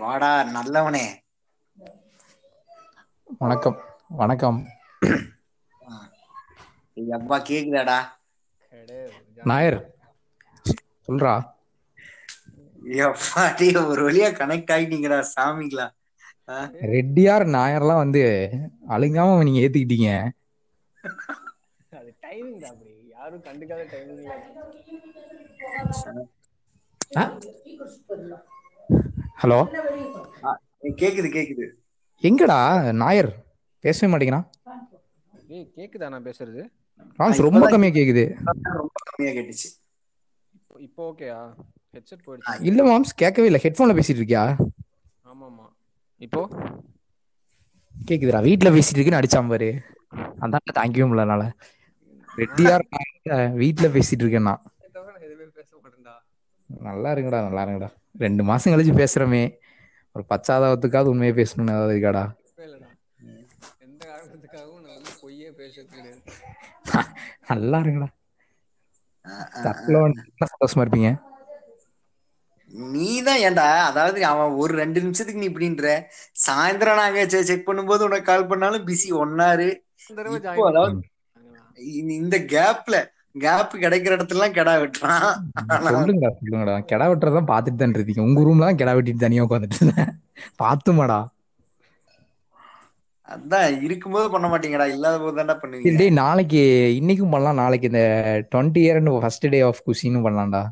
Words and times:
வாடா 0.00 0.30
நல்லவனே. 0.54 1.04
வணக்கம் 3.42 3.76
வணக்கம். 4.20 4.60
அப்பா 7.18 7.36
கேக்குதாடா? 7.48 7.98
நாயர் 9.50 9.78
சொல்றா. 11.08 11.34
எப்பா 13.00 13.42
டேய் 13.58 13.78
ஒரு 13.90 14.02
வழியா 14.08 14.28
கனெக்ட் 14.40 14.72
ஆயிட்டீங்கடா 14.76 15.18
சாமிங்களா. 15.34 15.86
ரெட்டியார் 16.92 17.44
நாயர்லாம் 17.54 18.02
வந்து 18.02 18.22
அழுங்காம 18.96 19.42
நீங்க 19.42 19.60
ஏத்துக்கிட்டீங்க. 19.64 20.10
அது 21.98 22.10
டைமிங் 22.24 22.60
தான் 22.62 22.72
அப்படி. 22.74 22.92
யாரும் 23.14 23.44
கண்டுக்காத 23.48 23.82
டைமிங்ல 23.92 24.34
ஹலோ? 29.38 29.58
கேக்குது 30.82 31.28
கேக்குது. 31.36 31.66
எங்கடா 32.22 32.58
நாயர்? 32.92 33.30
பேசவே 33.80 34.12
மாட்டேங்கிறான். 34.12 34.46
ஏய் 35.48 35.72
கேக்குதா 35.76 36.08
நான் 36.08 36.24
பேசுறது? 36.24 36.62
ராம்ஸ் 37.18 37.40
ரொம்ப 37.40 37.68
கம்மியா 37.68 37.92
கேக்குது. 37.92 38.24
ரொம்ப 38.62 38.90
கம்மியா 39.04 39.36
கேட்டுச்சு. 39.36 39.68
இப்போ- 40.78 41.04
ஓகேயா 41.08 41.38
ஹெட்செட் 41.92 42.24
போயிடுச்சு. 42.26 42.54
இல்ல. 42.60 42.80
மாம்ஸ் 42.84 43.14
கேட்கவே 43.16 43.46
இல்ல. 43.46 43.60
ஹெட்போன்ல 43.62 43.96
பேசிட்டு 43.98 44.20
இருக்கியா? 44.20 44.42
ஆமா 45.24 45.44
ஆமா 45.44 45.66
இப்போ? 46.20 46.42
கேக்குதுடா 47.94 48.42
வீட்ல 48.42 48.70
பேசிட்டு 48.70 48.96
இருக்குன்னு 48.96 49.20
அடிச்சான் 49.20 49.48
பாரு. 49.48 49.70
அதான் 50.40 51.20
என்னால 51.20 51.44
ரெட்டியார் 52.36 52.84
நாயர் 52.90 53.52
வீட்ல 53.52 53.88
பேசிட்டு 53.88 54.22
இருக்கேன் 54.22 54.42
நான் 54.42 54.62
தவிர 54.92 55.12
நான் 55.12 55.20
எதுவுமே 55.20 55.44
பேச 55.54 55.76
மாட்டேன்டா. 55.76 56.14
நல்லா 56.80 57.12
இருங்கடா 57.12 57.50
நல்லா 57.50 57.64
இருங்கடா. 57.64 57.88
ரெண்டு 58.20 58.42
மாசம் 58.44 58.72
கழிச்சு 58.72 58.94
பேசுறமே. 58.96 59.42
ஒரு 60.16 60.24
பச்சாதாபத்துக்காவது 60.30 61.12
உண்மையை 61.12 61.34
பேசணும்னு 61.36 61.74
ஏதாவது 61.74 61.94
இருக்காடா? 61.94 62.24
எந்த 63.86 64.02
காரணத்துக்காகவும் 64.10 64.82
நான் 64.84 64.96
வந்து 64.96 65.12
பொய்யே 65.20 65.48
பேசுறது 65.58 65.90
கிடையாது. 65.92 66.22
நல்லா 67.50 67.78
வந்து 70.00 70.20
சந்தோஷமா 70.44 70.82
இருப்பீங்க? 70.84 71.10
நீதான் 72.90 73.40
ஏன்டா? 73.40 73.66
அதாவது 73.88 74.18
அவன் 74.24 74.56
ஒரு 74.56 74.72
ரெண்டு 74.74 74.98
நிமிஷத்துக்கு 75.00 75.42
நீ 75.42 75.48
இப்படின்ற. 75.50 75.86
சாயந்தரம் 76.44 77.00
நாங்க 77.00 77.20
செக் 77.42 77.68
பண்ணும்போது 77.68 78.02
உனக்கு 78.02 78.24
கால் 78.24 78.48
பண்ணாலும் 78.48 78.86
பிஸி 78.86 79.10
ஒன்னாரு. 79.16 79.68
இந்த 82.16 82.36
கேப்ல 82.54 82.96
கேப் 83.44 83.72
கிடைக்கிற 83.84 84.12
இடத்துல 84.16 84.36
எல்லாம் 84.38 84.56
கெடா 84.58 84.74
வெட்டுறான். 84.82 85.26
சொல்லுங்கடா 85.88 86.30
சொல்லுங்கடா. 86.38 86.74
கெடா 86.90 87.06
வெட்டுறதான் 87.10 87.50
பாத்துட்டு 87.52 87.80
தான் 87.82 87.96
இருக்கீங்க. 87.96 88.26
உங்க 88.28 88.44
ரூம்ல 88.48 88.68
தான் 88.68 88.80
கெடா 88.80 88.94
வெட்டிட்டு 88.98 89.24
தனியா 89.26 89.44
உட்காந்துட்டு 89.46 89.80
இருந்தேன். 89.80 90.12
பாத்துமாடா 90.62 91.18
அதான் 93.34 93.68
இருக்கும்போது 93.86 94.26
பண்ண 94.32 94.46
மாட்டீங்கடா. 94.50 94.86
இல்லாத 94.96 95.16
போது 95.22 95.36
தான்டா 95.38 95.54
பண்ணுவீங்க. 95.62 95.94
டேய் 96.00 96.18
நாளைக்கு 96.22 96.60
இன்னைக்கும் 96.98 97.32
பண்ணலாம். 97.34 97.60
நாளைக்கு 97.62 97.90
இந்த 97.92 98.02
twenty 98.52 98.82
year 98.84 99.00
first 99.22 99.46
day 99.54 99.60
off 99.68 99.82
குஷின்னு 99.88 100.24
பண்ணலாம்டா. 100.26 100.62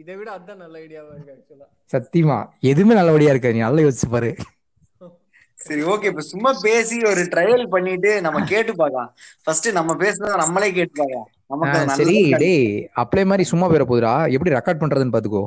இதை 0.00 0.14
விட 0.20 0.28
அதான் 0.38 0.62
நல்ல 0.64 0.74
ஐடியாவா 0.84 1.12
இருக்கு 1.16 1.34
ஆக்சுவலா 1.36 1.66
சத்தியமா. 1.92 2.38
எதுவுமே 2.70 2.94
நல்லபடியா 3.00 3.32
இருக்காது. 3.34 3.56
நீ 3.58 3.62
நல்லா 3.66 3.84
யோசிச்சு 3.86 4.08
பாரு. 4.14 4.30
சரி 5.60 5.82
ஓகே 5.92 6.08
இப்ப 6.10 6.22
சும்மா 6.30 6.50
பேசி 6.64 6.96
ஒரு 7.10 7.22
ட்ரையல் 7.32 7.64
பண்ணிட்டு 7.74 8.10
நம்ம 8.26 8.38
கேட்டு 8.52 8.72
பார்க்கலாம். 8.80 9.10
ஃபர்ஸ்ட் 9.44 9.68
நம்ம 9.78 9.94
பேசுறத 10.02 10.36
நம்மளே 10.42 10.70
கேட்டு 10.78 10.94
பார்க்கலாம். 11.00 11.28
நமக்கு 11.52 11.96
சரி 12.00 12.18
டேய் 12.42 12.64
அப்ளை 13.02 13.24
மாதிரி 13.30 13.44
சும்மா 13.52 13.68
போயிட 13.70 13.86
போதுடா 13.90 14.12
எப்படி 14.36 14.54
ரெக்கார்ட் 14.56 14.82
பண்றதுன்னு 14.82 15.16
பாத்துக்கோ 15.16 15.44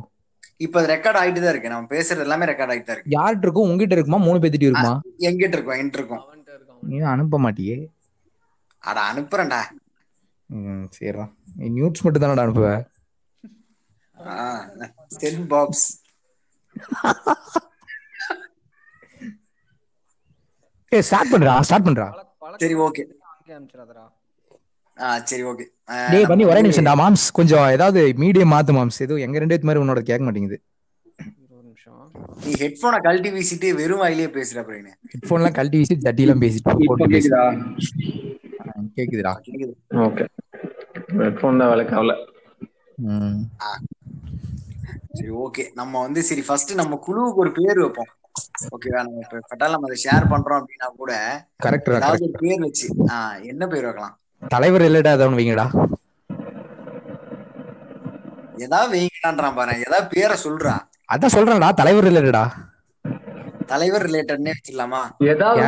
இப்ப 0.66 0.82
ரெக்கார்ட் 0.92 1.20
ஆயிட்டு 1.22 1.42
தான் 1.44 1.54
இருக்கு. 1.54 1.72
நம்ம 1.74 1.88
பேசுறது 1.94 2.26
எல்லாமே 2.26 2.48
ரெக்கார்ட் 2.50 2.72
ஆயிட்டு 2.74 2.90
தான் 2.90 2.98
இருக்கு. 2.98 3.14
யார்கிட்ட 3.16 3.46
இருக்கும்? 3.48 3.68
உங்ககிட்ட 3.68 3.96
இருக்குமா? 3.98 4.20
மூணு 4.28 4.42
பேத்திட்டு 4.44 4.68
இருக்குமா? 4.70 4.94
எங்கிட்ட 5.28 5.58
இருக்கோம் 5.58 5.80
என்கிட்ட 5.82 6.02
இருக்கோம். 6.04 6.24
நீ 6.90 6.98
அனுப்ப 7.14 7.40
மாட்டியே? 7.46 7.78
அட 8.84 8.98
அனுப்புறேன்டா. 9.12 9.62
ம் 10.50 10.86
சரிடா. 10.96 11.26
நீ 11.58 11.68
நியூட்ஸ் 11.78 12.04
மட்டும் 12.06 12.24
தானடா 12.24 12.46
அனுப்புவ? 12.46 12.70
சென் 15.18 15.44
பாக்ஸ் 15.54 15.88
ஏ 20.94 21.00
ஸ்டார்ட் 21.08 21.32
பண்றா 21.34 21.54
ஸ்டார்ட் 21.68 21.88
பண்றா. 21.88 22.08
சரி 22.62 22.76
ஓகே. 22.86 23.04
ஆ 24.98 25.08
சரி 25.30 25.44
ஓகே. 25.52 25.66
டேய் 26.12 26.30
பண்ணி 26.32 26.44
ஒரே 26.46 26.60
நிமிஷம்டா 26.66 26.94
மாம்ஸ். 27.02 27.26
கொஞ்சம் 27.38 27.66
ஏதாவது 27.76 28.02
மீடியம் 28.24 28.54
மாத்து 28.54 28.74
மாம்ஸ். 28.78 29.00
எதுவும் 29.06 29.24
எங்க 29.26 29.40
ரெண்டு 29.44 29.68
மாதிரி 29.70 29.84
உன்னோட 29.84 30.02
கேட்க 30.10 30.24
மாட்டேங்குது. 30.26 30.58
நீ 32.46 32.52
ஹெட்போனை 32.62 32.98
கழட்டி 33.06 33.30
வீசிட்டு 33.32 33.68
வெறும் 33.80 34.02
வாயிலே 34.02 34.28
பேசுற 34.38 34.58
அப்படின்னு 34.62 34.92
ஹெட்போன்லாம் 35.14 35.56
கழட்டி 35.58 35.78
வீசி 35.78 35.96
ஜட்டிலாம் 36.06 36.44
பேசிட்டு 36.44 36.74
கேக்குதுடா. 38.98 39.34
கேக்குது. 39.48 39.74
ஓகே. 40.08 40.26
ஹெட்ஃபோன் 41.22 41.62
தான் 41.62 42.12
ம். 43.14 43.40
சரி 45.18 45.32
ஓகே. 45.46 45.64
நம்ம 45.80 46.02
வந்து 46.02 46.24
சரி 46.30 46.44
ஃபர்ஸ்ட் 46.48 46.72
நம்ம 46.82 47.00
குழுவுக்கு 47.08 47.44
ஒரு 47.44 47.52
பேர் 47.52 47.80
வைப்போம். 47.80 48.12
ஓகேவா 48.72 49.02
நம்ம 49.02 49.22
இப்ப 49.24 49.42
கட்டால் 49.44 49.74
நம்ம 49.74 49.90
அதை 49.90 49.98
ஷேர் 50.04 50.26
பண்றோம் 50.32 50.60
அப்படின்னா 50.60 50.88
கூட 50.96 51.14
கரெக்டா 51.64 51.92
ஏதாவது 51.96 52.24
ஒரு 52.28 52.36
பேர் 52.42 52.64
வச்சு 52.64 52.88
ஆஹ் 53.10 53.40
என்ன 53.52 53.64
பேர் 53.68 53.88
வைக்கலாம்? 53.88 54.16
தலைவர் 54.52 54.86
இல்லடா 54.88 55.12
அதான் 55.16 55.38
வைங்கடா 55.38 55.66
ஏதாவது 58.66 58.92
வைங்கடான்றான் 58.94 59.58
பாரு 59.58 59.74
ஏதாவது 59.84 60.08
பேரை 60.14 60.36
சொல்றா. 60.44 60.76
அதான் 61.14 61.34
சொல்றேன்டா 61.34 61.70
தலைவர் 61.80 62.08
இல்லடா. 62.12 62.44
தலைவர் 63.70 64.06
ரிலேட்டட்னே 64.08 64.54
வச்சிடலாமா 64.54 65.02
ஏதாவது 65.28 65.62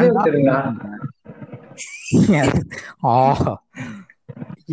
ஆ 3.05 3.13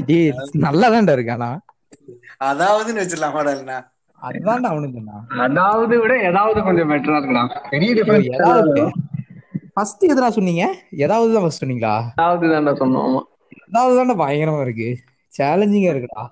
டேய் 0.09 0.31
நல்லாதான்டா 0.65 1.15
இருக்கானா. 1.17 1.51
அதாவதுன்னு 2.49 3.03
வச்சிடலாமாடா 3.03 3.53
இல்லைன்னா 4.23 4.43
அதுதான்டா 4.43 4.65
அவனுக்கு 4.65 4.99
சொன்னான் 4.99 5.27
அதாவது 5.39 6.01
விட 6.01 6.21
ஏதாவது 6.21 6.63
கொஞ்சம் 6.63 6.91
பெட்டரா 6.91 7.17
இருக்கலாம் 7.17 7.51
பெரிய 7.71 7.95
டிஃபரன்ஸ் 7.95 8.35
ஏதாவது. 8.35 8.91
ஃபர்ஸ்ட் 9.75 10.05
எதுனா 10.05 10.29
சொன்னீங்க? 10.29 10.75
ஏதாவது 10.91 11.33
தான் 11.33 11.43
ஃபர்ஸ்ட் 11.43 11.65
சொன்னீங்களா? 11.65 12.01
ஏதாவது 12.11 12.49
தான்டா 12.49 12.75
சொன்னோம் 12.77 13.07
ஆமா. 13.07 13.21
ஏதாவது 13.69 13.95
தான்டா 14.01 14.27
பயங்கரமா 14.27 14.61
இருக்கு. 14.61 14.99
சேலஞ்சிங்கா 15.39 15.95
இருக்குடா. 15.95 16.31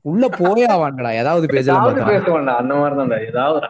உள்ள 0.00 0.28
போயே 0.28 0.66
ஆவான்டா. 0.66 1.12
ஏதாவது 1.12 1.46
பார்த்தா 1.46 2.08
பேசுவோம்டா. 2.08 2.56
அந்த 2.56 2.74
மாதிரி 2.74 3.00
தான்டா 3.00 3.26
ஏதாவது 3.26 3.68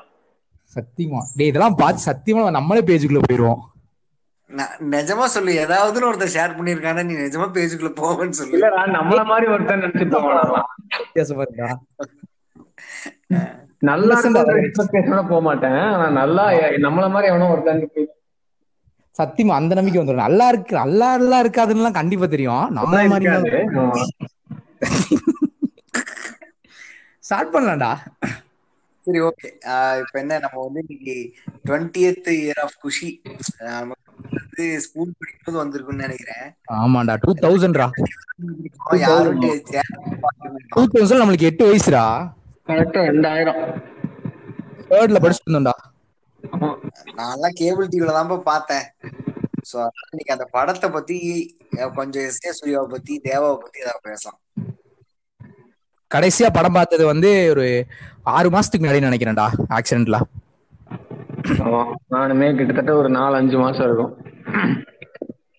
சத்தியமா. 0.77 1.19
டேய் 1.37 1.47
இதெல்லாம் 1.47 1.75
பார்த்து 1.75 2.13
சத்தியமா 2.13 2.51
நம்மளே 2.51 2.81
பேஜுக்குள்ள 2.81 3.23
போயிருவோம். 3.31 3.59
ந- 4.51 4.91
நிஜமா 4.91 5.25
சொல்லு. 5.25 5.67
ஏதாவதுன்னு 5.67 6.11
ஒருத்தர் 6.13 6.35
ஷேர் 6.35 6.57
பண்ணிருக்கானே 6.57 7.05
நீ 7.05 7.15
நிஜமா 7.15 7.49
பேஜுக்குள்ள 7.53 7.93
போவேன்னு 7.97 8.29
சொல்லு. 8.29 8.59
இல்லடா 8.59 8.83
நம்மள 8.87 9.25
மாதிரி 9.25 9.53
ஒருத்தன் 9.53 9.81
நினைச்சு 9.81 10.23
போவானா. 11.15 11.77
நல்லா 13.89 14.15
போக 15.31 15.41
மாட்டேன். 15.49 15.81
ஆனா 15.95 16.07
நல்லா 16.21 16.45
நம்மள 16.87 17.07
மாதிரி 17.15 17.31
எவனோ 17.33 17.51
ஒருத்தன் 17.55 17.83
போய் 17.97 18.09
சத்தியமா 19.17 19.53
அந்த 19.59 19.73
நம்பிக்கை 19.77 20.01
வந்துடும் 20.01 20.27
நல்லா 20.27 20.47
இருக்கு 20.53 20.75
நல்லா 20.83 21.07
நல்லா 21.21 21.39
இருக்காதுன்னு 21.45 21.99
கண்டிப்பா 22.01 22.27
தெரியும். 22.35 22.65
நம்ம 22.79 23.05
மாதிரி. 23.13 23.27
ஸ்டார்ட் 27.25 27.55
பண்ணலாம்டா. 27.55 27.93
சரி 29.05 29.21
ஓகே 29.29 29.49
இப்ப 30.03 30.15
என்ன 30.23 30.39
நம்ம 30.45 30.63
வந்து 30.67 30.81
இன்னைக்கு 30.85 31.15
டுவெண்ட்டியத் 31.67 32.31
இயர் 32.37 32.61
ஆஃப் 32.65 32.77
குஷி 32.85 33.11
வந்து 33.61 34.65
ஸ்கூல் 34.85 35.17
படிக்கும்போது 35.19 35.59
வந்திருக்கும்னு 35.63 36.07
நினைக்கிறேன். 36.07 36.47
ஆமாண்டா 36.81 37.15
டூ 37.25 37.33
தௌசண்ட்ரா 37.45 37.87
யாரும் 39.05 39.41
டூ 40.75 40.83
தௌசண்ட் 40.95 41.23
நம்மளுக்கு 41.23 41.51
எட்டு 41.51 41.65
வயசுடா. 41.71 42.05
கரெக்டா 42.69 43.01
ரெண்டாயிரம். 43.11 43.61
தேர்ட்ல 44.91 45.19
படிச்சுட்டு 45.23 45.49
இருந்தோம்டா. 45.49 45.75
நான்லாம் 47.21 47.59
கேபிள் 47.61 47.91
டிவில 47.93 48.17
தான் 48.19 48.31
பார்த்தேன். 48.51 48.87
சோ 49.71 49.79
இன்னைக்கு 50.11 50.35
அந்த 50.35 50.47
படத்தை 50.57 50.89
பத்தி 50.97 51.17
கொஞ்சம் 51.99 52.27
எஸ் 52.29 52.59
சூர்யாவை 52.59 52.89
பத்தி 52.95 53.15
தேவாவை 53.29 53.57
பத்தி 53.63 53.79
ஏதாவது 53.85 54.05
பேசலாம். 54.09 54.39
கடைசியா 56.11 56.49
படம் 56.53 56.77
பார்த்தது 56.79 57.05
வந்து 57.07 57.31
ஒரு 57.53 57.65
ஆறு 58.35 58.49
மாசத்துக்கு 58.51 58.85
முன்னாடி 58.85 59.07
நினைக்கிறேன்டா 59.09 59.47
ஆக்சிடென்ட்ல 59.79 60.19
ஆமா. 61.65 61.81
நானுமே 62.15 62.47
கிட்டத்தட்ட 62.59 62.93
ஒரு 63.01 63.09
நாலு 63.17 63.35
அஞ்சு 63.41 63.57
மாசம் 63.59 63.87
இருக்கும். 63.89 64.13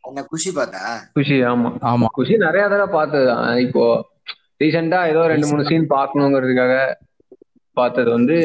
என்ன 0.03 0.24
குஷி 0.31 0.50
பார்த்தா? 0.57 0.81
குஷி 1.18 1.38
ஆமா. 1.51 1.69
ஆமா. 1.92 2.07
குஷி 2.18 2.36
நிறைய 2.38 2.63
தடவை 2.68 2.89
பார்த்ததுதான். 2.95 3.45
இப்போ 3.65 3.83
ரீசெண்டா 4.59 5.07
ஏதோ 5.07 5.27
ரெண்டு 5.27 5.48
மூணு 5.48 5.63
சீன் 5.63 5.89
பார்க்கணுங்கிறதுக்காக 5.89 6.75
பார்த்தது 7.74 8.09
வந்து 8.09 8.36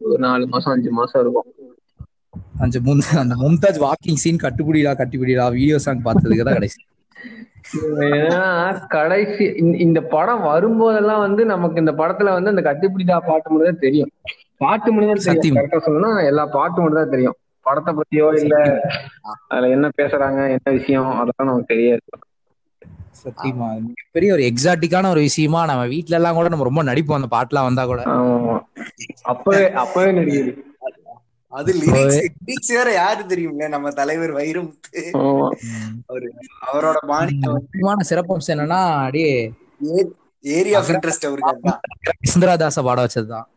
ஒரு 0.00 0.18
நாலு 0.18 0.46
மாசம் 0.46 0.72
அஞ்சு 0.72 0.90
மாசம் 0.90 1.20
இருக்கும். 1.20 1.48
அந்த 2.58 2.80
மும் 2.80 3.00
அந்த 3.16 3.34
மும்தாஜ் 3.34 3.80
வாக்கிங் 3.80 4.14
சீன் 4.14 4.38
கட்டுப்பிடிடா 4.42 4.92
கட்டுப்பிடிடா 4.94 5.50
வீடியோ 5.50 5.78
சாங் 5.78 6.02
பார்த்ததுக்கு 6.04 6.42
தான் 6.42 6.54
கடைசி. 6.54 6.80
ஏன்னா 8.00 8.42
கடைசி 8.88 9.44
இந்த- 9.78 10.02
படம் 10.02 10.42
வரும்போதெல்லாம் 10.42 11.18
வந்து 11.18 11.46
நமக்கு 11.46 11.80
இந்த 11.80 11.92
படத்துல 11.92 12.32
வந்து 12.32 12.50
அந்த 12.50 12.62
கட்டிப்பிடிடா 12.62 13.18
பாட்டு 13.26 13.50
மட்டும் 13.50 13.64
தான் 13.64 13.78
தெரியும். 13.78 14.10
பாட்டு 14.56 14.92
மட்டும் 14.92 15.14
தெரியும். 15.14 15.56
கரெக்டா 15.56 15.80
சொல்லணும்னா 15.86 16.26
எல்லா 16.26 16.46
பாட்டு 16.46 16.80
மட்டும் 16.80 17.02
தான் 17.02 17.10
தெரியும். 17.10 17.36
படத்தை 17.66 17.94
பத்தியோ 17.94 18.42
இல்ல 18.42 18.56
அதுல 19.46 19.68
என்ன 19.68 19.88
பேசுறாங்க 19.96 20.48
என்ன 20.48 20.70
விஷயம் 20.70 21.10
அதெல்லாம் 21.10 21.48
நமக்கு 21.48 21.64
தெரியாது. 21.66 22.00
சத்தியமா. 23.22 23.68
மிகப்பெரிய 23.88 24.32
ஒரு 24.32 24.42
எக்ஸாட்டிக்கான 24.42 25.08
ஒரு 25.08 25.20
விஷயமா 25.20 25.60
நம்ம 25.64 25.84
வீட்ல 25.86 26.16
எல்லாம் 26.16 26.34
கூட 26.34 26.48
நம்ம 26.48 26.66
ரொம்ப 26.68 26.82
நடிப்போம். 26.84 27.18
அந்த 27.18 27.30
பாட்டுலாம் 27.36 27.68
வந்தா 27.68 27.84
கூட. 27.86 28.00
அப்பவே 29.32 29.62
அப்பவே 29.82 30.10
நடிக்குது. 30.12 30.52
அது 31.52 31.70
லிரிக்ஸ் 31.76 32.72
வேற 32.76 32.88
யாரு 32.92 33.22
தெரியும்ல? 33.24 33.68
நம்ம 33.68 33.90
தலைவர் 33.90 34.32
வைரமுத்து. 34.32 35.00
அவரு 36.06 36.26
அவரோட 36.66 36.98
வந்து 37.06 37.50
முக்கியமான 37.52 38.04
சிறப்பம்சம் 38.10 38.52
என்னன்னா 38.54 38.80
அப்படியே 38.98 39.32
ஏரியா 40.44 40.78
ஆஃப் 40.80 40.88
இன்ட்ரெஸ்ட் 40.88 41.26
அவருக்கு 41.26 41.50
அதுதான் 41.50 41.80
சுந்தராதாச 42.32 42.82
பாட 42.82 42.98
வச்சதுதான். 43.06 43.48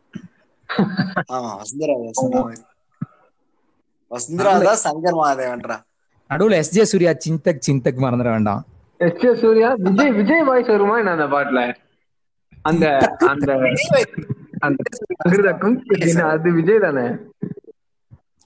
ஆமா 1.32 1.50
வசுந்தராதாஸ் 1.60 2.22
வசுந்தராதாஸ் 4.10 4.84
சங்கர் 4.86 5.18
மகாதேவன்ரா 5.20 5.76
நடுவுல 6.30 6.56
எஸ். 6.60 6.70
ஜே. 6.70 6.84
சூர்யா 6.84 7.12
சிந்தக் 7.24 7.62
சிந்தக் 7.66 7.98
மறந்துட 7.98 8.30
வேண்டாம். 8.30 8.62
S 9.00 9.18
J 9.20 9.30
Surya 9.40 9.68
Vijay 9.84 10.12
Vijay 10.18 10.46
voice 10.48 10.70
வருமா 10.72 10.96
என்ன 11.00 11.14
அந்த 11.16 11.26
பாட்டுல? 11.32 11.60
அந்த 12.64 12.84
அந்த 13.28 13.50
அந்த 14.62 14.80
அது 16.32 16.48
விஜய் 16.58 16.84
தானே? 16.84 17.06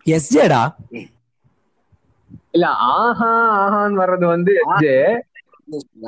எஸ் 0.07 0.31
ஜேடா 0.35 0.63
இல்ல 2.55 2.67
ஆஹா 2.93 3.31
ஆஹான்னு 3.59 4.01
வர்றது 4.01 4.27
வந்து 4.31 4.53
எஸ் 4.61 4.79
ஜே 4.83 4.95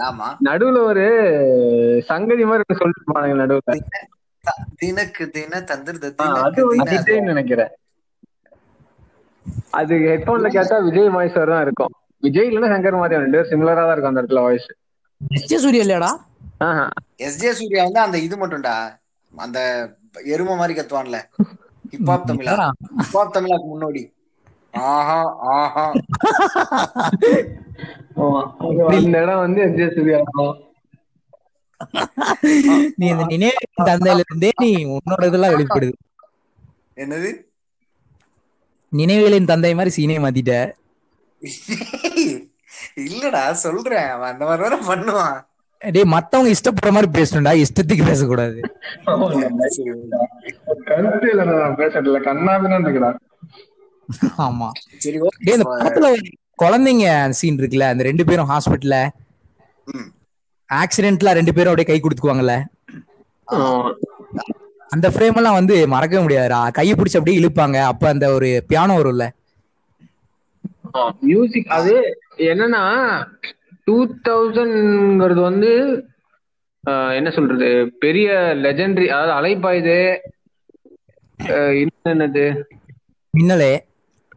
ஆமா. 0.05 0.29
நடுவுல 0.47 0.79
ஒரு 0.91 1.05
சங்கதி 2.09 2.45
மாதிரி 2.45 2.63
ஒண்ணு 2.65 2.81
சொல்லிட்டு 2.81 3.09
போனாங்க 3.09 3.35
நடுவுல 3.41 3.75
தினக்கு 4.81 5.25
தின 5.31 5.61
தந்திர 5.71 5.97
ஆ, 6.19 6.27
அது 6.47 6.61
வந்து 6.67 6.93
விஜய்னு 6.95 7.31
நினைக்கிறேன். 7.33 7.73
அது 9.73 9.95
ஹெட்போன்ல 10.05 10.49
கேட்டா 10.55 10.77
விஜய் 10.87 11.11
வாய்ஸ் 11.15 11.37
தான் 11.43 11.65
இருக்கும். 11.67 11.93
விஜய் 12.23 12.49
இல்லைன்னா 12.51 12.71
சங்கர் 12.73 13.01
மாதிரி 13.01 13.23
ரெண்டு 13.25 13.39
சிமிலரா 13.51 13.83
தான் 13.83 13.95
இருக்கும் 13.95 14.13
அந்த 14.13 14.23
இடத்துல 14.23 14.43
voice 14.47 14.69
S 15.37 15.49
J 15.51 15.59
Surya 15.65 15.85
S 17.27 17.39
J 17.43 17.51
Surya 17.59 17.83
வந்து 17.87 18.01
அந்த 18.07 18.19
இது 18.27 18.37
மட்டும்டா. 18.37 18.75
அந்த 19.33 19.59
எரும 20.35 20.57
மாதிரி 20.61 20.75
கத்துவான்ல. 20.77 21.19
ஹிப்ஹாப் 21.93 22.27
தமிழா? 22.31 22.55
ஹிப்ஹாப் 23.01 23.35
தமிழாக்கு 23.37 23.69
முன்னோடி. 23.73 24.03
ஆஹா 24.91 25.21
ஆஹா. 25.55 25.85
இந்த 29.01 29.17
இடம் 29.25 29.43
வந்து 29.45 29.61
எஸ் 29.67 29.79
ஜே 29.79 29.87
சூர்யா 29.97 30.19
இருக்கும் 30.21 30.57
நீ 32.99 33.07
இந்த 33.13 33.25
நினைவு 33.33 33.61
தந்தையில 33.89 34.25
இருந்தே 34.27 34.51
நீ 34.63 34.71
உன்னோட 34.97 35.23
இதெல்லாம் 35.31 35.55
வெளிப்படுது. 35.55 35.95
என்னது? 36.97 37.31
நினைவுகளின் 38.93 39.51
தந்தை 39.51 39.73
மாதிரி 39.75 39.91
சீனே 39.97 40.19
மாத்திட்ட. 40.25 40.55
இல்லடா 43.05 43.43
சொல்றேன். 43.63 44.11
அந்த 44.31 44.43
மாதிரி 44.45 44.63
வேற 44.65 44.77
பண்ணுவான். 44.89 45.39
டேய் 45.83 46.13
மத்தவங்க 46.15 46.51
இஷ்டப்படுற 46.51 46.91
மாதிரி 46.93 47.09
பேசணும்டா. 47.13 47.53
இஷ்டத்துக்கு 47.63 48.05
பேசக்கூடாது. 48.07 48.59
சரி, 49.77 49.91
கருத்து 50.89 51.29
இல்ல 51.33 51.45
நான் 51.51 51.79
பேசுறதுல 51.79 52.21
கண்ணாபின்னு 52.29 52.87
இருக்குடா 52.87 53.11
ஆமா. 54.45 54.69
சரி 54.99 55.17
டேய் 55.45 55.57
இந்த 55.57 55.67
ஓகே 55.67 55.81
படத்துல 55.81 56.07
குழந்தைங்க 56.59 57.07
சீன் 57.39 57.59
இருக்குல்ல 57.61 57.91
அந்த 57.93 58.03
ரெண்டு 58.03 58.25
பேரும் 58.25 58.51
ஹாஸ்பிட்டல்ல 58.51 58.97
ம். 59.87 60.09
ஆக்சிடென்ட்ல 60.71 61.33
ரெண்டு 61.39 61.55
பேரும் 61.55 61.71
அப்படியே 61.73 61.91
கை 61.91 61.99
கொடுத்துக்குவாங்கல்ல. 62.01 62.55
அந்த 64.91 65.07
ஃப்ரேம் 65.13 65.39
எல்லாம் 65.41 65.59
வந்து 65.59 65.75
மறக்கவே 65.87 66.23
முடியாதுடா. 66.25 66.61
கையை 66.71 66.95
பிடிச்சி 66.95 67.19
அப்படியே 67.19 67.39
இழுப்பாங்க. 67.41 67.77
அப்ப 67.91 68.09
அந்த 68.09 68.27
ஒரு 68.37 68.49
பியானோ 68.69 68.97
வரும்ல. 68.99 69.27
மியூசிக் 71.29 71.73
அது 71.79 71.95
என்னன்னா 72.51 72.83
டூ 73.87 73.97
தௌசண்ட்ங்கிறது 74.29 75.43
வந்து 75.51 75.71
என்ன 77.19 77.29
சொல்றது 77.37 77.69
பெரிய 78.05 78.29
லெஜெண்டரி 78.65 79.07
அதாவது 79.15 79.33
அலைப்பாயுது 79.39 79.99
என்னது? 82.11 82.45
மின்னலே. 83.35 83.73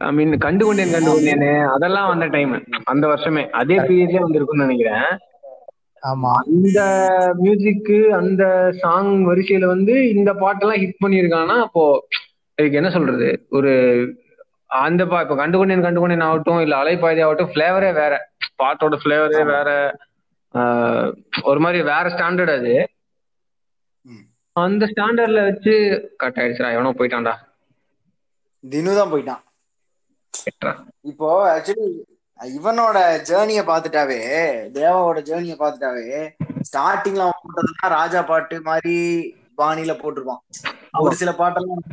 ஐ 0.00 0.10
மீன் 0.16 0.34
கண்டு 0.44 0.62
கொண்டேன் 0.66 0.94
கண்டு 0.94 1.10
கொண்டேனே 1.10 1.52
அதெல்லாம் 1.74 2.08
வந்த 2.12 2.26
டைம் 2.34 2.52
அந்த 2.92 3.04
வருஷமே. 3.12 3.42
அதே 3.60 3.76
பீரியட்லயே 3.86 4.24
வந்திருக்கும்னு 4.24 4.66
நினைக்கிறேன். 4.66 5.08
ஆமா. 6.02 6.32
அந்த 6.52 6.80
மியூசிக்கு 7.42 7.98
அந்த 8.20 8.42
சாங் 8.82 9.12
வரிசையில 9.28 9.68
வந்து 9.74 9.94
இந்த 10.14 10.30
பாட்டெல்லாம் 10.42 10.82
ஹிட் 10.82 11.02
பண்ணியிருக்காங்கன்னா 11.04 11.58
அப்போ 11.66 11.84
இதுக்கு 12.58 12.80
என்ன 12.80 12.90
சொல்றது? 12.96 13.28
ஒரு 13.58 13.72
அந்த 14.70 15.02
பா 15.10 15.18
இப்ப 15.24 15.34
கண்டு 15.40 15.56
கொண்டேன் 15.58 15.84
கண்டு 15.86 16.00
கொண்டேன் 16.02 16.26
ஆகட்டும் 16.28 16.62
இல்ல 16.64 16.74
அலைப்பாய்தி 16.82 17.22
ஆகட்டும் 17.24 17.50
ஃபிளேவரே 17.52 17.90
வேற. 18.00 18.14
பாட்டோட 18.60 18.96
ஃபிளேவரே 19.02 19.42
வேற. 19.54 19.68
ஒரு 21.50 21.60
மாதிரி 21.64 21.78
வேற 21.92 22.04
ஸ்டாண்டர்ட் 22.14 22.54
அது. 22.58 22.74
அந்த 24.56 24.88
ஸ்டாண்டர்ட்ல 24.92 25.40
வச்சு 25.48 25.72
கட் 26.22 26.38
ஆயிடுச்சுடா 26.40 26.74
எவனோ 26.76 26.94
போயிட்டான்டா. 26.98 27.34
தினு 28.64 28.92
தான் 28.98 29.12
போயிட்டான். 29.12 29.42
இப்போ 31.10 31.28
ஆக்சுவலி 31.54 31.88
இவனோட 32.40 32.98
ஜேர்னிய 33.28 33.60
பாத்துட்டாவே 33.70 34.20
தேவாவோட 34.76 35.18
ஜேர்னிய 35.28 35.54
பாத்துட்டாவே 35.62 36.06
ஸ்டார்டிங்ல 36.68 37.26
அவன் 37.26 37.42
போட்டதெல்லாம் 37.42 37.94
ராஜா 37.98 38.20
பாட்டு 38.30 38.56
மாதிரி 38.68 38.94
பாணியில 39.60 39.92
போட்டிருப்பான். 40.02 40.42
ஒரு 41.04 41.14
சில 41.20 41.32
பாட்டெல்லாம் 41.40 41.84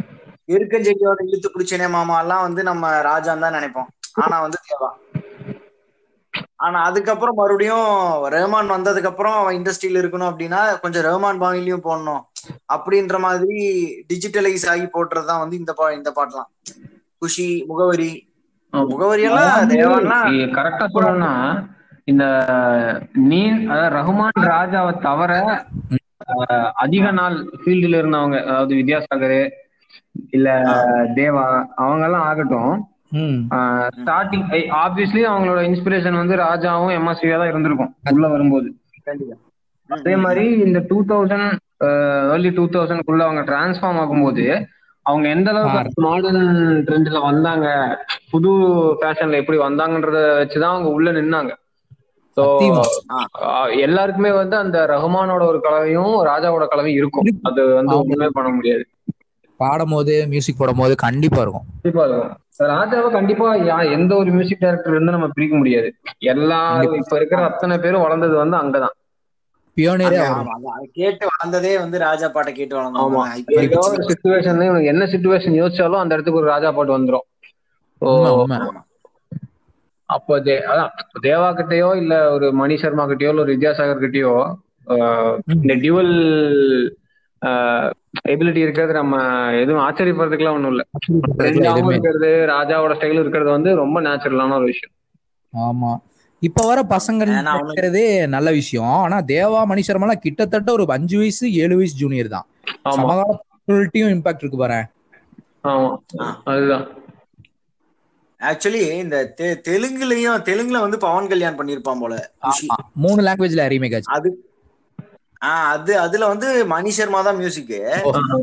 எருக்கஞ்செடியோட 0.56 1.20
இழுத்து 1.28 1.50
பிடிச்சனே 1.54 1.88
மாமா 1.96 2.16
எல்லாம் 2.24 2.46
வந்து 2.48 2.62
நம்ம 2.70 2.90
ராஜான்னு 3.10 3.46
தான் 3.46 3.58
நினைப்போம். 3.58 3.90
ஆனா 4.24 4.38
வந்து 4.46 4.60
தேவா. 4.70 4.90
ஆனா 6.66 6.80
அதுக்கப்புறம் 6.88 7.38
மறுபடியும் 7.40 7.88
ரஹ்மான் 8.34 8.74
வந்ததுக்கு 8.76 9.10
அப்புறம் 9.12 9.38
இண்டஸ்ட்ரியில 9.58 10.02
இருக்கணும் 10.02 10.30
அப்படின்னா 10.32 10.60
கொஞ்சம் 10.84 11.06
ரஹ்மான் 11.08 11.42
பாணிலையும் 11.44 11.86
போடணும். 11.88 12.22
அப்படின்ற 12.76 13.16
மாதிரி 13.26 13.56
டிஜிட்டலைஸ் 14.12 14.66
ஆகி 14.74 14.86
போட்டுறதுதான் 14.96 15.42
வந்து 15.44 15.56
இந்த 15.62 15.74
பா 15.80 15.88
இந்த 16.00 16.10
பாட்டெல்லாம். 16.18 16.50
குஷி 17.22 17.48
முகவரி. 17.72 18.12
முகவரி 18.74 19.24
எல்லாம் 19.30 19.72
தேவாலாம் 19.72 20.28
கரெக்டா 20.58 20.86
சொல்லணும்னா 20.94 21.32
இந்த 22.12 22.24
நீ 23.30 23.40
அதாவது 23.72 23.90
ரஹ்மான் 23.98 24.46
ராஜாவை 24.54 24.94
தவிர 25.08 25.32
அதிக 26.84 27.06
நாள் 27.20 27.36
ஃபீல்டுல 27.62 28.00
இருந்தவங்க 28.02 28.38
அதாவது 28.46 28.74
வித்யாசாகர் 28.80 29.36
இல்ல 30.32 30.50
தேவா 31.16 31.46
அவங்க 31.76 32.04
எல்லாம் 32.06 32.28
ஆகட்டும் 32.30 32.72
ஸ்டார்டிங் 33.98 34.46
ஆப்வியஸ்லி 34.84 35.22
அவங்களோட 35.30 35.62
இன்ஸ்பிரேஷன் 35.70 36.20
வந்து 36.20 36.36
ராஜாவும் 36.44 36.94
எம்எஸ்வியா 36.98 37.38
தான் 37.38 37.52
இருந்திருக்கும். 37.52 37.92
உள்ள 38.12 38.28
வரும்போது. 38.28 38.70
அதே 39.90 40.14
மாதிரி 40.18 40.44
இந்த 40.66 40.80
டூ 40.90 40.98
தௌசண்ட் 41.10 41.50
ஏர்லி 42.34 42.52
டூ 42.52 42.66
தௌசண்ட்குள்ள 42.76 43.24
அவங்க 43.28 43.42
டிரான்ஸ்ஃபார்ம் 43.50 44.00
ஆகும்போது 44.04 44.46
அவங்க 45.06 45.28
எந்த 45.30 45.50
அளவுக்கு 45.52 46.04
மாடர்ன் 46.06 46.46
ட்ரெண்ட்ல 46.88 47.20
வந்தாங்க 47.22 47.68
புது 48.32 48.52
ஃபேஷன்ல 49.00 49.40
எப்படி 49.42 49.58
வந்தாங்கன்றத 49.58 50.20
வச்சுதான் 50.42 50.74
அவங்க 50.74 50.90
உள்ள 50.90 51.12
நின்னாங்க. 51.12 51.52
ஸோ 52.38 52.42
சத்தியமா. 52.42 52.84
எல்லாருக்குமே 53.86 54.32
வந்து 54.32 54.56
அந்த 54.58 54.78
ரஹ்மானோட 54.94 55.44
ஒரு 55.52 55.60
கலவையும் 55.62 56.14
ராஜாவோட 56.30 56.66
கலவையும் 56.68 57.00
இருக்கும். 57.02 57.28
அது 57.50 57.62
வந்து. 57.80 57.96
ஒண்ணுமே 58.02 58.30
பண்ண 58.38 58.50
முடியாது. 58.50 58.84
பாடும் 59.62 59.92
போது 59.92 60.14
மியூசிக் 60.28 60.58
போடும் 60.58 60.78
போது 60.78 60.94
கண்டிப்பா 60.98 61.42
இருக்கும். 61.42 61.66
கண்டிப்பா 61.74 62.04
இருக்கும். 62.06 62.32
ராஜாவை 62.72 63.10
கண்டிப்பா 63.12 63.46
யா- 63.64 63.92
எந்த 63.92 64.12
ஒரு 64.16 64.30
மியூசிக் 64.32 64.60
டைரக்டர் 64.60 64.94
இருந்து 64.94 65.12
நம்ம 65.12 65.28
பிரிக்க 65.30 65.56
முடியாது. 65.56 65.90
எல்லாரும் 66.26 66.98
இப்ப 66.98 67.16
இருக்கிற 67.16 67.42
அத்தனை 67.46 67.78
பேரும் 67.80 68.02
வளர்ந்தது 68.02 68.36
வந்து 68.38 68.58
அங்கதான். 68.58 68.96
பியோனியரே 69.78 70.18
கேட்டு 70.94 71.26
வளர்ந்ததே 71.28 71.74
வந்து 71.80 71.98
ராஜா 72.00 72.28
பாட்டை 72.30 72.54
கேட்டு 72.54 72.76
ஆமா. 72.76 72.82
வளர்ந்தோம் 72.88 73.38
இப்ப 73.42 73.62
ஏதோ 73.62 73.80
ஒரு 73.88 74.02
சுச்சுவேஷன்ல 74.10 74.66
இவனுக்கு 74.66 74.88
என்ன 74.88 75.06
சுச்சுவேஷன் 75.06 75.60
யோசிச்சாலும் 75.60 76.02
அந்த 76.02 76.16
இடத்துக்கு 76.16 76.40
ஒரு 76.40 76.50
ராஜா 76.50 76.72
பாட்டு 76.72 76.96
உண்மை. 76.96 77.20
அப்போ 80.10 80.40
தே 80.40 80.56
அதான் 80.68 80.92
தேவா 81.22 81.50
கிட்டயோ 81.54 81.96
இல்ல 81.96 82.32
ஒரு 82.32 82.52
மணி 82.54 82.78
சர்மா 82.78 83.06
கிட்டயோ 83.06 83.30
இல்ல 83.30 83.42
ஒரு 83.42 83.54
வித்யாசாகர் 83.54 84.02
கிட்டயோ 84.02 84.34
ஆஹ், 84.88 85.34
இந்த 85.56 85.74
டியூவல் 85.76 86.14
எபிலிட்டி 88.28 88.56
இருக்கிறது 88.56 88.94
நம்ம 88.94 89.22
எதுவும் 89.54 89.90
ஆச்சரியப்படுறதுக்குலாம் 89.90 90.52
ஒண்ணும் 90.52 90.70
இல்ல. 90.70 90.86
இருக்கிறது 91.90 92.28
ராஜாவோட 92.28 92.94
ஸ்டைல் 92.94 93.20
இருக்கிறது 93.20 93.50
வந்து 93.50 93.76
ரொம்ப 93.76 94.02
நேச்சுரலான 94.02 94.54
ஒரு 94.54 94.66
விஷயம். 94.66 94.96
ஆமா. 95.58 95.98
இப்ப 96.40 96.68
வர 96.68 96.82
பசங்க 96.82 97.12
ஏன்னா 97.12 97.52
அவனுக்கு- 97.52 97.64
இருக்கிறதே 97.64 98.28
நல்ல 98.28 98.52
விஷயம். 98.52 98.88
ஆனா 98.88 99.18
தேவா 99.18 99.64
மணி 99.66 99.82
சர்மாலாம் 99.88 100.12
கிட்டத்தட்ட 100.12 100.72
ஒரு 100.72 100.86
அஞ்சு 100.88 101.18
வயசு 101.18 101.54
ஏழு 101.54 101.76
வயசு 101.76 101.96
ஜூனியர் 101.96 102.28
தான். 102.28 102.46
ஆமா. 102.86 102.94
சமகாலத்தையும் 102.94 104.12
இம்பாக்ட் 104.12 104.44
இருக்கு 104.46 104.58
பாரு. 104.58 104.86
அதுதான். 106.44 106.88
ஆக்சுவலி 108.40 108.92
இந்த 108.92 109.34
தெ- 109.38 109.62
தெலுங்குலயும் 109.70 110.42
தெலுங்குல 110.42 110.80
வந்து 110.80 110.98
பவன் 110.98 111.28
கல்யாண் 111.28 111.60
பண்ணிருப்பான் 111.60 112.00
போல. 112.00 112.32
மூணு 112.94 113.22
லாங்குவேஜ்ல 113.22 113.68
ரீமேக் 113.68 113.96
ஆச்சு 113.96 114.14
அது 114.14 114.51
ஆஹ் 115.42 115.70
அது 115.76 116.00
அதுல 116.00 116.28
வந்து 116.28 116.66
மணி 116.66 116.90
சர்மா 116.90 117.22
தான் 117.22 117.38
மியூசிக் 117.38 117.72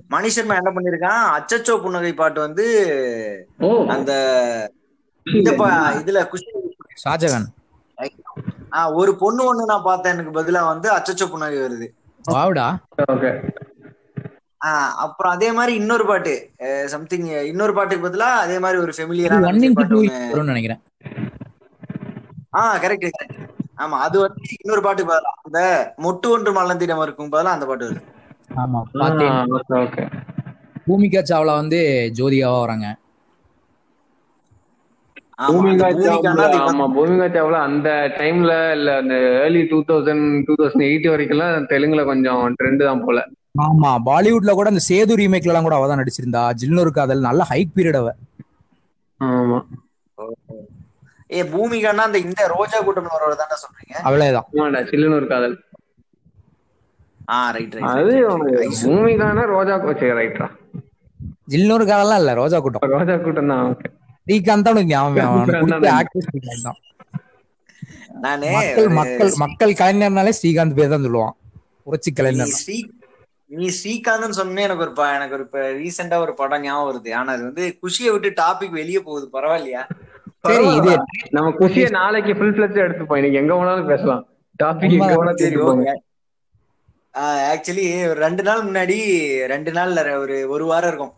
மணி 0.09 0.29
சர்மா 0.29 0.55
என்ன 0.61 0.71
பண்ணிருக்கான்? 0.77 1.23
அச்சச்சோ 1.37 1.83
புன்னகை 1.83 2.13
பாட்டு 2.15 2.41
வந்து 2.41 2.65
அந்த 3.89 4.13
இதுல 5.27 6.19
குஷி 6.29 6.47
ஷாஜகான். 7.05 7.47
ஆஹ் 8.79 8.93
ஒரு 9.01 9.13
பொண்ணு 9.23 9.43
ஒண்ணு 9.49 9.65
நான் 9.67 9.87
பார்த்தேன். 9.91 10.13
எனக்கு 10.15 10.35
பதிலா 10.39 10.65
வந்து 10.65 10.89
அச்சச்சோ 10.97 11.27
புன்னகை 11.31 11.59
வருது. 11.59 11.87
வாவுடா. 12.25 12.67
ஓகே. 13.13 13.31
ஆஹ் 14.67 14.93
அப்புறம் 15.05 15.33
அதே 15.33 15.49
மாதிரி 15.53 15.73
இன்னொரு 15.75 16.07
பாட்டு 16.07 16.33
சம்திங் 16.87 17.29
இன்னொரு 17.53 17.75
பாட்டுக்கு 17.75 18.07
பதிலா 18.09 18.29
அதே 18.45 18.59
மாதிரி 18.59 18.81
ஒரு 18.83 18.93
ஃபெமிலியரான 18.97 19.73
பாட்டு 19.79 20.45
நினைக்கிறேன். 20.53 20.81
ஆஹ் 22.59 22.79
கரெக்ட் 22.85 23.07
கரெக்ட் 23.07 23.37
ஆமா 23.79 23.97
அது 24.05 24.17
வந்து 24.23 24.41
இன்னொரு 24.57 24.83
பாட்டுக்கு 24.85 25.11
பதிலா 25.11 25.33
அந்த 25.41 25.61
மொட்டு 26.05 26.29
ஒன்று 26.35 26.53
மலர்ந்திடம் 26.57 27.05
இருக்கும் 27.07 27.33
பதிலா 27.35 27.57
அந்த 27.57 27.67
பாட்டு 27.67 27.87
வருது. 27.87 28.03
ஆமா 28.59 28.81
பார்த்தேன் 28.95 29.39
ஓகே 29.59 29.77
ஓகே. 29.83 30.05
பூமிகா 30.87 31.21
சாவ்லா 31.25 31.55
வந்து 31.61 31.81
ஜோதிகாவா 32.19 32.59
வராங்க 32.61 32.87
பூமிகா 35.39 35.89
சாவ்லா 37.29 37.61
அந்த 37.67 37.89
டைம்ல 38.17 38.53
இல்ல 38.75 38.91
அந்த 39.01 39.15
early 39.39 39.63
two 39.71 39.79
thousand 39.89 40.27
two 40.47 40.57
thousand 40.61 40.87
eight 40.89 41.09
வரைக்கும்லாம் 41.11 41.69
தெலுங்குல 41.73 42.05
கொஞ்சம் 42.11 42.43
ட்ரெண்ட் 42.59 42.85
தான் 42.85 43.05
போல. 43.05 43.19
ஆமா 43.65 43.91
பாலிவுட்ல 44.07 44.53
கூட 44.55 44.71
அந்த 44.73 44.83
சேது 44.87 45.19
ரீமேக்ல 45.21 45.53
எல்லாம் 45.53 45.67
கூட 45.67 45.77
அவ 45.79 45.89
தான் 45.91 46.01
நடிச்சிருந்தா. 46.03 46.43
ஜில்னு 46.61 46.91
காதல் 46.93 47.27
நல்ல 47.29 47.43
ஹைக் 47.51 47.75
பீரியட் 47.77 48.01
அவ. 48.01 48.09
ஆமா. 49.21 49.59
ஏ 51.31 51.41
பூமிகானா 51.55 52.05
அந்த 52.09 52.19
இந்த 52.27 52.43
ரோஜா 52.55 52.79
கூட்டம் 52.87 53.09
வரவரை 53.15 53.37
தானே 53.41 53.57
சொல்றீங்க? 53.63 53.95
அவளேதான் 54.09 54.47
ஆமாடா 54.51 54.81
சில்லுன்னு 54.91 55.19
ஒரு 55.21 55.29
காதல். 55.33 55.57
ஆ 57.35 57.39
ரைட் 57.57 57.77
அது 57.93 58.15
ரைட் 58.61 58.79
பூமிகான 58.85 59.45
ரோஜா 59.55 59.75
கோச்சே 59.85 60.11
ரைட்டா 60.21 60.47
ஜில்னு 61.53 61.85
காதல்லாம் 61.91 62.21
இல்ல 62.23 62.33
ரோஜா 62.43 62.59
கூட்டம். 62.65 62.85
ரோஜா 62.97 63.17
கூட்டம் 63.27 63.51
தான் 63.53 63.65
ஓகே 63.71 63.89
ஸ்ரீகாந்த் 64.27 64.67
தான் 64.69 64.91
ஞாபகம் 64.93 65.17
நானு 68.25 68.47
மக்கள் 68.57 68.89
மக்கள் 68.99 69.31
மக்கள் 69.43 69.79
கலைஞர்னாலே 69.81 70.33
ஸ்ரீகாந்த் 70.39 70.77
பேர் 70.79 70.93
தான் 70.93 71.05
சொல்லுவான். 71.07 71.35
புரட்சி 71.85 72.11
நீ 72.11 72.17
கலைஞர். 72.19 72.55
ஸ்ரீ 72.61 72.77
நீ 73.51 73.67
ஸ்ரீகாந்த்னு 73.77 74.39
சொன்னே 74.39 74.65
எனக்கு 74.69 74.85
ஒரு 74.87 74.95
எனக்கு 75.17 75.37
ஒரு 75.37 75.45
இப்ப 75.47 75.61
ரீசெண்டா 75.79 76.17
ஒரு 76.25 76.33
படம் 76.41 76.65
ஞாபகம் 76.65 76.89
வருது. 76.89 77.11
ஆனா 77.21 77.31
அது 77.37 77.45
வந்து 77.49 77.65
குஷியை 77.83 78.11
விட்டு 78.15 78.31
டாபிக் 78.43 78.79
வெளியே 78.81 79.01
போகுது 79.07 79.27
பரவாயில்லையா? 79.37 79.83
சரி 80.49 80.69
இது 80.79 80.93
நம்ம 81.37 81.49
குஷிய 81.61 81.87
நாளைக்கு 81.99 82.33
ஃபுல் 82.39 82.55
ஃபிளட்ஸ் 82.57 82.85
எடுத்துப்போம் 82.85 83.19
இன்னைக்கு 83.21 83.41
எங்க 83.43 83.55
வேணாலும் 83.59 83.91
பேசலாம். 83.93 84.23
டாபிக் 84.61 84.95
எங்க. 84.99 85.09
வேணாலும் 85.13 85.41
தேடி 85.43 85.57
போங்க. 85.65 85.93
ஆக்சுவலி 87.53 87.85
ஒரு 88.11 88.19
ரெண்டு 88.27 88.43
நாள் 88.49 88.67
முன்னாடி 88.67 88.97
ரெண்டு 89.53 89.71
நாள்ல 89.79 90.01
ஒரு 90.23 90.37
ஒரு 90.55 90.65
வாரம் 90.71 90.91
இருக்கும். 90.91 91.15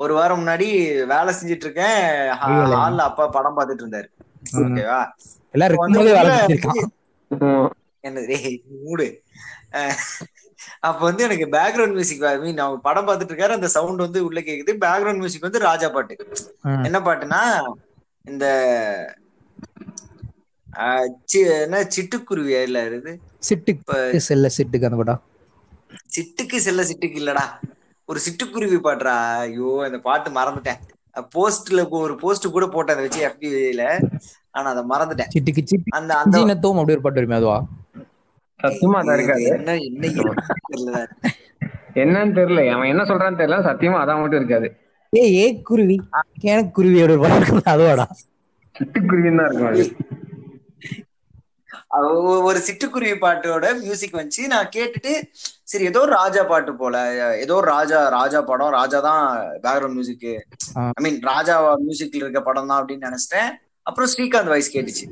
ஒரு 0.00 0.12
வாரம் 0.18 0.40
முன்னாடி 0.40 0.68
வேலை 1.12 1.30
செஞ்சுட்டு 1.38 1.66
இருக்கேன். 1.68 1.98
ஹால்ல 2.42 3.02
அப்பா 3.08 3.26
படம் 3.36 3.56
பார்த்துட்டு 3.58 3.84
இருந்தாரு. 3.84 4.08
ஓகேவா 4.60 5.00
எல்லாம் 5.54 5.68
இருக்கும்போதே 5.68 6.14
வேலை 6.18 6.34
செஞ்சிருக்கான். 6.40 6.90
ஆமா. 7.30 7.66
என்ன 8.08 8.20
டேய், 8.30 8.54
மூடு. 8.82 9.06
அப்ப 10.88 11.00
வந்து 11.08 11.22
எனக்கு 11.26 11.46
பேக்ரவுண்ட் 11.56 11.96
மியூசிக் 11.96 12.22
ஐ 12.30 12.32
மீன் 12.44 12.62
அவங்க 12.64 12.78
படம் 12.86 13.06
பார்த்துட்டு 13.08 13.32
இருக்காரு 13.32 13.56
அந்த 13.58 13.68
சவுண்ட் 13.76 14.04
வந்து 14.04 14.20
உள்ள 14.28 14.40
கேக்குது. 14.48 14.72
பேக்ரவுண்ட் 14.84 15.22
மியூசிக் 15.22 15.46
வந்து 15.48 15.66
ராஜா 15.68 15.88
பாட்டு. 15.96 16.14
என்ன 16.88 16.98
பாட்டுனா 17.08 17.40
இந்த 18.24 18.46
என்ன 21.64 21.76
சிட்டுக்குருவி 21.94 22.52
இல்ல 22.66 22.80
இது 22.98 23.12
சிட்டுக்கு 23.48 24.20
செல்ல 24.28 24.48
சிட்டுக்கு 24.56 24.88
அந்த 24.88 24.98
படம். 25.00 25.20
சிட்டுக்கு 26.14 26.56
செல்ல 26.66 26.82
சிட்டுக்கு 26.90 27.20
இல்லடா. 27.22 27.44
ஒரு 28.08 28.18
சிட்டுக்குருவி 28.26 28.78
பாட்டுறா 28.86 29.14
ஐயோ 29.44 29.70
இந்த 29.88 29.98
பாட்டு 30.06 30.30
மறந்துட்டேன். 30.38 30.80
போஸ்ட்ல 31.34 31.80
ஒரு 32.00 32.14
போஸ்ட் 32.22 32.54
கூட 32.56 32.66
போட்டேன் 32.74 32.96
அதை 32.96 33.04
வச்சு 33.06 33.20
FB-ல 33.30 33.84
ஆனா 34.54 34.66
அதை 34.74 34.82
மறந்துட்டேன். 34.92 35.30
சிட்டுக்கு 35.34 35.62
சிட்டு 35.72 35.96
அந்த 35.98 36.12
அந்த 36.22 36.34
ஜீனத்துவம் 36.38 36.80
அப்படி 36.82 36.96
ஒரு 36.96 37.04
பாட்டு 37.06 37.20
வருமே 37.20 37.38
அதுவா? 37.40 37.58
சத்தியமா 38.60 39.00
அதான் 39.00 39.18
இருக்காது. 39.18 39.44
என்ன 39.56 39.74
என்ன 39.88 40.06
தெரியல 40.70 41.00
என்னன்னு 42.02 42.36
தெரியல. 42.38 42.60
அவன் 42.74 42.90
என்ன 42.92 43.02
சொல்றான்னு 43.10 43.40
தெரியல. 43.40 43.58
சத்தியமா 43.68 43.98
அதான் 44.02 44.20
மட்டும் 44.22 44.40
இருக்காது. 44.40 44.68
ஏ 45.12 45.22
ஏ 45.36 45.46
குருவி. 45.68 45.94
எனக்கு 46.50 46.70
குருவியோட 46.76 47.12
இருக்குல்ல, 47.36 47.62
அதுவாடா. 47.72 48.04
சிட்டுக்குருவின்னு 48.76 49.40
தான் 49.40 49.48
இருக்கும் 49.48 49.96
ஒரு 52.48 52.58
சிட்டுக்குருவி 52.66 53.14
பாட்டோட 53.24 53.66
மியூசிக் 53.80 54.14
வந்துச்சு 54.18 54.42
நான் 54.52 54.70
கேட்டுட்டு 54.76 55.12
சரி 55.70 55.84
ஏதோ 55.90 56.00
ஒரு 56.04 56.12
ராஜா 56.20 56.42
பாட்டு 56.50 56.72
போல. 56.82 56.96
ஏதோ 57.44 57.54
ஒரு 57.60 57.68
ராஜா 57.76 57.98
ராஜா 58.18 58.40
படம் 58.50 58.72
ராஜா 58.78 58.98
தான் 59.08 59.22
பேக்ரவுண்ட் 59.64 59.96
மியூசிக். 59.98 60.28
ஐ 60.98 61.02
மீன் 61.06 61.18
ராஜா 61.32 61.56
மியூசிக்ல 61.86 62.22
இருக்க 62.24 62.42
படம் 62.48 62.70
தான் 62.70 62.80
அப்படின்னு 62.80 63.08
நினைச்சிட்டேன். 63.08 63.50
அப்புறம் 63.88 64.10
ஸ்ரீகாந்த் 64.14 64.52
வாய்ஸ் 64.54 64.72
கேட்டுச்சு. 64.76 65.06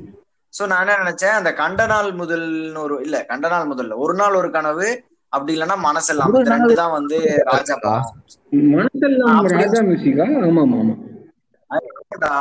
சோ 0.53 0.61
நான் 0.71 0.83
என்ன 0.85 0.97
நினைச்சேன் 1.03 1.37
அந்த 1.39 1.51
கண்ட 1.61 1.81
நாள் 1.93 2.09
முதல்னு 2.21 2.81
ஒரு 2.87 2.97
இல்ல 3.07 3.17
கண்ட 3.31 3.47
நாள் 3.55 3.71
முதல்ல. 3.73 3.97
ஒரு 4.05 4.15
நாள் 4.21 4.39
ஒரு 4.41 4.51
கனவு. 4.57 4.87
அப்படி 5.33 5.53
இல்லைன்னா 5.55 5.79
மனசெல்லாம் 5.89 6.35
ரெண்டு 6.53 6.75
தான் 6.83 6.95
வந்து 6.97 7.17
ராஜா 7.51 7.75
படம். 7.83 8.07
மனசெல்லாம் 8.75 9.47
ராஜா 9.55 9.79
மியூசிக்கா? 9.87 10.25
ஆமா 10.47 10.63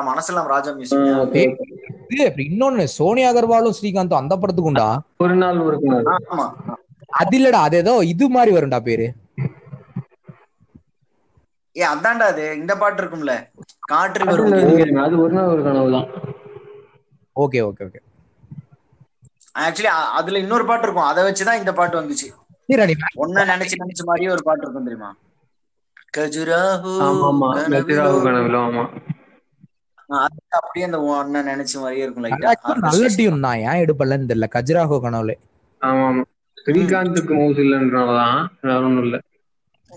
மனசெல்லாம் 0.08 0.48
ராஜா 0.52 0.70
மியூசிக். 0.76 1.56
இன்னொன்னு 2.48 2.84
சோனியா 2.98 3.30
அகர்வாலும் 3.32 3.76
ஸ்ரீகாந்தும் 3.78 4.20
அந்த 4.20 4.34
படத்துக்குண்டா? 4.42 4.86
ஒரு 5.24 5.36
நாள் 5.42 5.58
ஒரு 5.66 5.78
நாள். 5.90 6.06
ஆமா. 6.32 6.46
அது 7.20 7.36
இல்லடா 7.38 7.60
அது 7.66 7.76
ஏதோ 7.82 7.94
இது 8.12 8.24
மாதிரி 8.36 8.50
வரும்டா 8.56 8.80
பேரு. 8.88 9.06
ஏ 11.76 11.84
அதான்டா 11.92 12.26
அது. 12.32 12.44
இந்த 12.60 12.72
பாட்டு 12.76 13.00
இருக்கும்ல. 13.02 13.34
காற்றில் 13.92 14.26
அது 14.26 14.32
வரும். 14.32 15.02
அது 15.06 15.16
ஒரு 15.24 15.32
நாள் 15.38 15.52
ஒரு 15.54 15.62
கனவு 15.62 15.92
தான் 15.96 16.08
ஓகே 17.36 17.60
ஓகே 17.68 17.84
ஓகே. 17.88 18.00
ஆக்சுவலி 19.64 19.90
அதுல 20.18 20.38
இன்னொரு 20.38 20.64
பாட்டு 20.66 20.86
இருக்கும். 20.86 21.08
அதை 21.10 21.20
வச்சுதான் 21.28 21.60
இந்த 21.62 21.72
பாட்டு 21.78 22.00
வந்துச்சு. 22.00 22.28
ஒன்ன 23.24 23.44
நினைச்சு 23.52 23.82
நினைச்ச 23.82 24.02
மாதிரியே 24.04 24.32
ஒரு 24.36 24.42
பாட்டு 24.48 24.64
இருக்கும் 24.64 24.88
தெரியுமா? 24.88 25.10
கஜுராஹு 26.14 26.92
கனவிலோ. 28.24 28.60
ஆமா. 28.66 28.84
அப்படியே 30.58 30.84
அந்த 30.88 30.98
ஒன்ன 31.10 31.42
நினைச்ச 31.48 31.72
மாதிரியே 31.80 32.04
இருக்கும் 32.04 32.24
லைட்டா 32.26 32.52
நல்ல 32.86 33.08
டியூன் 33.16 33.44
தான் 33.46 33.62
ஏன் 33.66 33.80
எடுப்பலன்னு 33.84 34.28
தெரியல 34.30 34.48
கஜ்ராஹோ 34.54 34.98
கனவுல. 35.04 35.32
ஆமா 35.82 36.04
ஆமா 36.10 36.22
ஸ்ரீகாந்துக்கு 36.58 37.32
மவுஸ் 37.34 37.60
இல்லைன்றனாலதான் 37.64 38.38
வேற 38.62 38.78
ஒண்ணும் 38.86 39.04
இல்ல. 39.06 39.16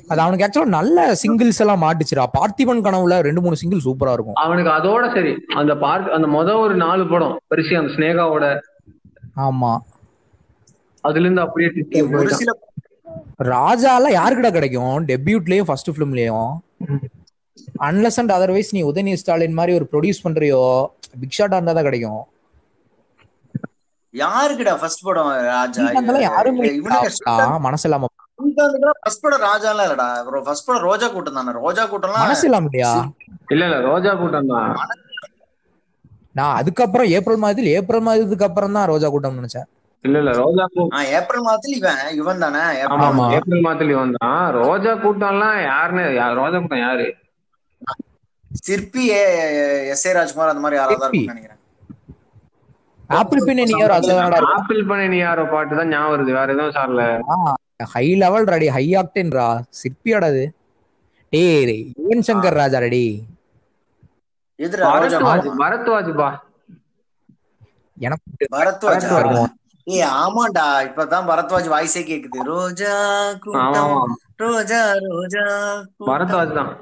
அது 0.07 0.21
அவனுக்கு 0.23 0.45
ஆக்சுவலா 0.45 0.75
நல்ல 0.75 0.97
சிங்கிள்ஸ் 1.21 1.61
எல்லாம் 1.63 1.81
மாட்டுச்சுடா. 1.83 2.25
பார்த்திபன் 2.35 2.83
கனவுல 2.85 3.15
ரெண்டு 3.27 3.41
மூணு 3.41 3.59
சிங்கிள் 3.61 3.85
சூப்பரா 3.87 4.13
இருக்கும். 4.15 4.37
அவனுக்கு 4.43 4.71
அதோட 4.77 5.05
சரி 5.15 5.31
அந்த 5.55 5.73
பார்ட் 5.83 6.09
அந்த 6.17 6.27
முத 6.35 6.49
ஒரு 6.63 6.75
நாலு 6.83 7.05
படம் 7.07 7.35
பெருசு 7.51 7.73
அந்த 7.81 7.91
ஸ்னேகாவோட. 7.95 8.45
ஆமா. 9.45 9.71
அதுல 11.03 11.25
இருந்து 11.25 11.43
அப்படியே 11.43 11.69
ஒரு 12.15 12.31
சில 12.41 12.51
ராஜா 13.53 13.91
எல்லாம் 13.99 14.17
யாருக்குடா 14.19 14.51
கிடைக்கும்? 14.57 14.95
டெபியூட்லயும் 15.11 15.67
ஃபர்ஸ்ட் 15.69 15.93
பிலிம்லயும் 15.97 16.49
அன்லஸ் 17.87 18.19
அண்ட் 18.21 18.33
அதர்வைஸ் 18.37 18.75
நீ 18.75 18.81
உதயநிதி 18.89 19.21
ஸ்டாலின் 19.21 19.57
மாதிரி 19.59 19.73
ஒரு 19.79 19.85
ப்ரொடியூஸ் 19.93 20.23
பண்றியோ 20.25 20.61
பிக் 21.21 21.37
ஷாட்டா 21.37 21.57
இருந்தா 21.59 21.75
தான் 21.77 21.87
கிடைக்கும். 21.89 22.21
யாருக்குடா 24.13 24.73
ஃபர்ஸ்ட் 24.81 25.03
படம் 25.07 25.29
ராஜா? 25.51 25.83
யாருமே 26.29 26.65
இவனுக்கு 26.79 27.11
மனசு 27.67 27.85
இல்லாம. 27.87 28.09
ஃபர்ஸ்ட் 29.03 29.23
படம் 29.25 29.43
ராஜாலாம் 29.49 29.87
இல்லடா. 29.87 30.07
ஃபர்ஸ்ட் 30.47 30.67
படம் 30.67 30.85
ரோஜா 30.89 31.07
கூட்டம் 31.15 31.37
தானே. 31.39 31.53
ரோஜா 31.63 31.83
கூட்டம்லாம் 31.91 32.25
மனசு 32.25 32.45
இல்லாம 32.49 32.69
இல்லையா? 32.71 32.91
இல்ல 33.53 33.63
இல்ல 33.69 33.77
ரோஜா 33.89 34.13
கூட்டம் 34.21 34.51
தான். 34.53 34.73
நான் 36.39 36.57
அதுக்கப்புறம் 36.59 37.11
ஏப்ரல் 37.17 37.41
மாதத்தில் 37.43 37.73
ஏப்ரல் 37.77 38.05
மாதத்துக்கு 38.07 38.47
அப்புறம் 38.47 38.75
தான் 38.77 38.89
ரோஜா 38.91 39.07
கூட்டம் 39.13 39.39
நினைச்சேன். 39.39 39.67
இல்ல 40.03 40.19
இல்ல 40.19 40.31
ரோஜா 40.37 40.63
கூ 40.67 40.83
ஆ, 40.91 41.01
ஏப்ரல் 41.15 41.43
மாதத்துல 41.45 41.75
இவன் 41.77 41.99
இவன் 42.19 42.43
தானே 42.43 42.61
ஆமா. 42.99 43.25
ஏப்ரல் 43.35 43.65
மாதத்துல 43.65 43.97
வந்தான் 43.97 44.39
ரோஜா 44.57 44.93
கூட்டம்லாம் 45.03 45.57
யாருன்னு 45.65 46.03
யா- 46.15 46.35
ரோஜா 46.39 46.59
கூட்டம் 46.59 46.83
யாரு? 46.83 47.07
சிற்பி 48.61 49.03
எஸ் 49.91 50.05
ஏ 50.05 50.13
ராஜ்குமார் 50.13 50.51
அந்த 50.51 50.63
மாதிரி 50.63 50.79
யாராவது 50.79 51.09
நினைக்கிறேன். 51.27 51.57
ஆப்பிள் 53.09 53.41
பின் 53.45 53.59
நீ 53.61 53.73
அதுதான் 53.91 54.35
ஆப்பிள் 54.51 54.81
பண்ண 54.85 55.05
நீ 55.07 55.17
யாரோ 55.19 55.43
பாட்டு 55.49 55.79
தான் 55.79 55.89
ஞாபகம் 55.89 56.13
வருது 56.13 56.35
வேற 56.35 56.49
எதுவும் 56.53 56.75
சார்ல. 56.75 57.03
ஹை 57.93 58.05
லெவல் 58.17 58.45
ரெடி 58.47 58.67
ஹை 58.69 58.85
ஆக்டேன்ரா 58.99 59.47
சிற்பியாடா 59.79 60.29
அது. 60.31 60.43
டேய் 61.33 61.71
யுவன் 61.99 62.27
சங்கர் 62.27 62.57
ராஜா 62.59 62.79
ரெடி 62.79 63.05
பரத்வாஜ் 64.59 65.47
பரத்வாஜ் 65.61 66.11
பா 66.15 66.29
எனக்கு 67.97 68.47
பரத்வாஜ். 68.55 69.07
ஏ 69.87 70.05
ஆமாண்டா. 70.05 70.61
இப்பதான் 70.61 71.25
பரத்வாஜ் 71.29 71.69
வாய்ஸே 71.69 71.97
கேக்குது. 71.97 72.43
ரோஜா 72.43 73.33
கூட்டம் 73.33 74.17
ரோஜா 74.35 74.93
ரோஜா. 74.99 75.77
பரத்வாஜ் 75.99 76.53
தான். 76.53 76.77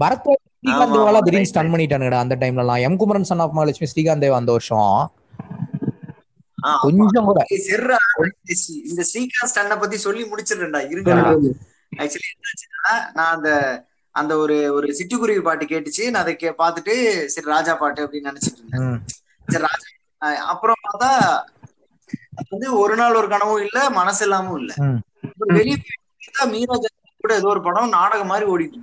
பரத் 0.00 0.22
ஆமா, 0.22 0.70
ஸ்ரீகாந்த் 0.70 0.92
தேவாலா 0.92 1.18
திடீர்னு. 1.18 1.60
ஸ்டன் 1.60 1.74
பண்ணிட்டானுங்கடா 1.74 2.18
அந்த 2.18 2.36
டைம்ல 2.36 2.58
எல்லாம். 2.58 2.76
M 2.76 2.96
Kumaran 2.96 3.24
son 3.24 3.38
of 3.38 3.52
Mahalakshmi 3.52 3.90
Srikanth 3.94 4.22
Deva 4.22 4.34
அந்த 4.34 4.52
வருஷம். 4.52 5.12
கொஞ்சம் 6.80 7.24
கூட. 7.24 7.44
இந்த 7.48 7.96
ஸ்ரீ- 8.46 8.88
இந்த 8.88 9.04
ஸ்ரீகாந்த் 9.14 9.54
அண்ணனை 9.54 9.76
பத்தி 9.76 9.96
சொல்லி 9.96 10.22
முடிச்சிடுறேன்டா. 10.22 10.90
இருங்க 10.90 11.14
ஆக்சுவலி 11.96 12.28
என்னாச்சுன்னா 12.36 12.98
நான் 13.14 13.34
அந்த 13.34 13.84
அந்த 14.10 14.36
ஒரு 14.36 14.74
ஒரு 14.74 14.88
சிட்டுக்குருவி 14.88 15.42
பாட்டு 15.42 15.64
கேட்டுச்சு. 15.64 16.10
நான் 16.10 16.22
அதை 16.22 16.36
கே- 16.40 16.54
பார்த்துட்டு 16.58 17.24
சரி 17.24 17.46
ராஜா 17.46 17.74
பாட்டு 17.74 18.06
அப்படின்னு 18.06 18.32
நினைச்சிட்டு 18.32 18.68
இருந்தேன். 18.68 18.90
ம். 18.90 19.02
சரி 19.46 19.64
ராஜா 19.64 20.42
அப்புறம் 20.42 20.74
பார்த்தா 20.92 21.42
வந்து 22.50 22.78
ஒரு 22.78 22.96
நாள் 22.96 23.14
ஒரு 23.14 23.28
கனவும் 23.28 23.62
இல்ல 23.62 23.90
மனசு 23.90 24.22
இல்லாமவும் 24.26 24.58
இல்ல. 24.58 24.72
வெளியே 25.56 25.76
போய் 25.78 26.52
மீரா 26.52 26.74
ஜாஸ்மின் 26.76 27.20
கூட 27.20 27.34
ஏதோ 27.34 27.48
ஒரு 27.48 27.62
படம் 27.62 27.88
நாடகம் 27.90 28.26
மாதிரி 28.26 28.46
ஓடிட்டு. 28.46 28.78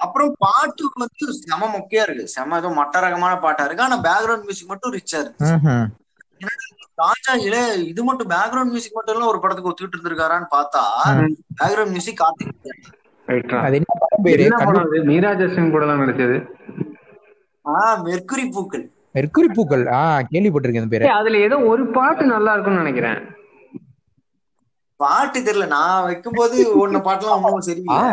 அப்புறம் 0.00 0.32
பாட்டு 0.38 0.84
வந்து 0.94 1.26
செம 1.40 1.68
மொக்கையா 1.68 2.02
இருக்கு. 2.02 2.26
செம 2.28 2.56
ஏதோ 2.56 2.68
மட்ட 2.78 3.00
ரகமான 3.00 3.38
பாட்டா 3.38 3.64
இருக்கு. 3.64 3.82
ஆனா 3.82 3.98
பேக்ரவுண்ட் 4.02 4.42
மியூசிக் 4.42 4.68
மட்டும் 4.68 4.92
ரிச்சா 4.92 5.18
இருக்கு. 5.20 5.50
ம்ஹும். 5.52 5.86
ராஜா 6.98 7.32
இல 7.46 7.56
இது 7.84 8.04
மட்டும் 8.04 8.30
பேக்ரவுண்ட் 8.30 8.72
மியூசிக் 8.72 8.94
மட்டும் 8.94 9.14
எல்லாம் 9.14 9.28
ஒரு 9.28 9.40
படத்துக்கு 9.40 9.70
ஒத்துக்கிட்டு 9.70 9.96
இருந்திருக்காரான்னு 9.96 10.48
பார்த்தா. 10.52 10.82
பேக்ரவுண்ட் 11.60 11.90
மியூசிக் 11.90 12.20
கார்த்திக் 12.22 12.52
ரைட்டா 13.28 13.56
அது 13.60 13.76
என்ன 13.76 13.92
படம் 14.02 14.24
பேரு? 14.24 14.42
என்ன 14.42 14.58
படம் 14.64 14.84
அது? 14.84 14.98
மீரா 15.04 15.32
ஜாஸ்மின் 15.34 15.70
கூட 15.70 15.86
தான் 15.86 16.02
நடிச்சது. 16.02 16.36
ஆஹ் 17.64 17.96
மெர்க்குரி 18.04 18.44
பூக்கள். 18.52 18.84
மெர்க்குரி 19.16 19.48
பூக்கள் 19.56 19.84
ஆ 19.94 20.00
கேள்விப்பட்டிருக்கேன் 20.30 20.90
பேரு. 20.90 21.08
அதுல 21.18 21.38
ஏதோ 21.46 21.56
ஒரு 21.70 21.82
பாட்டு 21.96 22.24
நல்லா 22.32 22.52
இருக்கும்னு 22.54 22.82
நினைக்கிறேன். 22.82 23.20
பாட்டு 25.00 25.38
தெரியல 25.40 25.66
நான் 25.72 26.06
வைக்கும்போது 26.06 26.56
ஒன்ன 26.82 27.02
பாட்டுலாம் 27.06 27.38
ஒன்னும் 27.40 27.68
சரியில்லை. 27.68 28.06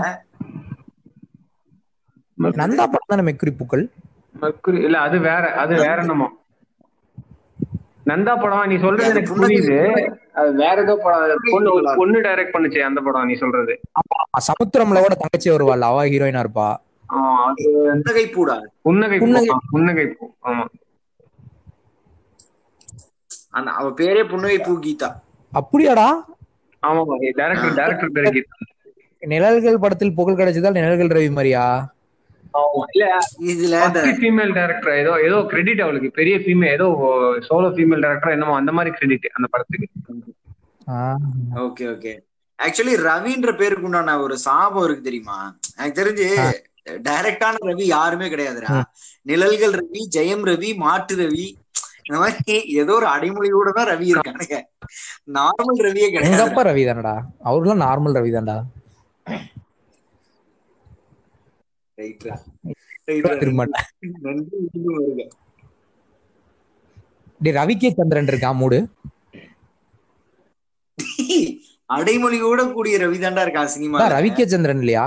நந்தா 2.58 2.86
படம் 2.86 3.12
தானே 3.12 3.26
மெர்க்குரி 3.28 3.54
பூக்கள் 3.54 3.84
மக்குரி 4.36 4.80
இல்ல 4.82 4.98
அது 5.06 5.18
வேற 5.26 5.44
அது 5.62 5.74
வேற 5.82 5.98
என்னமோ. 6.04 6.28
நந்தா 8.10 8.34
படம் 8.38 8.70
நீ 8.72 8.78
சொல்றது 8.84 9.12
எனக்கு 9.14 9.34
புரியுது. 9.34 9.78
அது 10.40 10.52
வேற 10.60 10.76
ஏதோ 10.84 10.96
படம் 11.00 11.44
பொண்ணு 11.48 11.70
பொண்ணு 11.94 12.20
டைரக்ட் 12.26 12.56
பண்ணுச்சு 12.56 12.80
அந்த 12.90 13.02
படம் 13.02 13.30
நீ 13.30 13.36
சொல்றது. 13.38 13.76
சமுத்திரம்ல 14.48 15.02
கூட 15.02 15.16
தங்கச்சி 15.18 15.50
வருவாள் 15.50 15.88
அவ 15.88 16.06
ஹீரோயினா 16.08 16.44
இருப்பா. 16.46 16.68
புன்னகை 17.96 18.26
பூடா 18.28 18.56
புன்னகை 18.84 19.20
புன்னகை 19.72 20.06
பூ 20.12 20.24
ஆமா. 20.48 20.66
அந்த 23.54 23.70
அவ 23.72 23.88
பேரே 23.98 24.24
புன்னகை 24.26 24.60
பூ 24.60 24.74
கீதா. 24.80 25.10
அப்படியாடா? 25.54 26.08
ஆமா 26.84 27.02
டேரக்டர் 27.38 27.76
டேரக்டர் 27.80 28.16
பேரு 28.16 28.30
கீதா. 28.36 28.56
நிழல்கள் 29.24 29.84
படத்தில் 29.84 30.16
புகழ் 30.16 30.40
கிடைச்சதால் 30.40 30.78
நிழல்கள் 30.78 31.14
ரவி 31.14 31.30
மாதிரியா? 31.32 31.66
ஆமா. 32.54 32.82
இல்ல 32.94 33.06
இதுல 33.52 33.76
ஃபீமேல் 34.18 34.52
டேரக்டர் 34.58 34.96
ஏதோ 34.96 35.14
ஏதோ 35.28 35.38
கிரெடிட் 35.52 35.82
அவளுக்கு 35.82 36.10
பெரிய 36.12 36.36
ஃபீமேல் 36.38 36.74
ஏதோ 36.74 36.88
சோலோ 37.48 37.70
ஃபீமேல் 37.76 38.04
டேரக்டர் 38.06 38.36
என்னமோ 38.36 38.56
அந்த 38.58 38.72
மாதிரி 38.72 38.92
கிரெடிட் 38.96 39.28
அந்த 39.34 39.48
படத்துக்கு. 39.54 39.88
ஆ. 40.90 41.00
Okay 41.64 41.86
okay. 41.94 42.14
ஆக்சுவலி 42.60 42.96
ரவின்ற 43.06 43.52
பேருக்கு 43.58 43.88
உண்டான 43.90 44.20
ஒரு 44.22 44.36
சாபம் 44.46 44.86
இருக்கு 44.86 45.04
தெரியுமா? 45.04 45.38
எனக்கு 45.78 46.00
தெரிஞ்சு 46.02 46.28
டைரக்டான 47.08 47.62
ரவி 47.64 47.86
யாருமே 47.90 48.28
கிடையாதுடா. 48.28 48.72
நிழல்கள் 49.26 49.76
ரவி 49.80 50.02
ஜெயம் 50.16 50.46
ரவி 50.46 50.70
மாட்டு 50.78 51.16
ரவி 51.16 51.46
இந்த 52.06 52.18
மாதிரி 52.24 52.54
ஏதோ 52.82 52.94
ஒரு 53.00 53.08
அடைமொழியோட 53.14 53.70
தான் 53.78 53.90
ரவி 53.92 54.08
இருக்கானுங்க. 54.14 54.58
நார்மல் 55.38 55.84
ரவியே 55.88 56.08
கிடையாது. 56.14 56.44
அப்பா 56.48 56.64
ரவி 56.70 56.84
தானடா? 56.90 57.16
அவருலாம் 57.50 57.84
நார்மல் 57.86 58.18
ரவி 58.20 58.32
தான்டா. 58.36 58.58
ரைட்ரா 61.98 62.36
ரைட்ரா 63.10 63.34
திரும்ப 63.42 63.64
நன்றி 64.26 64.58
மீண்டும் 64.64 64.96
வருக. 64.98 65.24
டேய் 67.42 67.58
ரவி 67.60 67.76
கே 67.82 67.90
சந்திரன் 68.00 68.30
இருக்கா? 68.32 68.50
மூடு. 68.62 68.80
அடைமொழியோட 71.90 72.62
கூடிய 72.76 72.96
ரவி 73.04 73.18
தாண்டா 73.24 73.44
இருக்கான் 73.46 73.74
சினிமா 73.74 73.98
அதான் 74.00 74.16
ரவி 74.18 74.30
கே 74.38 74.46
சந்திரன் 74.54 74.82
இல்லையா? 74.84 75.06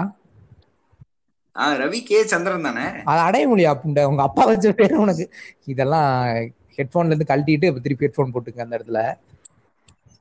ரவி 1.82 2.00
கே 2.08 2.18
சந்திரன் 2.32 2.66
தானே? 2.66 2.86
அது 3.10 3.20
அடையமொழியா 3.28 3.70
அப்படின்ட 3.74 4.00
உங்க 4.10 4.22
அப்பா 4.28 4.42
வச்ச 4.48 4.72
பேரு 4.80 4.96
உனக்கு. 5.04 5.24
இதெல்லாம் 5.72 6.10
ஹெட்போன்ல 6.78 7.12
இருந்து 7.12 7.30
கழட்டிட்டு 7.30 7.71
இப்ப 7.71 7.82
திருப்பி 7.86 8.06
ஹெட்போன் 8.06 8.32
போட்டுங்க 8.34 8.67
அந்த 8.67 8.78
இடத்துல. 8.78 9.00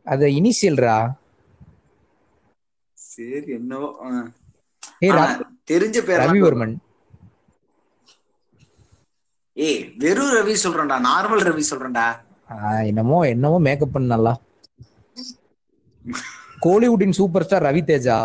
அது 0.05 0.25
இனிஷியல்ரா 0.39 0.97
சரி 2.97 3.51
என்னவோ 3.57 3.89
தெரிஞ்ச 5.71 5.97
பேர் 6.07 6.25
ரவிவர்மன். 6.29 6.75
ஏய் 9.57 9.79
வெறும் 10.03 10.33
ரவி 10.37 10.55
சொல்றேன்டா 10.63 10.97
நார்மல் 11.09 11.45
ரவி 11.49 11.63
சொல்றேன்டா. 11.71 12.07
என்னமோ 12.89 13.17
என்னமோ 13.33 13.57
மேக்கப் 13.67 13.93
பண்ண 13.93 14.07
நல்லா. 14.13 14.33
கோலிவுட்டின் 16.65 17.17
சூப்பர் 17.19 17.45
ஸ்டார் 17.45 17.65
ரவி 17.67 17.81
தேஜா. 17.89 18.17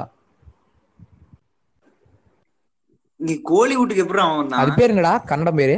நீ 3.20 3.34
கோலிவுட்டுக்கு 3.50 4.04
எப்படி 4.04 4.22
அவன் 4.24 4.40
அது 4.60 4.70
வந்தான் 4.70 4.78
பேர் 4.78 4.92
என்னடா? 4.92 5.12
கன்னடம் 5.30 5.58
பேரு? 5.60 5.76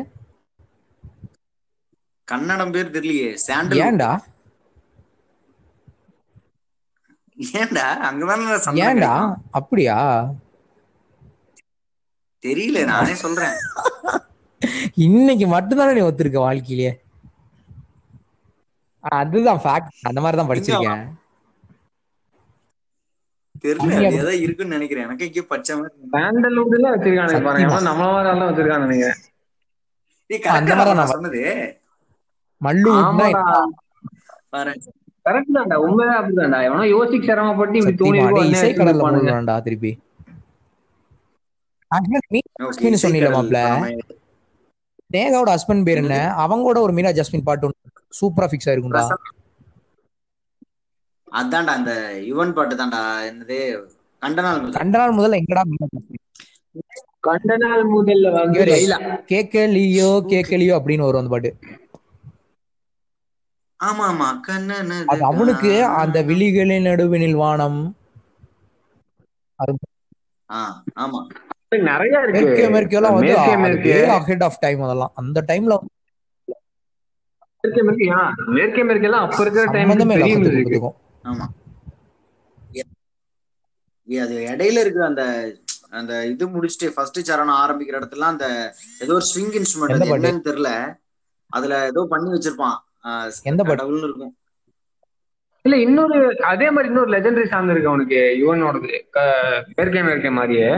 கன்னடம் 2.33 2.75
பேர் 2.75 2.95
தெரியலையே 2.97 3.31
சாண்டல். 3.47 3.83
ஏன்டா? 3.87 4.11
ஏன்டா? 7.61 7.87
அங்கதானே 8.09 8.83
ஏன்டா. 8.89 9.13
அப்படியா? 9.59 9.97
தெரியல 12.45 12.79
நானே 12.93 13.15
சொல்றேன். 13.25 13.57
இன்னைக்கு 15.07 15.47
மட்டும்தானே 15.55 15.97
நீ 15.97 16.03
ஒத்துருக்க 16.09 16.39
வாழ்க்கையிலேயே 16.47 16.93
அதுதான் 19.21 19.61
ஃபேக்ட் 19.63 20.07
அந்த 20.09 20.21
மாதிரி 20.23 20.39
தான் 20.41 20.51
படிச்சிருக்கேன். 20.51 21.03
தெரியல 23.65 24.11
ஏதோ 24.21 24.33
இருக்குன்னு 24.45 24.77
நினைக்கிறேன். 24.77 25.07
எனக்கு 25.07 25.27
இங்கே 25.29 25.43
பச்சை 25.53 25.73
மாதிரி 25.77 25.95
வச்சிருக்கானுங்க 26.93 27.43
பாருங்க. 27.49 27.69
நம்மள 27.91 28.13
மாதிரி 28.15 28.31
ஆள் 28.33 28.49
வச்சிருக்கானு 28.49 28.87
நினைக்கிறேன் 28.89 29.21
ஏய், 30.31 30.41
correct 30.43 30.59
அந்த 30.59 30.75
மாதிரி 30.79 30.91
நான் 30.93 31.01
நான் 31.03 31.15
சொன்னது. 31.15 31.43
மல்லு 32.63 32.93
ஆமாடா. 33.01 33.43
பாரு. 34.55 34.73
கரெக்ட் 35.27 35.57
தான்டா. 35.57 35.77
உண்மைதான் 35.87 36.19
அப்படிதான்டா. 36.21 36.61
எவனோ 36.69 36.85
யோசிச்சு 36.95 37.29
சிரமப்பட்டு 37.29 37.79
இப்படி 37.81 37.97
தோணி 38.01 38.19
சத்தியமா 38.19 38.31
டேய், 38.37 38.47
இருக்கும் 38.47 38.53
இசை 38.55 38.71
கடல்ல 38.73 38.93
இருப்பானுங்க. 38.93 39.19
மூழ்கணும்டா 39.21 39.57
திருப்பி. 39.67 39.93
Actually, 41.91 42.23
மீனா 42.35 42.51
Okay, 42.69 42.89
ஜாஸ்மின் 42.89 43.03
சொன்னீல 43.03 43.29
இசைக்கடல் 43.29 43.37
மாப்ள. 43.37 43.59
நம்ம 43.65 43.91
நேகாவோட 45.11 45.51
ஹஸ்பண்ட் 45.57 45.87
பேர் 45.89 46.01
என்ன? 46.03 46.17
அவங்களோட 46.45 46.79
ஒரு 46.87 46.93
மீனா 46.99 47.13
ஜாஸ்மின் 47.19 47.47
பாட்டு 47.49 47.71
சூப்பரா 48.21 48.49
ஃபிக்ஸ் 48.51 48.69
ஆயிருக்கும்டா. 48.71 49.05
அதான்டா 51.33 51.73
அந்த 51.79 51.93
யுவன் 52.29 52.55
பாட்டு 52.57 52.75
தான்டா. 52.75 53.01
என்னது? 53.31 53.59
கண்டனால் 54.23 54.61
முதல். 54.61 54.77
கண்ட 54.79 54.97
நாள் 55.01 55.17
முதல்ல 55.19 55.41
எங்கடா 55.43 55.63
மீனா 55.71 55.87
ஜாஸ்மின்? 55.95 56.23
கண்ட 57.27 57.57
நாள் 57.63 57.85
முதல்ல 57.95 58.31
லைலா 58.71 58.99
கேக்கலியோ 59.31 60.11
கேக்கலியோ 60.33 60.75
அப்படின்னு 60.79 61.07
வரும் 61.09 61.23
அந்த 61.23 61.33
பாட்டு. 61.35 61.51
ஆமா 63.83 64.05
ஆமா 64.09 64.29
கண்ணனது 64.43 65.07
அது 65.13 65.23
அவனுக்கு 65.31 65.71
அந்த 66.01 66.19
விழிகளின் 66.29 66.87
நடுவினில் 66.87 67.39
வானம். 67.39 67.81
ஆ, 70.49 70.61
ஆமா. 70.99 71.21
நிறைய 71.87 72.15
இருக்கு. 72.23 72.41
மேற்கே 72.47 72.67
மேற்கெல்லாம் 72.69 73.17
வந்து 73.17 73.35
அஹெட் 74.17 74.45
ஆஃப் 74.47 74.61
டைம் 74.61 74.83
அதெல்லாம். 74.83 75.13
அந்த 75.15 75.39
டைம்ல 75.49 75.75
மேற்கே 77.65 77.83
மேற்கே 77.83 78.07
ஆ, 78.13 78.21
மேற்கே 78.55 78.83
அப்ப 79.25 79.43
இருக்கிற 79.43 79.65
டைம் 79.75 79.91
பெரிய. 80.13 80.37
ஆமா. 81.25 81.47
அது 84.09 84.37
இடையில 84.47 84.81
இருக்கிற 84.81 85.05
அந்த 85.07 85.23
அந்த 85.93 86.13
இது 86.27 86.45
முடிச்சுட்டு 86.47 86.87
ஃபர்ஸ்ட் 86.95 87.19
சரணம் 87.29 87.59
ஆரம்பிக்கிற 87.59 87.97
இடத்துல 88.01 88.27
அந்த 88.27 88.47
ஏதோ 89.01 89.13
ஒரு 89.15 89.25
ஸ்ட்ரிங் 89.29 89.55
இன்ஸ்ட்ருமெண்ட்? 89.59 89.93
என்னன்னு 90.17 90.47
தெரியல. 90.49 90.71
அதுல 91.51 91.79
ஏதோ 91.87 92.07
பண்ணி 92.11 92.29
வச்சிருப்பான். 92.31 92.77
எந்த? 93.51 93.63
கடவுள்னு 93.71 94.09
இருக்கும். 94.09 94.35
இல்ல 95.65 95.77
இன்னொரு 95.87 96.17
அதே 96.53 96.69
மாதிரி 96.75 96.89
இன்னொரு 96.91 97.11
லெஜெண்டரி 97.15 97.49
சாங் 97.51 97.71
இருக்கு 97.73 97.91
அவனுக்கு 97.93 98.21
யுவனோடது 98.43 98.89
மேற்கே 99.79 100.03
மேற்கே 100.09 100.31
மாதிரியே. 100.39 100.71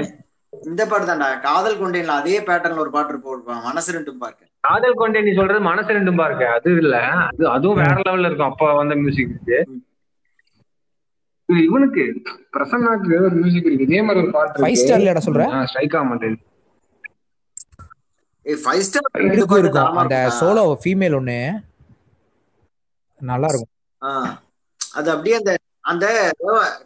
இந்த 0.53 0.83
பாட்டு 0.91 1.07
தான்டா. 1.07 1.29
காதல் 1.47 1.79
கொண்டேன்ல 1.79 2.17
அதே 2.21 2.37
பேட்டர்ன்ல 2.49 2.83
ஒரு 2.85 2.93
பாட்டு 2.97 3.23
போட்டுருப்பான் 3.25 3.65
மனசு 3.69 3.95
ரெண்டும் 3.97 4.21
பார்க்க. 4.25 4.51
காதல் 4.65 5.01
கொண்டே 5.01 5.23
நீ 5.27 5.33
சொல்றது 5.39 5.61
மனசு 5.71 5.97
ரெண்டும் 5.99 6.21
பாருக்கு. 6.21 6.47
அது 6.57 6.71
இல்ல. 6.83 6.97
அது 7.31 7.43
அதுவும் 7.57 7.81
வேற 7.83 7.97
லெவல்ல 8.07 8.29
இருக்கும். 8.31 8.53
அப்ப 8.53 8.73
வந்த 8.81 8.95
மியூசிக் 9.03 9.33
இருக்கு 9.35 9.59
இது 11.49 11.61
இவனுக்கு 11.69 12.03
பிரசன்னாக்கு 12.57 13.17
ஒரு 13.27 13.35
மியூசிக் 13.41 13.67
இருக்கு. 13.69 13.87
இதே 13.89 14.01
மாதிரி 14.03 14.23
ஒரு 14.25 14.35
பாட்டு 14.37 14.63
ஃபைவ் 14.65 14.79
ஸ்டார் 14.83 15.03
இல்லடா 15.03 15.23
சொல்ற? 15.29 15.47
ஸ்ட்ரைக் 15.71 15.97
ஆக 15.99 16.07
மாட்டேன் 16.11 16.39
ஏய் 18.47 18.61
ஃபைவ் 18.65 18.85
ஸ்டார் 18.89 19.09
இருக்கும். 19.63 19.99
அந்த 20.03 20.17
சோலோ 20.41 20.65
ஃபீமேல் 20.85 21.17
ஒண்ணு. 21.21 21.39
நல்லா 23.25 23.49
இருக்கும் 23.51 23.73
அது 24.99 25.09
அப்படியே 25.15 25.37
அந்த 25.41 25.53
அந்த 25.91 26.07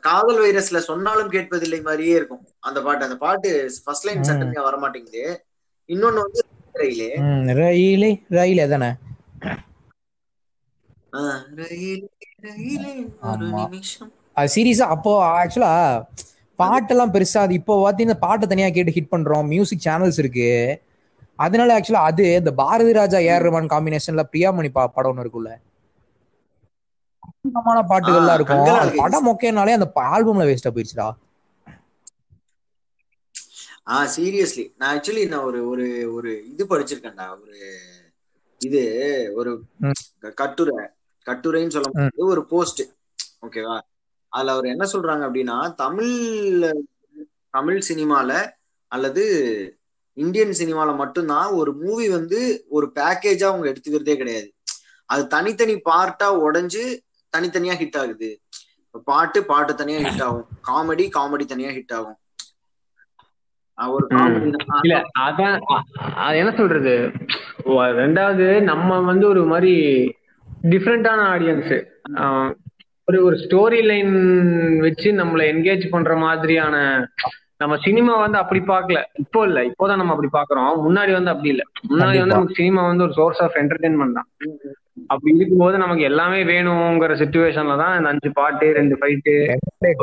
காதல் 0.06 0.40
வைரஸ்ல 0.44 0.78
சொன்னாலும் 0.88 1.32
கேட்பதில்லை 1.34 1.80
மாதிரியே 1.82 2.14
இருக்கும். 2.18 2.44
அந்த 2.66 2.78
பாட்டு 2.86 3.06
அந்த 3.06 3.16
பாட்டு 3.24 3.50
ஃபர்ஸ்ட் 3.84 4.06
லைன். 4.06 4.24
சட்டமே 4.28 4.60
வர 4.66 4.76
மாட்டேங்குது 4.82 5.24
இன்னொன்னு 5.88 6.24
வந்து 6.26 6.40
ரயிலே. 6.74 7.10
ரயிலே 7.60 8.10
ரயிலே 8.38 8.66
தானே 8.72 8.90
சீரியஸா 14.54 14.86
அப்போ 14.94 15.12
ஆக்சுவலா 15.34 15.72
பாட்டெல்லாம் 16.58 17.12
பெருசா 17.14 17.40
அது 17.46 17.54
இப்போ 17.60 17.74
பாத்தீங்கன்னா 17.82 18.22
பாட்டை 18.24 18.46
தனியா 18.46 18.68
கேட்டு 18.76 18.94
ஹிட் 18.96 19.12
பண்றோம் 19.12 19.48
மியூசிக் 19.52 19.84
சேனல்ஸ் 19.86 20.20
இருக்கு. 20.22 20.48
அதனால 21.38 21.74
ஆக்சுவலா 21.76 22.04
அது 22.10 22.24
இந்த 22.40 22.50
பாரதி 22.60 22.92
ராஜா 22.92 23.18
ஏஆர் 23.28 23.46
ரஹ்மான் 23.46 23.72
காம்பினேஷன்ல 23.74 24.22
பிரியாமணி 24.32 24.70
பா 24.76 24.84
படம் 24.96 25.10
ஒன்று 25.12 25.24
இருக்குல்ல 25.24 25.50
அற்புதமான 27.50 27.80
பாட்டுகள்லாம் 27.90 28.78
இருக்கும். 28.78 29.00
படம் 29.00 29.26
மொக்கைனாலே 29.28 29.76
அந்த 29.78 29.88
ஆல்பம்ல 30.08 30.48
வேஸ்டா 30.48 30.72
போயிடுச்சுடா 30.72 31.08
ஆ 33.88 33.98
சீரியஸ்லி 34.14 34.64
நான் 34.76 34.90
ஆக்சுவலி 34.94 35.22
நான் 35.28 35.46
ஒரு 35.48 35.60
ஒரு 35.68 35.84
ஒரு 36.16 36.30
இது 36.50 36.64
படிச்சிருக்கேன்டா. 36.66 37.26
ஒரு 37.36 37.56
இது 38.60 38.82
ஒரு 39.34 39.50
கட்டுரை. 40.36 40.76
கட்டுரைன்னு 41.26 41.74
சொல்ல 41.74 41.88
முடியாது 41.88 42.32
ஒரு 42.32 42.42
போஸ்ட் 42.46 42.82
ஓகேவா? 43.46 43.76
அதுல 44.32 44.54
அவர் 44.54 44.66
என்ன 44.66 44.84
சொல்றாங்க 44.92 45.22
அப்படின்னா 45.28 45.56
தமிழ் 45.76 46.12
தமிழ் 47.56 47.80
சினிமால 47.88 48.30
அல்லது 48.92 49.24
இந்தியன் 50.16 50.54
சினிமால 50.60 50.90
மட்டும்தான் 50.96 51.48
ஒரு 51.58 51.72
மூவி 51.74 52.06
வந்து 52.08 52.38
ஒரு 52.68 52.86
பேக்கேஜா 52.96 53.46
அவங்க 53.50 53.66
எடுத்துக்கிறதே 53.70 54.14
கிடையாது. 54.16 54.48
அது 55.08 55.22
தனித்தனி 55.26 55.74
பார்ட்டா 55.88 56.28
உடைஞ்சு 56.44 56.84
தனித்தனியா 57.32 57.74
ஹிட் 57.80 57.98
ஆகுது. 58.02 58.30
பாட்டு 59.04 59.38
பாட்டு 59.44 59.72
தனியா 59.74 59.98
ஹிட் 60.06 60.24
ஆகும். 60.26 60.46
காமெடி 60.68 61.04
காமெடி 61.16 61.44
தனியா 61.52 61.70
ஹிட் 61.70 61.94
ஆகும். 61.98 62.18
ஒரு 63.78 64.06
இல்ல 64.82 64.94
அதான் 65.24 65.56
என்ன 66.40 66.50
சொல்றது? 66.60 66.94
ரெண்டாவது 68.00 68.46
நம்ம 68.70 68.98
வந்து 69.10 69.26
ஒரு 69.28 69.42
மாதிரி 69.52 69.74
டிஃப்ரெண்டான 70.70 71.20
ஆடியன்ஸ் 71.34 71.74
ஒரு 73.08 73.18
ஒரு 73.24 73.36
ஸ்டோரி 73.42 73.80
லைன் 73.82 74.14
வச்சு 74.80 75.08
நம்மள 75.20 75.42
என்கேஜ் 75.52 75.84
பண்ற 75.90 76.16
மாதிரியான 76.16 76.74
நம்ம 77.56 77.76
சினிமா 77.84 78.14
வந்து 78.16 78.38
அப்படி 78.38 78.60
பார்க்கல. 78.66 78.98
இப்போ 79.14 79.40
இல்ல 79.46 79.60
இப்போதான் 79.68 80.00
நம்ம 80.00 80.14
அப்படி 80.16 80.30
பாக்குறோம் 80.32 80.82
முன்னாடி 80.86 81.12
வந்து 81.12 81.30
அப்படி 81.30 81.48
இல்ல. 81.48 81.62
முன்னாடி 81.88 82.18
வந்து. 82.22 82.34
நமக்கு 82.34 82.58
சினிமா 82.60 82.82
வந்து 82.86 83.04
ஒரு 83.04 83.12
சோர்ஸ் 83.12 83.40
ஆஃப் 83.42 83.56
என்டர்டைன்மெண்ட் 83.62 84.18
தான். 84.18 84.28
அப்படி 85.06 85.32
இருக்கும்போது 85.34 85.76
நமக்கு 85.78 86.02
எல்லாமே 86.02 86.40
வேணுங்கிற 86.48 87.12
சுச்சுவேஷன்ல 87.20 87.76
தான் 87.80 87.94
இந்த 87.98 88.10
அஞ்சு 88.12 88.30
பாட்டு 88.32 88.66
ரெண்டு 88.78 88.96
ஃபைட்டு 88.98 89.34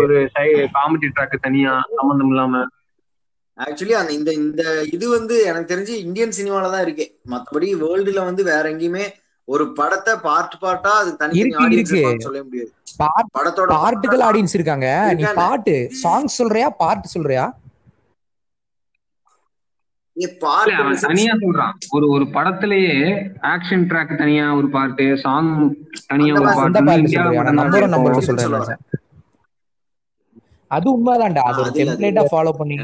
ஒரு 0.01 0.15
காமெடி 0.75 1.10
ட்ராக் 1.13 1.43
தனியா 1.45 1.73
சம்பந்தம் 1.97 2.31
இல்லாம. 2.34 2.63
ஆக்சுவலி 3.58 3.95
அந்த 3.99 4.13
இந்த 4.13 4.31
இந்த 4.39 4.62
இது 4.95 5.05
வந்து 5.10 5.36
எனக்கு 5.49 5.71
தெரிஞ்சு 5.73 5.93
இந்தியன் 6.05 6.38
சினிமால 6.38 6.71
தான் 6.71 6.86
இருக்கு. 6.86 7.05
மத்தபடி 7.34 7.67
வேர்ல்டுல 7.84 8.23
வந்து 8.29 8.43
வேற 8.49 8.63
எங்கேயுமே 8.73 9.05
ஒரு 9.47 9.65
படத்தை 9.73 10.13
பார்ட் 10.23 10.55
பார்ட்டா 10.62 10.91
அது 10.95 11.12
இருக்கு, 11.41 11.60
ஆடியன்ஸ். 11.63 11.93
சொல்ல 12.25 12.39
முடியாது. 12.43 12.71
படத்தோட 13.36 13.67
பாட்டுகள் 13.75 14.23
ஆடியன்ஸ் 14.27 14.55
இருக்காங்க. 14.58 14.88
நீ. 15.19 15.23
பாட்டு 15.39 15.75
சாங்ஸ் 16.03 16.38
சொல்றியா 16.39 16.67
பாட்டு 16.81 17.08
சொல்றியா? 17.08 17.45
பார்ட் 17.45 17.64
அவன் 20.75 20.99
தனியா 21.06 21.34
சொல்றான். 21.41 21.73
ஒரு 21.95 22.06
ஒரு 22.10 22.25
படத்திலேயே 22.36 22.95
ஆக்ஷன் 23.49 23.86
ட்ராக் 23.89 24.13
தனியா 24.17 24.45
ஒரு 24.56 24.67
பாட்டு 24.69 25.08
சாங் 25.23 25.51
தனியா 26.10 26.34
ஒரு 26.36 26.47
அந்த 26.67 26.80
பாட்டு. 26.82 27.17
அது 30.71 30.88
உண்மைதான்டா. 30.91 31.41
அது 31.49 31.60
ஒரு 31.62 31.71
டெம்ப்ளேட்டா 31.80 32.21
ஃபாலோ 32.30 32.51
பண்ணி 32.60 32.75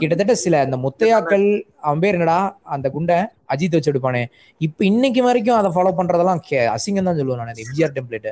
கிட்டத்தட்ட 0.00 0.34
சில 0.42 0.62
இந்த 0.66 0.76
முத்தையாக்கள் 0.82 1.46
அவன் 1.82 2.02
பேர் 2.02 2.16
என்னடா? 2.16 2.38
அந்த 2.74 2.86
குண்டை 2.90 3.18
அஜித் 3.52 3.76
வச்சு 3.76 3.92
எடுப்பானே. 3.92 4.22
இப்ப 4.60 4.84
இன்னைக்கு 4.84 5.22
வரைக்கும் 5.22 5.58
அதை 5.58 5.70
ஃபாலோ 5.74 5.92
பண்றதெல்லாம் 5.98 6.42
அசிங்கம் 6.74 7.08
தான் 7.08 7.18
சொல்லுவேன் 7.20 7.40
நான் 7.42 7.62
எம்ஜிஆர் 7.64 7.96
டெம்ப்ளேட் 7.98 8.28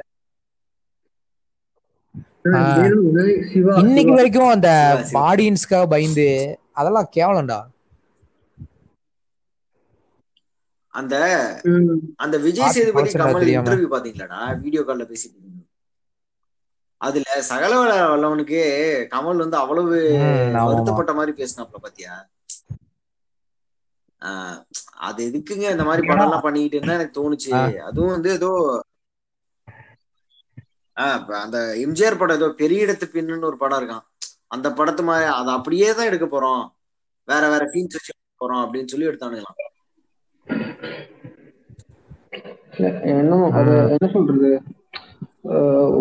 இன்னைக்கு 3.83 4.12
வரைக்கும் 4.14 4.53
அந்த. 4.55 4.70
ஆடியன்ஸ்க்காக 5.29 5.87
பயந்து 5.87 6.27
அதெல்லாம் 6.73 7.09
கேவலம்டா. 7.16 7.59
அந்த. 10.94 11.14
அந்த 12.18 12.37
விஜய் 12.44 12.72
சேதுபதி 12.76 13.11
கமல். 13.14 13.30
இன்டர்வியூ 13.57 13.88
பாத்தீங்களாடா 13.92 14.40
வீடியோ 14.61 14.83
கால்ல 14.83 15.04
பேசிட்டு 15.09 15.37
இருந்தாங்க. 15.37 15.62
அதுல 17.00 17.24
சகல 17.48 17.72
வல்ல- 17.78 18.11
வல்லவனுக்கு 18.11 18.61
கமல் 19.12 19.42
வந்து 19.42 19.57
அவ்வளவு. 19.57 19.96
வருத்தப்பட்ட 20.68 21.12
மாதிரி 21.14 21.35
பேசினாப்ல 21.40 21.80
பாத்தியா 21.83 22.12
அது 25.00 25.20
எதுக்குங்க 25.24 25.66
இந்த 25.70 25.85
மாதிரி 25.85 26.02
படம் 26.02 26.26
எல்லாம் 26.26 26.44
பண்ணிக்கிட்டு 26.44 26.76
இருந்தா 26.76 26.94
எனக்கு 26.94 27.16
தோணுச்சு 27.16 27.50
அதுவும் 27.88 28.14
வந்து 28.14 28.30
ஏதோ 28.33 28.50
அந்த 31.40 31.59
எம்ஜிஆர் 31.83 32.18
படம் 32.18 32.37
ஏதோ 32.37 32.48
பெரிய 32.59 32.87
இடத்து 32.87 33.07
பின்னுன்னு 33.12 33.48
ஒரு 33.48 33.59
படம் 33.59 33.80
இருக்கான் 33.80 34.04
அந்த 34.48 34.68
படத்து 34.78 35.02
மாதிரி 35.02 35.26
அதை 35.33 35.50
அப்படியே 35.54 35.88
தான் 35.92 36.07
எடுக்க 36.07 36.26
போறோம் 36.28 36.62
வேற 37.28 37.42
வேற 37.48 37.64
சீன்ஸ் 37.72 37.96
வச்சு 37.96 38.12
எடுக்க 38.14 38.35
போறோம் 38.40 38.62
அப்படின்னு 38.64 38.92
சொல்லி 38.92 39.09
எடுத்தானுங்களாம் 39.09 39.61
என்னமோ 43.14 43.47
அது 43.59 43.75
என்ன 43.97 44.07
சொல்றது? 44.12 44.51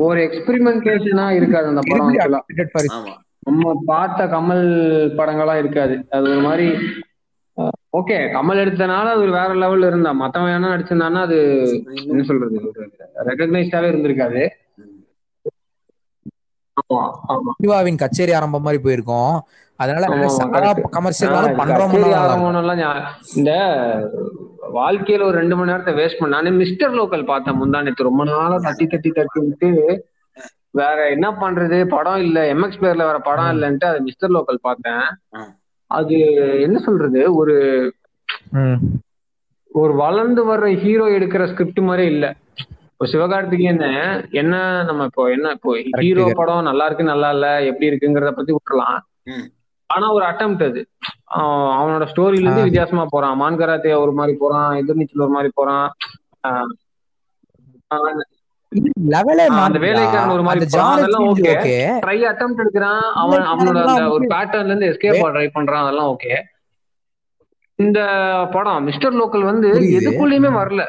ஒரு 0.06 0.20
எக்ஸ்பெரிமெண்டேஷனா 0.28 1.26
இருக்காது 1.40 1.68
அந்த 1.68 1.84
படம் 1.90 2.14
நம்ம 3.50 3.72
பார்த்த 3.86 4.26
கமல் 4.34 4.68
படங்களா 5.18 5.56
இருக்காது. 5.58 5.96
அது 6.10 6.30
ஒரு 6.34 6.44
மாதிரி 6.48 6.68
ஓகே 7.98 8.18
கமல் 8.36 8.62
எடுத்தனால 8.62 9.12
அது 9.14 9.24
ஒரு 9.26 9.32
வேற 9.32 9.50
லெவல்ல 9.54 9.90
இருந்தா 9.92 10.12
மத்தவன் 10.22 10.50
வேணா 10.52 10.72
நடிச்சிருந்தான்னா 10.74 11.22
அது 11.28 11.38
என்ன 12.12 12.24
சொல்றது? 12.24 12.56
ஒரு 12.70 12.84
ரெகக்னைஸ்டாவே 13.30 13.92
இருந்திருக்காது. 13.92 14.44
சிவாவின் 17.62 18.02
கச்சேரி 18.04 18.34
ஆரம்பம் 18.38 18.66
மாதிரி 18.68 18.80
போயிருக்கோம். 18.86 19.36
அதனால 19.80 20.08
correct. 20.54 20.82
கமர்ஷியல் 20.98 21.58
பண்றோம் 21.60 21.94
இந்த 23.40 23.52
வாழ்க்கையில 24.78 25.26
ஒரு 25.30 25.38
ரெண்டு 25.42 25.56
மணி 25.58 25.72
நேரத்தை 25.72 25.94
வேஸ்ட் 25.94 26.20
பண்ண 26.20 26.36
நானே 26.36 26.52
மிஸ்டர் 26.62 26.94
லோக்கல் 27.00 27.26
பார்த்தேன் 27.32 27.60
முந்தானத்து 27.62 28.10
ரொம்ப 28.10 28.24
நாளா 28.30 28.58
தட்டி 28.68 28.86
தட்டி 28.94 29.10
தட்டி 29.18 29.40
விட்டு 29.48 29.70
வேற 30.80 31.00
என்ன 31.16 31.28
பண்றது? 31.42 31.78
படம் 31.96 32.22
இல்ல. 32.26 32.38
எம்எக்ஸ் 32.54 32.80
பிளேயர்ல 32.80 33.08
வேற 33.10 33.20
படம் 33.28 33.50
இல்லன்ட்டு 33.54 33.90
அது 33.90 34.00
மிஸ்டர் 34.08 34.34
லோக்கல் 34.36 34.66
பார்த்தேன். 34.68 35.04
அது 35.92 36.18
என்ன 36.66 36.78
சொல்றது? 36.88 37.22
ஒரு 37.42 37.56
ஒரு 39.72 39.94
வளர்ந்து 40.02 40.42
வர்ற 40.50 40.66
ஹீரோ 40.84 41.06
எடுக்கிற 41.18 41.44
ஸ்கிரிப்ட் 41.52 41.82
மாதிரி 41.90 42.06
இல்ல. 42.14 42.26
இப்போ 43.04 43.14
சிவகார்த்திகேயன் 43.14 43.82
என்ன 44.32 44.56
நம்ம 44.84 45.04
இப்போ 45.04 45.24
என்ன 45.32 45.48
இப்போ 45.52 45.72
ஹீரோ 46.00 46.26
படம் 46.34 46.62
நல்லா 46.62 46.84
இருக்கு 46.86 47.04
நல்லா 47.04 47.30
இல்ல 47.32 47.48
எப்படி 47.64 47.88
இருக்குங்கிறத 47.90 48.32
பத்தி 48.32 48.52
விட்டுறலாம். 48.54 49.00
ம். 49.24 49.48
ஆனா 49.90 50.06
ஒரு 50.12 50.26
அட்டம் 50.26 50.54
அது. 50.68 50.82
அவன் 51.38 51.74
அவனோட 51.80 52.06
ஸ்டோரியில 52.12 52.46
இருந்து. 52.46 52.64
வித்தியாசமா 52.64 53.06
போறான். 53.10 53.36
மான்கராத்தே 53.42 53.92
ஒரு 53.96 54.12
மாதிரி 54.12 54.34
போறான் 54.38 54.70
எதிர்நீச்சல் 54.74 55.24
ஒரு 55.26 55.30
மாதிரி 55.30 55.50
போறான். 55.54 55.88
அந்த 59.66 59.80
வேலைக்காரன் 59.80 60.30
ஒரு 60.30 60.44
மாதிரி 60.44 60.66
அதெல்லாம். 60.84 61.26
ட்ரை 62.06 62.18
அட்டம் 62.32 62.56
எடுக்கிறான். 62.58 63.04
அவன் 63.16 63.44
அவனோட 63.54 63.82
அந்த 63.86 64.08
ஒரு 64.10 64.28
பேட்டர்ன்ல 64.36 64.66
இருந்து 64.66 64.90
எஸ்கேப் 64.92 65.20
ட்ரை 65.36 65.50
பண்றான். 65.58 65.84
அதெல்லாம் 65.86 66.12
ஓகே 66.14 66.32
இந்த 67.80 68.00
படம் 68.52 68.84
மிஸ்டர் 68.84 69.14
லோக்கல் 69.14 69.44
வந்து. 69.44 69.72
எதுக்குள்ளயுமே 70.00 70.54
வரல. 70.62 70.86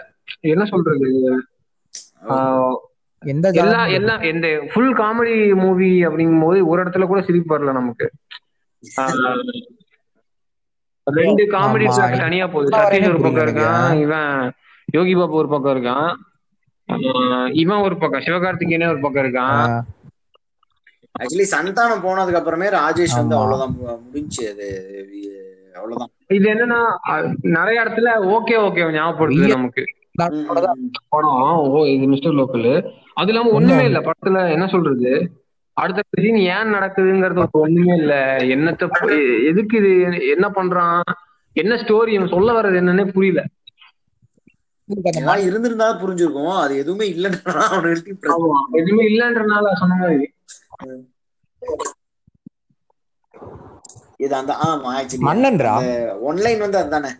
என்ன 0.53 0.65
சொல்றது? 0.65 1.11
எந்த 3.19 3.51
எல்லா 3.51 3.87
எல்லாம் 3.87 4.21
எந்த 4.21 4.67
ஃபுல் 4.73 4.97
காமெடி 4.97 5.55
மூவி 5.55 6.07
அப்படிங்கும் 6.07 6.43
போது 6.43 6.67
ஒரு 6.67 6.85
இடத்துல 6.85 7.07
கூட 7.07 7.23
சிரிப்பு 7.23 7.59
வரல 7.59 7.73
நமக்கு. 7.73 8.11
ரெண்டு 11.05 11.45
காமெடி. 11.45 11.85
ட்ராக் 11.85 12.19
தனியா 12.19 12.47
போகுது. 12.47 12.77
சதீஷ் 12.77 13.09
ஒரு 13.09 13.21
பக்கம் 13.21 13.47
இருக்கான் 13.47 14.01
இவன் 14.01 14.53
யோகி 14.93 15.15
பாபு 15.15 15.33
ஒரு 15.33 15.49
பக்கம் 15.49 15.85
இருக்கான். 15.85 16.15
இவன் 17.55 17.83
ஒரு 17.83 17.99
பக்கம் 17.99 18.21
சிவகார்த்திகேயனே 18.21 18.89
ஒரு 18.89 19.01
பக்கம் 19.01 19.25
இருக்கான். 19.25 19.81
ஆக்சுவலி 21.19 21.45
சந்தானம் 21.51 22.07
போனதுக்கு 22.07 22.33
அப்புறமே 22.33 22.67
ராஜேஷ் 22.67 23.15
வந்து. 23.15 23.37
அவ்வளவுதான் 23.37 23.75
மு- 23.75 24.01
முடிஞ்சுச்சு 24.13 24.51
அது 24.51 24.91
அவ்வளவுதான். 25.75 26.09
இது 26.27 26.49
என்னன்னா 26.49 26.85
நிறைய 27.43 27.83
இடத்துல 27.83 28.09
ஓகே 28.35 28.61
ஓகே 28.61 28.83
ஞாபகப்படுத்துது. 28.93 29.49
நமக்கு. 29.49 29.85
படம் 30.15 30.83
ஓ 31.71 31.87
இது 31.87 32.07
மிஸ்டர் 32.07 32.37
லோக்கல் 32.37 32.69
அது 33.17 33.31
இல்லாம 33.33 33.51
ஒண்ணுமே 33.51 33.85
இல்ல. 33.85 33.99
படத்துல 34.01 34.39
என்ன 34.51 34.67
சொல்றது? 34.67 35.11
அடுத்த 35.77 36.01
சீன் 36.17 36.39
ஏன் 36.49 36.73
நடக்குதுங்கிறது 36.75 37.45
ஒண்ணுமே 37.61 37.95
இல்ல. 37.97 38.15
என்னத்த 38.55 38.89
எதுக்கு 39.51 39.77
இது? 39.81 39.93
என்ன 40.35 40.47
பண்றான்? 40.51 41.03
என்ன 41.57 41.75
ஸ்டோரி 41.83 42.13
இவன் 42.13 42.33
சொல்ல 42.33 42.53
வர்றது 42.53 42.81
என்னன்னே 42.83 43.07
புரியல. 43.11 43.43
இருந்திருந்தாலும் 45.45 46.01
புரிஞ்சிருக்கும். 46.01 46.55
அது 46.59 46.73
எதுவுமே 46.79 47.07
ஆமா. 48.35 48.59
எதுவுமே 48.81 49.05
இல்லன்றனால 49.11 49.73
சொன்ன 49.75 49.99
மாதிரி. 50.01 50.27
இது 54.21 54.35
அந்த 54.37 54.53
ஆமா 54.65 54.91
ஆக்சுவலி 54.97 55.27
மன்னன்ரா 55.29 55.73
ஒன்லைன் 56.29 56.65
வந்து 56.65 56.79
அதுதானே. 56.79 57.13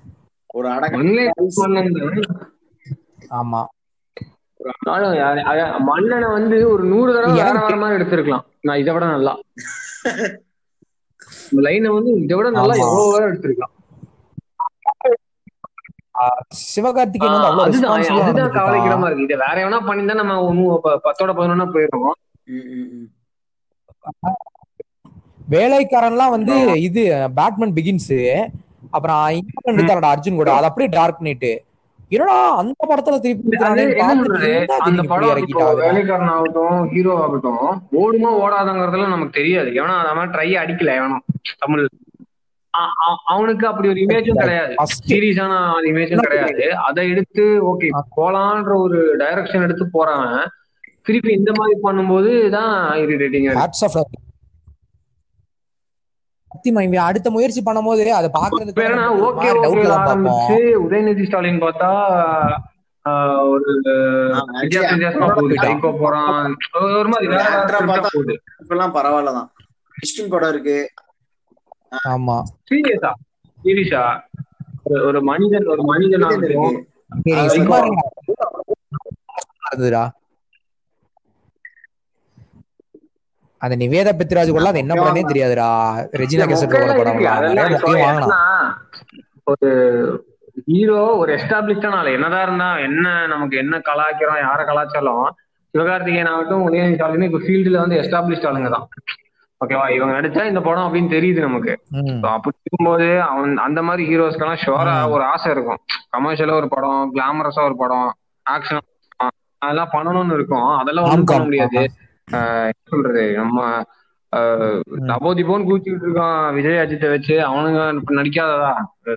ஒரு 0.55 0.67
அடக்க 0.71 1.01
ஒன்லே 1.01 1.25
பண்ணது 1.57 2.03
ஆமா. 3.41 3.63
மன்னனை 5.89 6.29
வந்து 6.37 6.57
ஒரு 6.73 6.83
நூறு 6.93 7.11
தடவை 7.15 7.35
வேற 7.41 7.55
வேற 7.65 7.77
மாதிரி 7.83 7.99
எடுத்திருக்கலாம். 7.99 8.45
நான் 8.67 8.81
இதை 8.83 8.93
விட 8.95 9.05
நல்லா. 9.15 9.33
லைனை 11.65 11.91
வந்து 11.97 12.13
இதை 12.25 12.37
விட 12.37 12.49
நல்லா. 12.57 12.75
எவ்வளவு 12.85 13.13
வேற 13.15 13.25
எடுத்திருக்கலாம். 13.31 13.75
சிவகார்த்திகேயன் 16.75 17.35
வந்து 17.35 17.51
அவ்வளவு 17.51 17.67
அதுதான் 17.67 18.57
கவலைக்கிடமா 18.59 19.07
இருக்கு. 19.09 19.27
இதை 19.29 19.39
வேற 19.47 19.57
எவனா 19.65 19.81
பண்ணியிருந்தா 19.89 20.21
நம்ம 20.23 20.35
பத்தோட 21.07 21.31
பதினொன்னா 21.39 21.67
போயிருக்கோம். 21.75 22.19
வேலைக்காரன்லாம் 25.55 26.35
வந்து 26.37 26.55
இது 26.89 27.03
பேட்மேன் 27.39 27.77
பிகின்ஸ். 27.79 28.15
அப்புறம் 28.97 29.19
அர்ஜுன் 30.13 30.41
கூட. 30.41 30.51
அது 30.59 30.69
அப்படியே 30.69 30.91
டார்க் 30.99 31.25
நைட் 31.27 31.51
என்னடா 32.11 32.39
அந்த 32.61 32.83
படத்துல 32.91 33.19
திருப்பி 33.25 33.57
அந்த 34.87 35.03
படம் 35.13 35.79
வேலைக்காரன் 35.81 36.33
ஆகட்டும் 36.35 36.79
ஹீரோ 36.93 37.13
ஆகட்டும் 37.25 37.63
ஓடுமா 38.01 38.31
ஓடாதங்கிறதுலாம் 38.43 39.15
நமக்கு 39.15 39.39
தெரியாது. 39.41 39.69
எவனா 39.79 39.95
மாதிரி 40.19 40.33
ட்ரை 40.35 40.49
அடிக்கல 40.63 40.97
எவனும் 41.01 41.25
தமிழ் 41.63 41.85
அவனுக்கு 43.33 43.65
அப்படி 43.71 43.89
ஒரு 43.93 44.01
இமேஜும் 44.05 44.41
கிடையாது. 44.41 44.73
சீரியஸான 45.09 45.53
இமேஜும் 45.91 46.25
கிடையாது. 46.25 46.65
அதை 46.87 47.05
எடுத்து 47.13 47.43
ஓகே 47.71 47.89
போலான்ற 48.17 48.73
ஒரு 48.85 49.01
டைரக்ஷன் 49.23 49.67
எடுத்து 49.67 49.87
போறவன் 49.97 50.39
திருப்பி 51.07 51.33
இந்த 51.39 51.51
மாதிரி 51.59 51.77
பண்ணும்போது 51.87 52.31
தான் 52.57 52.73
இரிட்டேட்டிங்கா 53.03 53.51
இருக்கு 53.51 53.63
ஹேட்ஸ் 53.63 53.85
ஆஃப் 53.87 53.97
சத்தியமா 53.97 54.21
இவன் 54.21 54.31
அடுத்த 56.97 57.31
முயற்சி 57.31 57.63
பண்ணும்போது 57.67 58.07
அதை 58.09 58.31
பாக்குறதுக்கு 58.41 58.73
உதயநிதி 60.77 61.27
ஸ்டாலின் 61.27 61.63
பார்த்தா 61.63 61.91
ஆஹ், 63.09 63.49
ஒரு 63.49 63.83
போறான். 65.99 66.57
ஒரு 66.81 67.09
மாதிரி 67.09 67.27
இப்பெல்லாம் 67.35 68.95
பரவாயில்லதான் 68.95 69.47
கிறிஸ்டின் 69.91 70.29
படம் 70.29 70.49
இருக்கு. 70.49 70.91
ஆமா. 72.09 72.43
சீரியஸா? 72.71 73.13
சீரியஸா? 73.65 74.21
ஒரு 74.83 75.07
ஒரு 75.07 75.23
மனிதன் 75.23 75.67
ஒரு 75.67 75.83
மனிதன் 75.85 76.21
இருக்கு 76.21 76.59
ஆகட்டும் 76.61 76.87
சரி, 77.23 77.41
அது 77.41 77.51
சும்மா 77.51 77.79
இப்போ- 77.79 77.81
இருங்க. 77.81 78.11
இருந்ததுடா 79.77 80.11
அந்த 83.65 83.75
நிவேதா 83.83 84.13
பெத்ராஜ் 84.21 84.55
கூட 84.55 84.69
அது 84.73 84.83
என்ன 84.85 84.95
படமே 85.01 85.23
தெரியாதுடா. 85.31 85.69
ரெஜினா 86.21 86.47
கேசட் 86.51 86.73
மொக்கையெல்லாம் 86.73 87.01
படம் 87.01 87.21
ஒரு 89.47 89.71
ஹீரோ 90.69 91.01
ஒரு 91.21 91.31
எஸ்டாப்ளிஷ்டான 91.37 91.97
ஆளு. 92.01 92.11
என்னதான் 92.19 92.45
இருந்தா 92.47 92.69
என்ன 92.89 93.05
நமக்கு 93.33 93.57
என்ன 93.63 93.81
கலாய்க்கிறோம் 93.89 94.41
யார 94.45 94.61
கலாச்சாரம்? 94.71 95.25
சிவகார்த்திகேயன் 95.75 96.31
ஆகட்டும் 96.33 96.65
உதயநிதி 96.67 96.97
ஸ்டாலின் 96.97 97.29
இப்ப 97.29 97.41
ஃபீல்டுல 97.45 97.83
வந்து 97.85 97.97
எஸ்டாப்ளிஷ்ட் 98.03 98.49
ஆளுங்க 98.51 98.71
தான் 98.77 98.87
ஓகேவா 99.61 99.87
இவங்க 99.97 100.13
நடிச்சா 100.17 100.43
இந்த 100.51 100.61
படம் 100.61 100.87
அப்படின்னு 100.87 101.11
தெரியுது 101.15 101.41
நமக்கு. 101.41 101.73
அப்படி 102.33 102.57
இருக்கும்போது 102.61 103.07
அவன் 103.29 103.53
அந்த 103.67 103.81
மாதிரி 103.83 104.03
ஹீரோஸ்க்கெல்லாம் 104.11 104.63
ஷோரா 104.65 104.95
ஒரு 105.15 105.25
ஆசை 105.25 105.51
இருக்கும். 105.55 105.81
கமர்ஷியலா 106.17 106.57
ஒரு 106.61 106.69
படம் 106.69 107.13
கிளாமரஸா 107.15 107.63
ஒரு 107.69 107.77
படம் 107.83 108.09
ஆக்ஷன் 108.47 108.83
அதெல்லாம் 109.63 109.93
பண்ணணும்னு 109.93 110.37
இருக்கும். 110.39 110.69
அதெல்லாம் 110.81 111.07
ஒண்ணும் 111.07 111.29
பண்ண. 111.31 111.45
முடியாது. 111.45 111.83
என்ன 112.29 112.91
சொல்றது? 112.91 113.25
நம்ம 113.37 113.59
தபோதிபோன்னு 115.11 115.67
கூச்சிட்டு 115.67 116.07
இருக்கான் 116.07 116.55
விஜய் 116.55 116.83
அஜித்தை 116.83 117.09
வச்சு 117.11 117.35
அவனுங்க 117.49 117.81
நடிக்காததா? 118.19 118.73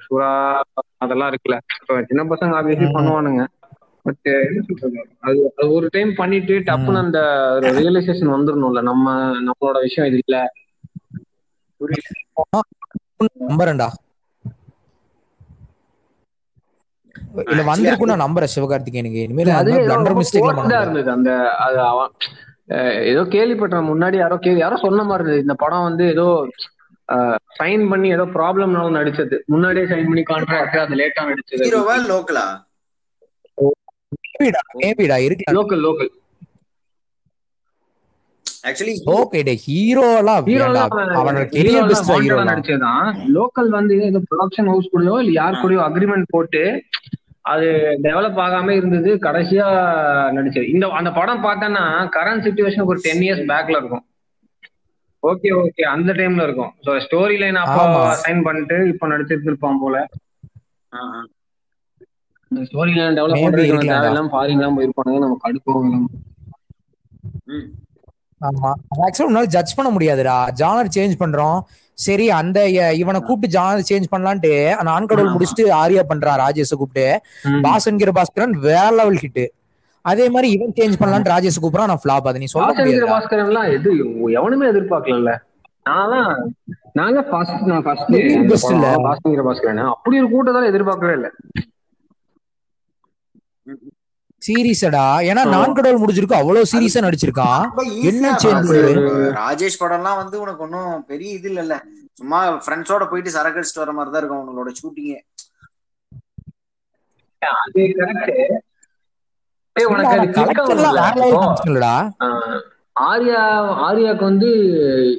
சூரா 0.05 0.29
அதெல்லாம் 0.97 1.31
இருக்குல்ல. 1.31 1.57
இப்ப 1.77 2.01
சின்ன 2.09 2.25
பசங்க 2.31 2.57
ஆப்வியஸ்லி. 2.59 2.89
பண்ணுவானுங்க. 2.93 3.43
பட் 4.05 4.27
என்ன 4.41 4.59
சொல்றது? 4.67 4.99
அது 5.21 5.39
அது 5.51 5.69
ஒரு 5.71 5.87
டைம் 5.91 6.11
பண்ணிட்டு 6.15 6.55
டப்புன்னு 6.67 7.03
அந்த 7.05 7.19
ரியலைசேஷன் 7.79 8.33
வந்துடணும்ல 8.35 8.83
நம்ம 8.83 9.05
நம்மளோட 9.47 9.77
விஷயம் 9.87 10.09
இது 10.11 10.19
இல்ல. 10.25 10.37
நம்புறேன்டா. 13.47 13.89
இல்ல 17.51 17.61
வந்திருக்கும் 17.63 18.11
நான் 18.11 18.23
நம்புறேன் 18.25 18.53
சிவகார்த்திகேயனுக்கு. 18.53 19.23
இனிமேல் 19.25 19.51
அது 19.59 19.71
பிளண்டர் 19.79 20.17
மிஸ்டேக்ல 20.19 20.53
இருந்தது 20.79 21.11
அந்த 21.15 21.31
அது 21.65 21.79
அவன் 21.91 22.11
ஏதோ 23.11 23.21
கேள்விப்பட்டேன் 23.35 23.89
முன்னாடி 23.89 24.17
யாரோ 24.17 24.37
கேள்வி 24.37 24.61
யாரோ 24.61 24.77
சொன்ன 24.83 25.03
மாதிரி 25.03 25.23
இருந்தது. 25.23 25.45
இந்த 25.45 25.55
படம் 25.63 25.87
வந்து 25.89 26.05
ஏதோ 26.13 26.27
சைன் 27.57 27.83
பண்ணி 27.91 28.07
ஏதோ 28.15 28.25
ப்ராப்ளம்னால 28.35 28.87
நடிச்சது. 28.97 29.37
முன்னாடியே 29.53 29.85
சைன் 29.91 30.09
பண்ணி 30.09 30.23
கான்ட்ராக்ட் 30.31 30.83
அது 30.83 30.99
லேட்டா 31.01 31.23
நடிச்சது. 31.29 31.63
ஹீரோவா 31.65 31.95
லோக்கலா 32.09 32.45
மேபிடா 34.17 34.61
மேபிடா 34.79 35.17
இருக்கலாம். 35.25 35.55
லோக்கல் 35.57 35.83
லோக்கல் 35.85 36.11
ஆக்சுவலி 38.67 38.93
ஓகே 39.15 39.39
டே 39.47 39.53
ஹீரோலாம் 39.63 40.45
அவனோட 41.19 41.43
கெரியர் 41.55 41.89
பெஸ்ட் 41.89 42.11
ஹீரோ 42.15 42.37
நடிச்சதுதான் 42.49 43.07
லோக்கல் 43.37 43.69
வந்து 43.77 43.95
ஏதோ 44.09 44.21
ப்ரொடக்ஷன் 44.29 44.69
ஹவுஸ் 44.71 44.91
கூடயோ 44.93 45.15
இல்ல 45.23 45.33
யார் 45.39 45.59
கூடயோ 45.61 45.81
அக்ரிமெண்ட் 45.87 46.33
போட்டு 46.35 46.63
அது 47.47 47.67
டெவலப் 48.03 48.39
ஆகாம 48.43 48.69
இருந்தது. 48.71 49.09
கடைசியா 49.21 49.67
நடிச்சது. 50.35 50.67
இந்த 50.69 50.85
அந்த 50.99 51.11
படம் 51.11 51.43
பார்த்தேன்னா 51.43 51.83
கரண்ட் 52.15 52.45
சுச்சுவேஷனுக்கு 52.45 52.93
ஒரு 52.95 53.03
டென் 53.03 53.23
இயர்ஸ் 53.25 53.43
பேக்ல 53.49 53.79
இருக்கும். 53.79 54.05
ஓகே 55.23 55.49
ஓகே 55.59 55.83
அந்த 55.93 56.11
டைம்ல 56.13 56.43
இருக்கும். 56.43 56.73
ஸோ 56.85 56.91
ஸ்டோரி 57.05 57.37
லைன் 57.37 57.59
அப்போ. 57.63 57.83
சைன் 58.21 58.41
பண்ணிட்டு 58.43 58.77
இப்போ 58.89 59.05
நடிச்சிருப்பான் 59.07 59.81
போல. 59.81 59.95
ஸ்டோரி 62.51 62.93
லைன் 62.95 63.17
டெவலப் 63.17 63.43
பண்றதுக்கு. 63.43 63.89
தேவையில்லாம 63.91 64.31
ஃபாரின் 64.33 64.59
எல்லாம் 64.59 64.77
போயிருப்பானுங்க. 64.77 65.19
நம்ம 65.19 65.37
கடுப்போம் 65.43 65.91
ஆமா. 68.41 68.69
ஆக்சுவலா 69.03 69.29
உன்னால 69.29 69.49
ஜட்ஜ் 69.53 69.75
பண்ண 69.75 69.89
முடியாதுடா. 69.91 70.37
ஜானர் 70.59 70.93
சேஞ்ச் 70.95 71.21
பண்றோம். 71.21 71.59
சரி 71.97 72.25
அந்த 72.31 72.57
இவனை 72.95 73.19
கூப்பிட்டு 73.21 73.55
ஜானர் 73.55 73.87
சேஞ்ச் 73.89 74.11
பண்ணலான்ட்டு 74.11 74.51
அந்த 74.75 74.89
ஆண்கடவுள். 74.91 75.33
முடிச்சுட்டு 75.35 75.63
ஆரியா 75.77 76.03
பண்றான் 76.09 76.41
ராஜேஷ 76.43 76.73
கூப்பிட்டு. 76.75 77.05
பாசன்கிற 77.65 78.11
பாஸ்கரன் 78.17 78.55
வேற 78.65 78.89
லெவல் 78.91 79.21
ஹிட் 79.23 79.43
அதே 80.05 80.25
மாதிரி 80.29 80.49
இவன் 80.51 80.75
சேஞ்ச் 80.77 80.99
பண்ணலான்னு 80.99 81.31
ராஜேஷ் 81.31 81.61
கூப்பிடுறான் 81.61 81.91
நான் 81.91 82.03
ஃபிளாப் 82.03 82.29
அதை 82.29 82.39
நீ 82.39 82.47
சொல்ல 82.47 82.67
பாஸ்கரன் 83.09 83.47
எல்லாம் 83.47 83.69
எது 83.71 83.91
எவனுமே 84.39 84.67
எதிர்பார்க்கல 84.67 85.33
நாங்க 86.93 87.19
ஃபர்ஸ்ட் 87.23 87.61
நான் 87.63 87.83
ஃபர்ஸ்ட் 87.83 88.07
பாஸ்கரன். 89.41 89.81
அப்படி 89.93 90.15
ஒரு 90.21 90.29
கூட்டத்தால 90.31 90.69
எதிர்பார்க்கவே 90.71 91.13
இல்ல. 91.13 91.27
சீரியஸடா? 94.47 95.05
ஏன்னா 95.29 95.41
ஆமா. 95.45 95.53
நான்கடவுள் 95.55 96.01
முடிஞ்சிருக்கு 96.03 96.39
அவ்வளவு 96.39 96.69
சீரியஸா 96.71 97.03
நடிச்சிருக்கான் 97.05 97.63
என்ன 98.11 98.25
change? 98.43 98.71
ராஜேஷ் 99.39 99.81
படம்லாம் 99.83 100.19
வந்து 100.21 100.35
உனக்கு 100.43 100.63
ஒன்னும் 100.67 100.91
பெரிய 101.11 101.29
இது 101.39 101.49
இல்லல்ல. 101.51 101.77
சும்மா 102.21 102.39
ஃப்ரெண்ட்ஸோட 102.65 103.05
போயிட்டு 103.09 103.35
சரக்கு 103.35 103.59
அடிச்சுட்டு 103.59 103.83
வர 103.83 103.93
மாதிரி 103.97 104.11
தான் 104.13 104.21
இருக்கும் 104.21 104.43
உங்களோட 104.43 104.71
ஷூட்டிங்கே 104.79 105.17
அது 107.41 107.81
கரெக்ட் 107.95 108.31
ஆர்யா 113.07 113.41
ஆர்யாக்கு 113.87 114.23
வந்து 114.29 114.47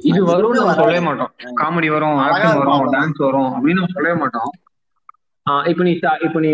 இது 0.07 0.17
நம்ம 0.17 0.31
வராது. 0.31 0.79
சொல்லவே 0.79 1.01
மாட்டோம். 1.05 1.29
காமெடி 1.59 1.89
வரும் 1.93 2.17
ஆக்ஷன் 2.23 2.57
வரும். 2.61 2.89
டான்ஸ் 2.95 3.21
வரும் 3.25 3.51
அப்படின்னு 3.55 3.91
சொல்லவே 3.93 4.15
மாட்டோம். 4.23 4.49
இப்ப 5.71 5.83
நீ 5.83 5.91
இப்ப 6.27 6.39
நீ 6.45 6.51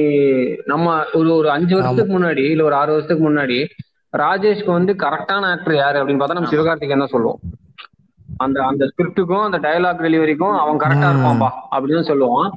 நம்ம 0.66 0.86
ஒரு 1.20 1.30
ஒரு 1.36 1.50
அஞ்சு 1.56 1.74
வருஷத்துக்கு 1.76 2.14
முன்னாடி 2.18 2.44
இல்ல 2.54 2.64
ஒரு 2.64 2.76
ஆறு 2.76 2.92
வருஷத்துக்கு 2.92 3.26
முன்னாடி 3.30 3.58
ராஜேஷ்க்கு 4.14 4.72
வந்து 4.80 4.94
கரெக்டான 5.04 5.50
ஆக்டர் 5.54 5.76
யாரு 5.76 6.00
அப்படின்னு 6.02 6.22
பார்த்தா 6.22 6.40
நம்ம. 6.40 6.52
சிவகார்த்திகேயன் 6.54 7.04
தான் 7.06 7.14
சொல்லுவோம். 7.14 7.40
அந்த 8.44 8.58
அந்த 8.70 8.84
ஸ்கிரிப்டுக்கும் 8.92 9.44
அந்த 9.48 9.58
டயலாக் 9.66 10.04
டெலிவரிக்கும் 10.06 10.56
அவன் 10.62 10.80
கரெக்டா. 10.84 11.10
இருப்பான்பா 11.14 11.50
அப்படின்னு 11.76 12.06
சொல்லுவான். 12.10 12.48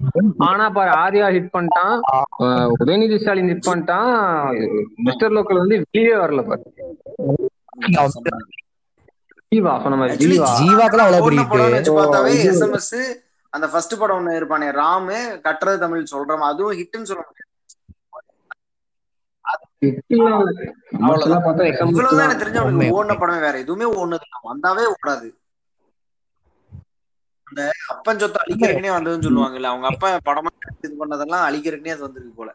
ஆனா 0.48 0.64
பாரு 0.76 0.90
ஆர்யா 1.04 1.26
ஹிட் 1.36 1.54
பண்ணிட்டான் 1.56 1.94
உதயநிதி 2.80 3.18
ஸ்டாலின் 3.22 3.50
ஹிட் 3.52 3.68
பண்ணிட்டான் 3.68 4.10
மிஸ்டர் 5.08 5.34
லோக்கல் 5.36 5.62
வந்து 5.62 5.78
வெளியே 5.90 6.16
வரல 6.24 6.44
பாரு. 6.48 6.62
ஜீவா 9.52 9.74
சொன்ன 9.82 9.98
மாதிரி. 10.00 10.16
ஜீவா 10.24 10.48
ஜீவாக்கெல்லாம் 10.60 11.08
அவ்வளவு 11.08 11.26
பெரிய 11.28 11.44
அந்த 13.52 13.66
ஃபர்ஸ்ட் 13.68 13.98
படம் 13.98 14.18
ஒண்ணு 14.18 14.38
இருப்பானே 14.38 14.68
ராமு 14.74 15.16
கட்டுறது 15.44 15.78
தமிழ் 15.78 16.10
சொல்றோம் 16.12 16.48
அதுவும் 16.48 16.78
ஹிட்னு 16.78 17.10
சொல்ல 17.10 17.22
முடியாது. 17.22 17.46
இவ்வளவுதான் 21.84 22.26
எனக்கு 22.26 22.42
தெரிஞ்ச. 22.42 22.58
அவனுக்கு 22.58 22.96
ஓடின 22.96 23.16
படமே 23.20 23.40
வேற 23.40 23.56
எதுவுமே 23.58 23.86
ஓடுனது. 23.94 24.26
வந்தாவே 24.48 24.84
ஓடாது. 24.94 25.28
அந்த 27.46 27.60
அப்பன் 27.92 28.20
சொத்து 28.20 28.38
அழிக்கிறதுக்குனே 28.42 28.90
வந்ததுன்னு 28.94 29.26
சொல்லுவாங்கல்ல 29.26 29.70
அவங்க 29.70 29.86
அப்பா 29.86 30.08
படமா 30.28 30.50
இது 30.78 30.94
பண்ணதெல்லாம் 31.00 31.46
அழிக்கிறதுக்குனே 31.48 31.94
அது 31.96 32.06
வந்திருக்கு 32.06 32.34
போல. 32.34 32.50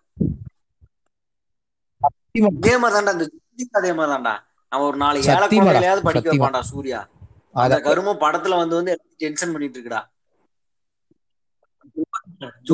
இதே 2.40 2.76
மாதிரி 2.78 2.96
தான்டா 2.98 3.14
அந்த 3.16 3.26
அதே 3.74 3.92
மாதிரி 3.94 4.12
தான்டா 4.14 4.34
அவன் 4.72 4.88
ஒரு 4.88 4.98
நாலு 4.98 5.18
ஏழை 5.24 5.48
குழந்தைகளையாவது 5.50 6.06
படிக்க. 6.08 6.30
வைப்பான்டா 6.32 6.62
சூர்யா. 6.72 7.00
அந்த 7.56 7.76
கருமம் 7.88 8.22
படத்துல 8.22 8.58
வந்து 8.58 8.76
வந்து 8.80 8.94
டென்ஷன் 9.24 9.54
பண்ணிட்டு 9.54 9.78
இருக்குடா. 9.80 10.02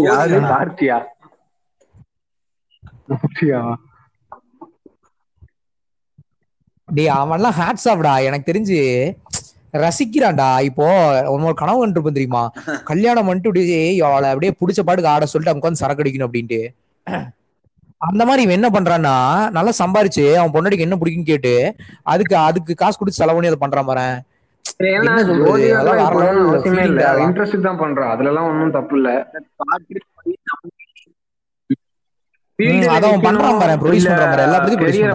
யாரு. 0.09 0.37
கார்த்தியா 0.53 0.97
டேய் 6.89 7.11
அவன்லாம் 7.21 7.57
ஹேட்ஸ் 7.59 7.87
ஆஃப்டா 7.91 8.13
எனக்கு 8.27 8.49
தெரிஞ்சு 8.49 8.77
ரசிக்கிறான்டா. 9.83 10.47
இப்போ 10.69 10.85
உன்னோட 11.33 11.53
கனவு 11.59 11.81
கண்டிருப்போம் 11.81 12.15
தெரியுமா? 12.17 12.43
கல்யாணம் 12.89 13.27
பண்ணிட்டு 13.29 13.75
அவளை 14.07 14.29
அப்படியே 14.31 14.53
பிடிச்ச 14.61 14.81
பாட்டுக்கு 14.87 15.11
ஆட 15.11 15.25
சொல்லிட்டு 15.31 15.51
அவங்க 15.51 15.63
உட்காந்து 15.63 15.81
சரக்கு 15.83 16.03
அடிக்கணும் 16.03 16.27
அப்படின்ட்டு. 16.27 16.61
அந்த 18.07 18.21
மாதிரி 18.27 18.41
இவன் 18.45 18.57
என்ன 18.57 18.69
பண்றான்னா 18.77 19.13
நல்லா 19.57 19.71
சம்பாரிச்சு 19.81 20.25
அவன் 20.39 20.53
பொண்டாட்டிக்கு 20.55 20.87
என்ன 20.87 20.97
பிடிக்குன்னு 20.99 21.31
கேட்டு 21.31 21.53
அதுக்கு 22.13 22.35
அதுக்கு 22.47 22.73
காசு 22.81 22.97
கொடுத்து 22.99 23.21
செலவு 23.21 23.37
பண்ணி 23.37 23.51
அதை 23.51 23.59
பண்றான் 23.63 23.89
பாரு 23.89 24.07
இன்ட்ரெஸ்ட் 27.19 27.61
தான் 27.61 27.79
பண்றா. 27.79 28.09
அதுல 28.09 28.29
எல்லாம் 28.29 28.47
ஒன்றும் 28.47 28.71
தப்பு 28.71 28.95
இல்ல. 28.95 29.31
பண்றான் 32.59 33.19
பண்றான் 33.23 33.59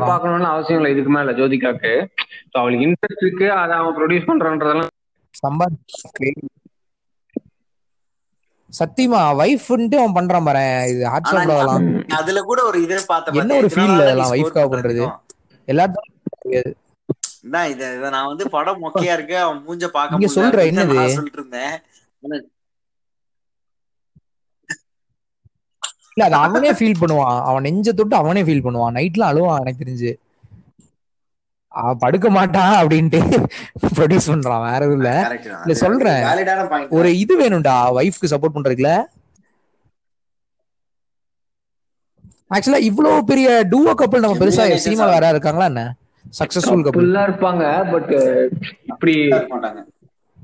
பண்றான். 0.06 0.52
அவசியம் 0.54 0.80
இல்லை. 0.80 0.92
இதுக்கு 0.92 1.10
மேல 1.10 1.30
ஜோதிகாக்கு. 1.32 1.92
அவளுக்கு 2.52 2.86
இன்ட்ரெஸ்ட் 2.86 3.24
இருக்கு. 3.26 3.52
அதை 3.52 3.76
அவன் 3.76 3.96
ப்ரொடியூஸ் 3.96 4.28
பண்றான்றதெல்லாம் 4.30 4.92
சத்தியமா 8.80 9.20
வைஃப்ன்ட்டு 9.40 9.96
அவன் 9.96 10.16
பண்றான் 10.18 10.44
பாரு. 10.44 10.90
இது 10.90 11.08
ஹாட் 11.08 12.06
அதுல 12.08 12.40
கூட 12.42 12.64
ஒரு 12.64 12.82
இதே 12.82 12.96
பார்த்த 13.06 13.32
என்ன 13.34 13.54
ஒரு 13.54 13.66
feel 13.66 14.00
அதெல்லாம் 14.00 14.32
wife-க்காக 14.32 14.66
பண்றது? 14.76 15.04
எல்லாத்தையும் 15.66 16.74
இத 17.44 17.84
இத 17.94 18.10
நான் 18.10 18.30
வந்து 18.30 18.44
படம் 18.54 18.82
மொக்கையா 18.84 19.14
இருக்கு 19.16 19.36
அவன் 19.40 19.62
மூஞ்ச 19.64 19.84
இங்க 20.08 20.26
முடியல 20.26 20.36
சொல்ற, 20.36 20.58
என்னது? 20.70 20.98
நான் 21.00 21.16
சொல்லிட்டு 21.16 21.40
இருந்தேன் 21.40 21.74
இல்ல 26.12 26.24
அது 26.26 26.36
அவனே 26.40 26.70
ஃபீல் 26.76 27.00
பண்ணுவான். 27.00 27.38
அவன் 27.48 27.64
நெஞ்ச 27.66 27.88
தொட்டு 27.92 28.14
அவனே 28.18 28.42
ஃபீல் 28.46 28.64
பண்ணுவான். 28.66 28.96
நைட்ல 28.98 29.30
அழுவான் 29.30 29.62
எனக்கு 29.62 29.82
தெரிஞ்சு. 29.82 30.12
அவன் 31.72 32.00
படுக்க 32.02 32.26
மாட்டான் 32.30 32.74
அப்படின்ட்டு 32.80 33.20
ப்ரொடியூஸ் 33.96 34.30
பண்றான் 34.30 34.64
வேற 34.66 34.80
எதுவும் 34.80 34.98
இல்ல. 34.98 35.10
இல்ல, 35.64 35.74
சொல்றேன். 35.82 36.22
ஒரு 36.96 37.10
இது 37.22 37.36
வேணும்டா 37.40 37.76
ஒய்ஃப்க்கு 37.98 38.32
சப்போர்ட் 38.32 38.56
பண்றதுக்குல. 38.56 38.92
ஆக்சுவலா 42.50 42.80
இவ்வளவு 42.84 43.18
பெரிய 43.24 43.48
டூவோ 43.72 43.92
கப்பல் 43.96 44.24
நம்ம 44.24 44.38
பெருசா 44.40 44.64
சினிமா 44.84 45.06
வேற 45.12 45.28
இருக்காங்களா 45.34 45.68
என்ன? 45.72 45.84
சக்சஸ்ஃபுல் 46.38 46.84
ஃபுல்லா 46.94 47.22
இருப்பாங்க 47.28 47.64
பட் 47.92 48.12
இப்படி 48.90 49.14
மாட்டாங்க 49.52 49.80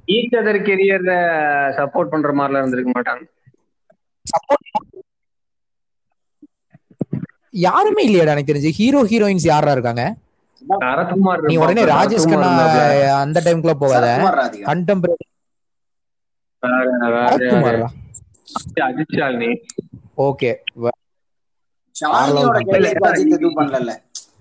ஈச் 0.09 0.37
அதர் 0.39 0.61
கெரியர் 0.69 1.07
சப்போர்ட் 1.79 2.13
பண்ற 2.13 2.31
மாதிரிலாம் 2.39 2.63
இருந்திருக்க 2.63 2.93
மாட்டாங்க. 2.95 3.23
யாருமே 7.67 8.03
இல்லையாடா 8.07 8.35
எனக்கு 8.35 8.51
தெரிஞ்சு? 8.51 8.71
ஹீரோ 8.79 9.01
ஹீரோயின்ஸ் 9.13 9.47
யாரா 9.47 9.73
இருக்காங்க? 9.77 10.05
சரத்குமார் 10.83 11.43
நீ 11.51 11.55
உடனே. 11.63 11.83
ராஜேஷ் 11.93 12.31
கண்ணா. 12.33 12.51
அந்த 13.25 13.39
டைம்க்குள்ள 13.47 13.75
போகாத. 13.85 14.07
கண்டெம்பரரி 14.69 15.27
ஓகே 20.29 20.51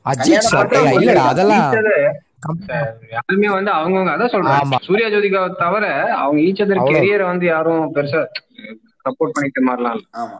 அஜித் 0.05 0.49
அஜித் 0.55 0.75
இல்லடா 0.97 1.23
அதெல்லாம் 1.31 1.71
யாருமே 3.13 3.49
வந்து 3.55 3.71
அவங்கவங்க 3.73 4.11
அதான் 4.13 4.33
சொல்றேன். 4.33 4.59
ஆமா. 4.59 4.77
சூர்யா 4.85 5.07
ஜோதிகாவை 5.13 5.49
தவிர 5.61 5.85
அவங்க 6.19 6.39
ஈச் 6.43 6.61
அதர். 6.65 6.83
கெரியரை 6.89 7.25
வந்து 7.29 7.45
யாரும் 7.47 7.83
பெருசா 7.95 8.21
சப்போர்ட் 9.05 9.35
பண்ணிக்கிற 9.35 9.63
மாதிரிலாம் 9.67 9.97
இல்ல 9.97 10.07
ஆமா. 10.21 10.37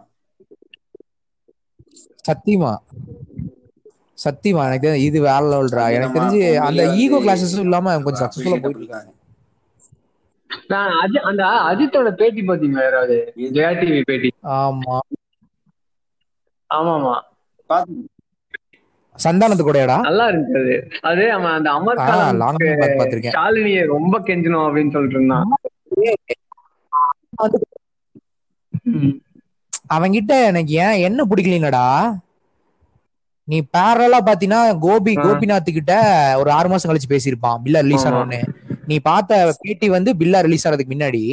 சத்தியமா? 2.26 2.72
சத்தியமா 4.18 4.64
எனக்கு 4.68 4.86
தெரிஞ்சு 4.86 5.06
இது 5.06 5.20
வேற 5.26 5.44
லெவல்ரா 5.52 5.86
எனக்கு 5.98 6.18
தெரிஞ்சு 6.18 6.40
அந்த 6.66 6.82
ஈகோ 7.02 7.20
கிளாஸஸும் 7.24 7.66
இல்லாம 7.68 7.94
கொஞ்சம் 8.00 8.24
சக்சஸ்ஃபுல்லா 8.24 8.60
போயிட்டு 8.60 8.84
இருக்காங்க. 8.84 9.10
நான் 10.72 10.92
அஜி 11.00 11.18
அந்த 11.30 11.42
அஜித்தோட 11.70 12.10
பேட்டி 12.20 12.42
பாத்தீங்க 12.44 12.80
யாராவது? 12.82 13.18
ஜெயா 13.56 13.72
டிவி 13.80 14.02
பேட்டி. 14.10 14.30
ஆமா. 14.58 14.98
ஆமா 16.70 16.92
ஆமா 16.98 17.16
பாத்து 17.70 17.96
சந்தானத்து 19.20 19.64
கூடடா 19.64 19.98
நல்லா 20.06 20.26
இருந்துச்சு 20.30 20.76
அது 21.04 21.24
அவன் 21.34 21.54
அந்த 21.54 21.70
அமர் 21.76 22.02
பாத்திருக்கேன் 22.96 23.36
ஷாலினியை 23.38 23.84
ரொம்ப 23.94 24.16
கெஞ்சணும் 24.28 24.66
அப்படின்னு 24.68 24.94
சொல்லிட்டு 24.96 25.20
இருந்தான் 25.20 25.48
ம். 28.92 29.14
அவன்கிட்ட 29.94 30.34
எனக்கு 30.50 30.74
ஏன் 30.84 30.98
என்ன 31.08 31.22
பிடிக்கலடா 31.30 31.86
நீ 33.48 33.58
பேரலா 33.74 34.18
பாத்தீங்கன்னா 34.22 34.58
கோபி. 34.84 35.14
கோபிநாத் 35.20 35.70
கிட்ட 35.70 35.94
ஒரு 36.40 36.50
ஆறு 36.56 36.68
மாசம் 36.70 36.90
கழிச்சு 36.90 37.10
பேசியிருப்பான் 37.10 37.62
பில்லா 37.64 37.80
ரிலீஸ். 37.86 38.06
ஆனோன்னு 38.10 38.40
நீ 38.88 38.96
பார்த்த 39.08 39.32
பேட்டி 39.60 39.88
வந்து 39.96 40.12
பில்லா 40.20 40.40
ரிலீஸ் 40.46 40.66
ஆனதுக்கு 40.68 40.94
முன்னாடி 40.94 41.24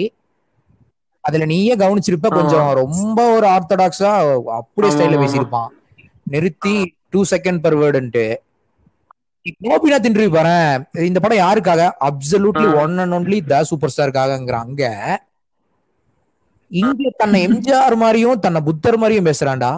அதுல 1.25 1.46
நீயே 1.51 1.75
கவனிச்சிருப்ப 1.77 2.29
கொஞ்சம் 2.33 2.68
ரொம்ப 2.81 3.18
ஒரு 3.37 3.46
ஆர்த்தடாக்ஸா 3.49 4.11
அப்படியே 4.59 4.92
ஸ்டைல. 4.94 5.16
பேசியிருப்பான் 5.22 5.70
நிறுத்தி 6.27 6.75
டூ 7.17 7.25
செகண்ட் 7.35 7.63
பர் 7.67 7.79
வேர்டுன்ட்டு 7.83 8.27
கோபிநாத் 9.65 10.07
இன்டர்வியூ 10.09 10.31
பாரு 10.37 10.55
இந்த 11.09 11.19
படம் 11.25 11.43
யாருக்காக? 11.45 11.83
Absolutely. 12.07 12.69
One 12.83 12.95
and 13.03 13.15
only 13.17 13.37
the 13.51 13.59
super 13.69 13.93
ஸ்டாருக்காகங்கிற 13.97 14.57
அங்க. 14.65 14.85
இங்க 16.71 17.11
தன்னை 17.21 17.41
எம்ஜிஆர் 17.49 17.97
மாதிரியும் 18.01 18.41
தன்னை 18.45 18.61
புத்தர் 18.69 18.99
மாதிரியும் 19.03 19.29
பேசுறான்டா. 19.29 19.71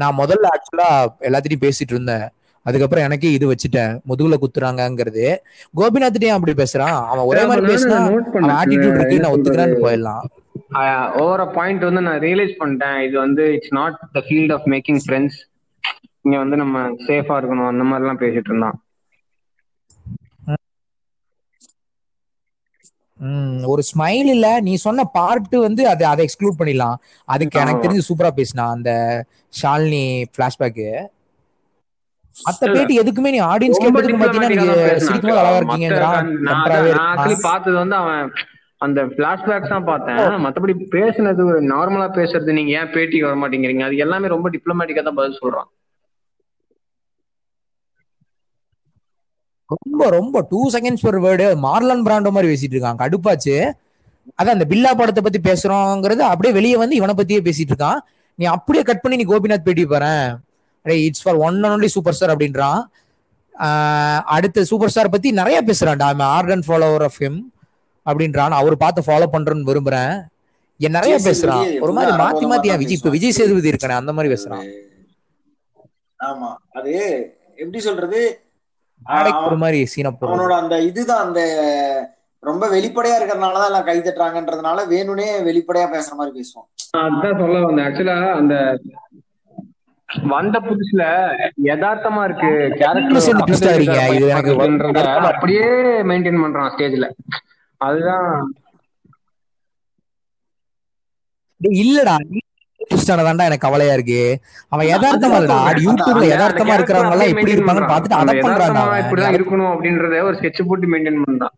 நான் 0.00 0.18
முதல்ல 0.18 0.46
ஆக்சுவலா 0.54 0.90
எல்லாத்திட்டையும் 1.28 1.64
பேசிட்டு 1.66 1.94
இருந்தேன். 1.94 2.26
அதுக்கப்புறம் 2.66 3.06
எனக்கே 3.08 3.30
இது 3.36 3.46
வச்சுட்டேன். 3.52 3.94
முதுகுல 4.08 4.36
குத்துறாங்கங்கிறது. 4.42 5.24
கோபிநாத்திட்டையும் 5.78 6.36
அப்படி 6.38 6.54
பேசுறான்? 6.62 6.98
அவன் 7.12 7.24
ஒரே 7.30 7.42
மாதிரி 7.50 7.66
பேசினா 7.72 7.96
அவன். 8.00 8.50
ஆட்டிடியூட் 8.58 8.98
இருக்கு 8.98 9.22
நான் 9.24 9.34
ஒத்துக்கிறேன்னு? 9.36 9.78
போயிடலாம். 9.84 10.24
ஓவர 11.22 11.46
பாயிண்ட் 11.58 11.86
வந்து 11.88 12.02
நான் 12.08 12.20
ரியலைஸ் 12.26 12.54
பண்ணிட்டேன். 12.62 12.98
இது 13.08 13.16
வந்து 13.24 13.46
it's 13.56 13.74
not 13.78 13.96
the 14.18 14.22
field 14.28 14.54
of 14.56 14.68
making 14.74 15.00
friends 15.06 15.40
இங்க 16.24 16.36
வந்து 16.42 16.56
நம்ம 16.62 16.76
சேஃபா 17.06 17.36
இருக்கணும். 17.40 17.70
அந்த 17.72 17.84
மாதிரி 17.88 18.04
எல்லாம் 18.04 18.22
பேசிட்டு 18.22 18.50
இருந்தான். 18.50 18.78
ஒரு 23.72 23.82
ஸ்மைல் 23.90 24.28
இல்ல. 24.34 24.46
நீ 24.66 24.72
சொன்ன 24.84 25.04
பார்ட் 25.16 25.56
வந்து 25.66 25.82
அதை 25.92 26.04
அதை 26.12 26.22
எக்ஸ்க்ளூட் 26.26 26.58
பண்ணிடலாம். 26.60 26.96
அதுக்கு 27.28 27.60
எனக்கு. 27.62 27.84
தெரிஞ்சு 27.84 28.08
சூப்பரா 28.08 28.30
பேசினா 28.38 28.66
அந்த 28.76 28.90
ஷாலினி 29.52 30.04
பிளாஷ்பேக் 30.36 30.80
இல்ல. 30.80 31.00
பேட்டி 32.74 32.94
எதுக்குமே 33.02 33.30
நீ 33.34 33.40
ஆடியன்ஸ் 33.52 33.82
கேட்டதுக்கு 33.84 34.22
பாத்தீங்கன்னா 34.22 34.52
நீங்க 34.54 34.70
சிரிக்கும் 35.06 35.40
அழகா 35.40 35.58
இருக்கான். 35.60 36.28
பார்த்தது 37.46 37.76
வந்து 37.82 37.96
அவன் 38.02 38.30
அந்த 38.80 39.00
பிளாஷ்பேக்ஸ் 39.16 39.72
தான் 39.74 39.88
பார்த்தேன். 39.90 40.20
மத்தபடி 40.44 40.74
பேசுனது 40.94 41.42
ஒரு 41.50 41.60
நார்மலா 41.72 42.08
பேசுறது 42.18 42.56
நீங்க 42.58 42.72
ஏன் 42.80 42.92
பேட்டிக்கு 42.94 43.28
வர 43.28 43.38
மாட்டேங்கிறீங்க 43.42 43.84
அது 43.88 44.04
எல்லாமே 44.04 44.28
ரொம்ப 44.34 44.48
டிப்ளமேட்டிக்கா 44.56 45.04
தான் 45.08 45.20
பதில் 45.20 45.40
சொல்றான். 45.42 45.68
ரொம்ப 49.72 50.08
ரொம்ப 50.16 50.46
டூ 50.50 50.60
செகண்ட்ஸ் 50.74 51.06
ஒரு 51.10 51.18
வேர்டு 51.26 51.46
மார்லன் 51.66 52.04
பிராண்டோ 52.06 52.30
மாதிரி 52.34 52.48
பேசிட்டு 52.52 52.76
இருக்கான். 52.76 53.00
கடுப்பாச்சு. 53.02 53.56
அதான் 54.38 54.56
அந்த 54.56 54.66
பில்லா 54.70 54.90
படத்தை 55.00 55.22
பத்தி 55.22 55.40
பேசுறோங்கிறது 55.50 56.22
அப்படியே 56.32 56.54
வெளியே 56.58 56.76
வந்து 56.82 56.98
இவனை 57.00 57.14
பத்தியே 57.20 57.40
பேசிட்டு 57.46 57.72
இருக்கான். 57.74 58.00
நீ 58.38 58.44
அப்படியே 58.56 58.82
கட் 58.88 59.02
பண்ணி 59.04 59.16
நீ 59.20 59.24
கோபிநாத் 59.30 59.66
பேட்டி 59.66 59.84
பாறேன். 59.84 60.24
It's 61.06 61.22
for 61.24 61.38
one 61.46 61.62
and 61.62 61.72
only 61.74 61.88
super 61.94 62.16
star 62.16 62.34
அப்படின்றான். 62.36 62.80
அடுத்த 64.36 64.64
சூப்பர் 64.70 64.92
ஸ்டார் 64.92 65.14
பத்தி 65.14 65.30
நிறைய 65.40 65.58
பேசுறான்டா. 65.68 66.08
ஆர்டன் 66.36 66.66
ஃபாலோவர் 66.66 67.06
ஆஃப் 67.08 67.18
ஹிம் 67.20 67.40
அப்படின்றான். 68.06 68.58
அவர் 68.60 68.82
பார்த்து 68.82 69.06
ஃபாலோ 69.06 69.26
பண்றேன்னு 69.32 69.68
விரும்புறேன். 69.70 70.14
என் 70.80 70.96
நிறைய 70.98 71.16
பேசுறான். 71.24 71.66
ஒரு 71.84 71.92
மாதிரி 71.96 72.12
மாத்தி 72.22 72.44
மாத்தி 72.52 72.76
விஜய்? 72.82 72.96
இப்ப. 72.98 73.10
விஜய் 73.16 73.36
சேதுபதி 73.38 73.70
இருக்கானே 73.70 73.98
அந்த 74.02 74.12
மாதிரி 74.12 74.34
பேசுறான். 74.34 74.64
ஆமா 76.18 76.48
அது 76.78 76.94
எப்படி 77.56 77.80
சொல்றது? 77.88 78.20
ஒரு 79.06 79.30
அவன்- 79.30 79.56
மாதிரி 79.56 79.86
சீன 79.86 80.10
போடுறது 80.10 80.32
அவனோட 80.32 80.54
அந்த 80.54 80.80
இதுதான் 80.80 81.26
அந்த 81.26 81.40
ரொம்ப 82.42 82.68
வெளிப்படையா 82.68 83.16
இருக்கிறதுனாலதான் 83.16 83.66
எல்லாம் 83.66 83.84
கை 83.84 83.98
தட்டுறாங்கன்றதுனால 83.98 84.88
வேணும்னே 84.88 85.42
வெளிப்படையா 85.42 85.90
பேசுற 85.90 86.14
மாதிரி 86.14 86.38
பேசுவான். 86.38 86.66
அதான் 86.98 87.38
சொல்ல 87.38 87.60
வந்தேன். 87.60 87.86
ஆக்சுவலா 87.86 88.32
அந்த 88.32 88.78
வந்த 90.28 90.60
புதுசுல 90.60 91.02
யதார்த்தமா 91.64 92.24
இருக்கு 92.24 92.76
கேரக்டர் 92.78 93.12
அப்படியே 95.24 95.62
மெயின்டைன் 96.02 96.42
பண்றான் 96.42 96.72
ஸ்டேஜ்ல 96.72 97.10
அதுதான் 97.80 98.52
டேய், 101.60 101.78
தான்டா 102.90 103.46
எனக்கு 103.48 103.66
கவலையா 103.66 103.94
இருக்கு. 103.96 104.20
அவன் 104.72 104.90
யதார்த்தமா 104.92 105.36
இல்லடா. 105.40 105.58
யூடியூப்ல 105.86 106.26
யதார்த்தமா 106.32 106.66
அந்த 106.66 106.78
இருக்கிறவங்க 106.78 107.16
எல்லாம் 107.16 107.32
எப்படி 107.34 107.54
இருப்பாங்கன்னு. 107.56 107.90
பார்த்துட்டு 107.92 108.20
அந்த 108.20 108.32
அதை 108.32 108.40
யதார்த்தமா 108.42 108.98
இப்படிதான். 109.02 109.36
இருக்கணும் 109.38 109.72
அப்படின்றத 109.72 110.22
ஒரு 110.28 110.36
ஸ்கெட்ச் 110.38 110.68
போட்டு 110.70 110.92
மெயின்டைன் 110.92 111.24
பண்றான். 111.24 111.54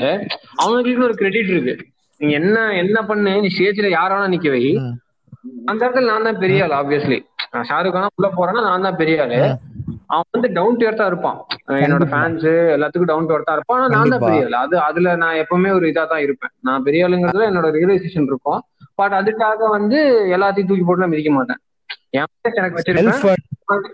அவனுக்கு 0.56 1.04
ஒரு 1.04 1.14
கிரெடிட் 1.14 1.48
இருக்கு. 1.48 1.74
நீ 2.20 2.32
என்ன 2.32 2.72
என்ன 2.72 3.02
பண்ணு 3.02 3.40
நீ 3.40 3.46
ஸ்டேஜ்ல 3.58 3.88
யார 3.96 4.10
வேணா 4.14 4.28
நிக்க 4.34 4.50
வை. 4.50 4.62
அந்த 5.64 5.86
இடத்துல 5.86 6.04
நான் 6.04 6.22
தான் 6.22 6.38
பெரிய 6.38 6.64
ஆள் 6.64 6.86
ஆப்வியஸ்லி 6.86 7.18
ஷாருக் 7.68 7.92
கானா 7.92 8.06
உள்ள 8.14 8.32
போறேன்னா 8.36 8.62
நான் 8.62 8.82
தான் 8.82 8.96
பெரிய 8.96 9.22
ஆளு. 9.22 9.38
அவன் 10.06 10.24
வந்து 10.30 10.52
டவுன் 10.52 10.76
டு 10.76 10.86
எர்த்தா 10.88 11.06
இருப்பான். 11.06 11.38
என்னோட 11.68 12.04
ஃபேன்ஸ் 12.12 12.46
எல்லாத்துக்கும் 12.76 13.02
டவுன் 13.02 13.26
டு 13.26 13.34
எர்த்தா 13.36 13.52
இருப்பான். 13.52 13.78
ஆனா 13.78 13.88
நான் 13.88 14.08
தான். 14.08 14.18
பெரிய 14.18 14.44
ஆள். 14.44 14.66
அது 14.66 14.78
அதுல 14.78 15.16
நான் 15.16 15.34
எப்பவுமே 15.34 15.72
ஒரு 15.72 15.86
இதா 15.86 16.06
தான் 16.06 16.20
இருப்பேன். 16.20 16.50
நான் 16.60 16.82
பெரிய 16.82 17.08
ஆளுங்கிறதுல 17.08 17.48
என்னோட 17.50 17.70
ரியலைசேஷன் 17.78 18.22
இருக்கும். 18.22 18.60
பட் 18.94 19.12
அதுக்காக 19.12 19.68
வந்து 19.68 19.98
எல்லாத்தையும் 20.36 20.66
தூக்கி 20.66 20.82
போட்டு 20.82 21.00
நான் 21.00 21.10
மிதிக்க 21.10 21.30
மாட்டேன். 21.30 21.56
எனக்கு 22.10 22.82
Self- 23.20 23.92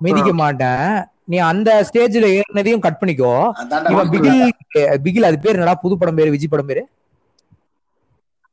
மிதிக்க 0.00 0.30
மாட்டேன். 0.40 0.86
நீ 1.30 1.36
அந்த 1.50 1.70
ஸ்டேஜ்ல 1.88 2.26
ஏறினதையும் 2.38 2.84
கட் 2.86 3.00
பண்ணிக்கோ. 3.00 3.32
இவன் 3.92 4.10
பிகில் 4.14 4.40
பிகில் 5.04 5.28
அது 5.28 5.38
பேர் 5.44 5.56
என்னடா? 5.58 5.74
புது 5.84 5.94
படம் 6.00 6.18
பேரு 6.18 6.34
விஜய் 6.34 6.52
படம் 6.54 6.70
பேரு? 6.70 6.82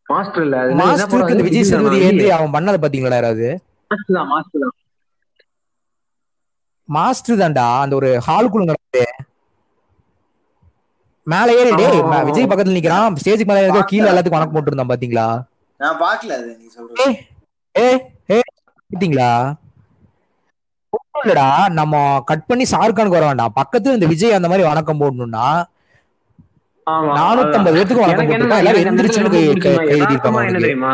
மாஸ்டர் 0.10 0.44
இல்ல? 0.46 0.58
விஜய் 1.48 1.68
சேதுபதி? 1.70 2.00
ஏந்தி 2.08 2.28
அவன் 2.38 2.56
பண்ணதை 2.56 2.80
பாத்தீங்களா 2.84 3.20
யாராவது? 3.20 3.50
மாஸ்டர் 3.92 4.18
தான் 4.18 4.30
மாஸ்டர் 4.34 4.64
தான். 4.64 4.76
மாஸ்டர் 6.90 7.42
தான்டா 7.42 7.66
அந்த 7.84 7.94
ஒரு 8.00 8.10
ஹாலுக்குள்ள 8.28 8.66
நடந்து. 8.72 9.04
மேல 11.28 11.50
ஏறி 11.60 11.72
ஆமா. 12.02 12.20
விஜய் 12.30 12.50
பக்கத்துல 12.52 12.78
நிக்கிறான். 12.78 13.18
ஸ்டேஜுக்கு 13.22 13.50
மேல 13.52 13.66
ஏறி 13.66 13.82
கீழே 13.92 14.08
எல்லாத்துக்கும் 14.12 14.40
வணக்கம் 14.40 14.58
போட்டு 14.58 14.72
இருந்தான் 14.72 14.92
பாத்தீங்களா? 14.92 15.28
நான் 15.80 16.00
பாக்கல 16.02 16.34
அது 16.40 16.50
நீ 16.60 16.68
சொல்றது. 16.76 17.10
ஏ 17.76 17.88
ஏ 18.32 18.40
பாத்தீங்களா 18.92 19.30
ஒண்ணும் 21.22 21.34
இல்லடா 21.34 21.50
நம்ம 21.80 21.96
கட் 22.30 22.48
பண்ணி 22.50 22.64
ஷாருக்கானுக்கு 22.72 23.18
வர 23.18 23.26
வேண்டாம். 23.30 23.54
பக்கத்துல 23.60 23.98
இந்த 23.98 24.08
விஜய் 24.12 24.38
அந்த 24.38 24.48
மாதிரி 24.52 24.64
வணக்கம் 24.72 25.02
போடணும்னா 25.02 25.46
நானூத்தம்பது 27.18 27.76
பேத்துக்கு 27.76 28.04
வணக்கம் 28.04 28.30
போட்டுருக்கா 28.30 28.62
எல்லாரும் 28.62 28.88
எந்திரிச்சுன்னு. 28.92 29.32
தெரியுமா? 30.66 30.94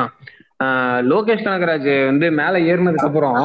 லோகேஷ் 1.12 1.46
கனகராஜ் 1.48 1.90
வந்து 2.10 2.28
மேல 2.40 2.60
ஏறினதுக்கு 2.70 3.10
அப்புறம் 3.10 3.42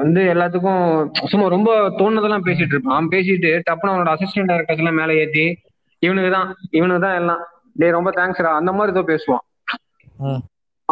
வந்து 0.00 0.20
எல்லாத்துக்கும் 0.32 0.82
சும்மா 1.30 1.46
ரொம்ப 1.56 1.70
தோணுதெல்லாம் 2.00 2.46
பேசிட்டு 2.48 2.74
இருப்பான். 2.74 3.10
பேசிட்டு 3.14 3.50
டப்புனு 3.68 3.92
அவனோட 3.92 4.12
அசிஸ்டன்ட் 4.16 4.50
டைரக்டர்ஸ் 4.52 4.82
எல்லாம் 4.82 5.00
மேல 5.00 5.18
ஏத்தி 5.22 5.46
இவனுக்கு 6.02 6.30
தான் 6.36 6.48
இவனுக்கு 6.78 7.04
தான் 7.06 7.18
எல்லாம். 7.20 7.42
டேய் 7.80 7.96
ரொம்ப 7.98 8.10
தேங்க்ஸ்டா 8.18 8.52
அந்த 8.60 8.72
மாதிரி 8.78 8.94
ஏதோ 8.96 9.04
பேசுவான். 9.12 9.44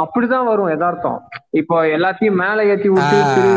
அப்படிதான் 0.03 0.49
வரும் 0.51 0.71
யதார்த்தம். 0.73 1.19
இப்போ 1.61 1.77
எல்லாத்தையும் 1.97 2.41
மேல 2.43 2.65
ஏத்தி 2.73 2.89
விட்டு. 2.95 3.19
திரு 3.35 3.53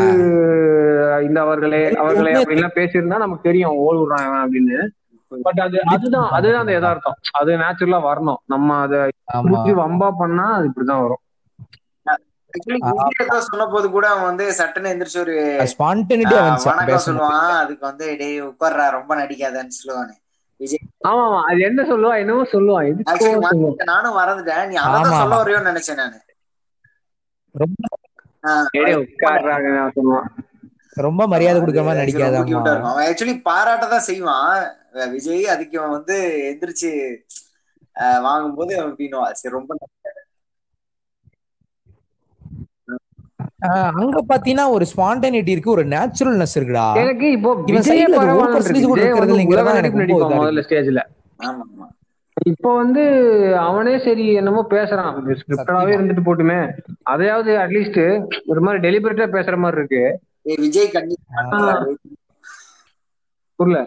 இந்த 1.26 1.38
அவர்களே 1.46 1.82
அவர்களே 2.02 2.34
அப்படின்லாம் 2.40 2.76
பேசியிருந்தா 2.78 3.18
நமக்கு 3.24 3.48
தெரியும் 3.48 3.80
ஓடு 3.84 3.98
விடுறான் 4.00 4.24
இவன் 4.28 4.44
அப்படின்னு. 4.44 4.78
பட் 5.32 5.60
அது 5.66 5.76
அதுதான் 5.92 6.28
அதுதான் 6.36 6.64
அந்த 6.64 6.74
யதார்த்தம். 6.78 7.16
அது 7.40 7.50
நேச்சுரலா 7.62 8.00
வரணும். 8.08 8.40
நம்ம 8.52 8.76
அதை 8.86 8.98
வம்பா 9.82 10.08
பண்ணா 10.22 10.46
அது 10.56 10.68
இப்படிதான் 10.70 11.04
வரும். 11.04 11.22
சொன்ன 13.46 13.64
போது 13.70 13.86
கூட 13.94 14.06
அவன் 14.08 14.28
வந்து 14.30 14.44
சட்டுன்னு 14.58 14.90
எந்திரிச்சு 14.92 15.20
ஒரு 15.22 15.36
வணக்கம் 16.66 17.06
சொல்லுவான். 17.06 17.54
அதுக்கு 17.62 17.84
வந்து 17.90 18.06
டேய் 18.20 18.36
உட்கார்றா 18.50 18.84
ரொம்ப 18.98 19.12
நடிக்காதன்னு 19.22 19.78
சொல்லுவானு. 19.78 20.14
ஆமா 21.08 21.22
ஆமா 21.24 21.40
அது 21.48 21.60
என்ன 21.68 21.80
சொல்லுவான் 21.88 22.20
என்னமோ 22.22 22.44
சொல்லுவான் 22.52 23.88
நானும் 23.92 24.18
மறந்துட்டேன். 24.18 24.66
நீ 24.70 24.76
அதான் 24.84 25.18
சொல்ல. 25.20 25.40
வரையோன்னு 25.40 25.70
நினைச்சேன் 25.72 26.00
நானு. 26.02 26.18
ரொம்ப 30.96 31.20
மரியாதை 31.32 31.58
கொடுக்குற 31.60 31.84
மாதிரி 31.84 32.02
இருக்கும். 32.04 32.66
அவன் 32.88 33.06
ஆக்சுவலி 33.06 33.36
பாராட்ட 33.46 33.86
தான் 33.88 34.06
செய்வான் 34.08 34.58
விஜய் 35.12 35.44
அதுக்கு 35.54 35.76
அவன் 35.80 35.96
வந்து 35.98 36.16
எந்திரிச்சு 36.50 36.90
வாங்கும்போது 38.26 38.72
அவன் 38.80 38.96
பீனுவான். 39.00 39.36
சரி 39.40 39.56
ரொம்ப 39.56 39.72
ஆஹ் 43.66 43.92
அங்க 43.98 44.18
பாத்தீங்கன்னா 44.30 44.64
ஒரு 44.74 44.84
ஸ்பான்டனிட்டி 44.90 45.52
இருக்கு 45.54 45.70
ஒரு 45.70 45.84
நேச்சுரல்னஸ் 45.92 46.56
இருக்குடா. 46.58 46.86
எனக்கு 47.02 47.26
இப்போ 47.36 47.50
விஜயே 47.68 48.06
பரவாயில்ல 48.12 48.60
முதல்ல 50.34 50.64
ஸ்டேஜ்ல 50.66 51.02
ஆமா 51.40 51.64
ஆமா 51.66 51.86
இப்போ 52.46 52.70
வந்து 52.74 53.02
அவனே 53.62 53.98
சரி 53.98 54.24
என்னமோ 54.34 54.62
பேசுறான். 54.70 55.14
ஸ்கிரிப்டடாவே 55.38 55.94
இருந்துட்டு 55.96 56.24
போட்டுமே. 56.24 56.58
அதையாவது 57.04 57.52
அட்லீஸ்ட் 57.58 58.02
ஒரு 58.46 58.60
மாதிரி 58.60 58.84
டெலிபரேட்டா 58.86 59.28
பேசுற 59.36 59.56
மாதிரி 59.58 59.80
இருக்கு. 59.80 60.02
ஏய், 60.44 60.60
விஜய் 60.60 60.90
கண்டிப்பா 60.90 61.44
புரியல. 63.58 63.80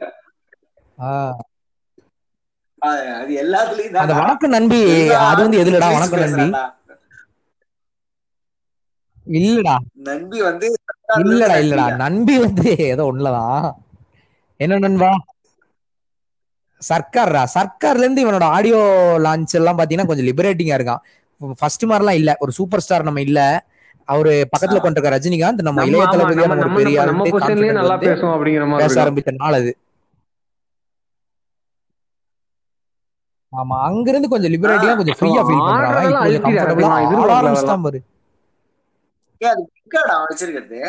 அது 3.19 3.33
எல்லாத்துலயும் 3.41 3.93
அந்த 3.97 4.13
வணக்கம் 4.19 4.53
நண்பி 4.55 4.81
அது 5.27 5.39
வந்து 5.43 5.61
எதுலடா 5.63 5.89
வணக்கம் 5.89 6.19
நண்பி? 6.19 6.47
பேசுறான்டா. 6.47 6.63
இல்லடா. 9.37 9.75
நண்பி 10.07 10.39
வந்து 10.43 10.67
இல்லடா 11.21 11.55
இல்லடா. 11.63 11.87
நண்பி 12.01 12.35
வந்து 12.39 12.65
ஏதோ 12.87 13.03
ஒண்ணுலதான். 13.11 13.67
என்ன 14.59 14.79
நண்பா? 14.79 15.11
சர்க்கார்ரா? 16.81 17.43
சர்க்கார்ல 17.55 18.05
இருந்து 18.05 18.23
இவனோட 18.25 18.45
ஆடியோ 18.55 18.79
லான்ச் 19.19 19.53
எல்லாம் 19.53 19.77
பாத்தீங்கன்னா 19.79 20.09
கொஞ்சம் 20.09 20.27
லிபரேட்டிங்கா 20.27 20.77
இருக்கான். 20.77 21.01
ஃபர்ஸ்ட் 21.59 21.85
மாதிரிலாம் 21.85 22.19
இல்ல. 22.19 22.31
ஒரு 22.39 22.51
சூப்பர் 22.51 22.83
ஸ்டார் 22.85 23.03
நம்ம 23.03 23.21
இல்ல. 23.21 23.39
அவரு 24.07 24.33
பக்கத்துல 24.53 24.79
கொண்டிருக்க 24.79 25.15
ரஜினிகாந்த். 25.15 25.65
நம்ம 25.67 25.85
இளைய 25.85 26.03
ஒரு 26.05 26.35
நம்ம 26.51 26.75
பெரிய 26.77 26.97
பேச. 28.81 28.95
ஆரம்பித்த 29.01 29.33
நாள் 29.39 29.57
அது. 29.59 29.71
ஆமா 33.53 33.75
அங்க 33.85 34.07
இருந்து 34.11 34.29
கொஞ்சம் 34.29 34.53
லிபரேட்டிங்கா 34.53 34.95
கொஞ்சம் 34.99 35.17
ஃப்ரீயா 35.19 35.41
ஃபீல் 35.43 35.59
இப்போ 35.59 35.73
கொஞ்சம் 35.73 35.91
ஆட 35.91 36.23
எதிர்பார்க்கல 37.03 37.37
ஆரம்பிச்சிட்டான் 37.37 37.85
பாரு. 37.85 37.99
வச்சிருக்கிறது? 40.25 40.79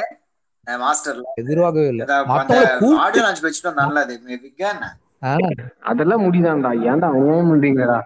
மாஸ்டர்ல 0.67 1.29
எதிர்பார்க்கவே 1.41 1.89
இல்ல. 1.89 2.03
அந்த 2.05 2.17
மத்தவங்கள 2.31 2.67
கூப்பிட்டு 2.81 2.99
ஆடியோ 3.05 3.23
அதெல்லாம் 5.91 6.25
முடிதான்டா. 6.25 6.71
ஏன்டா 6.85 7.09
அநியாயம் 7.13 7.51
பண்றீங்களா 7.51 7.99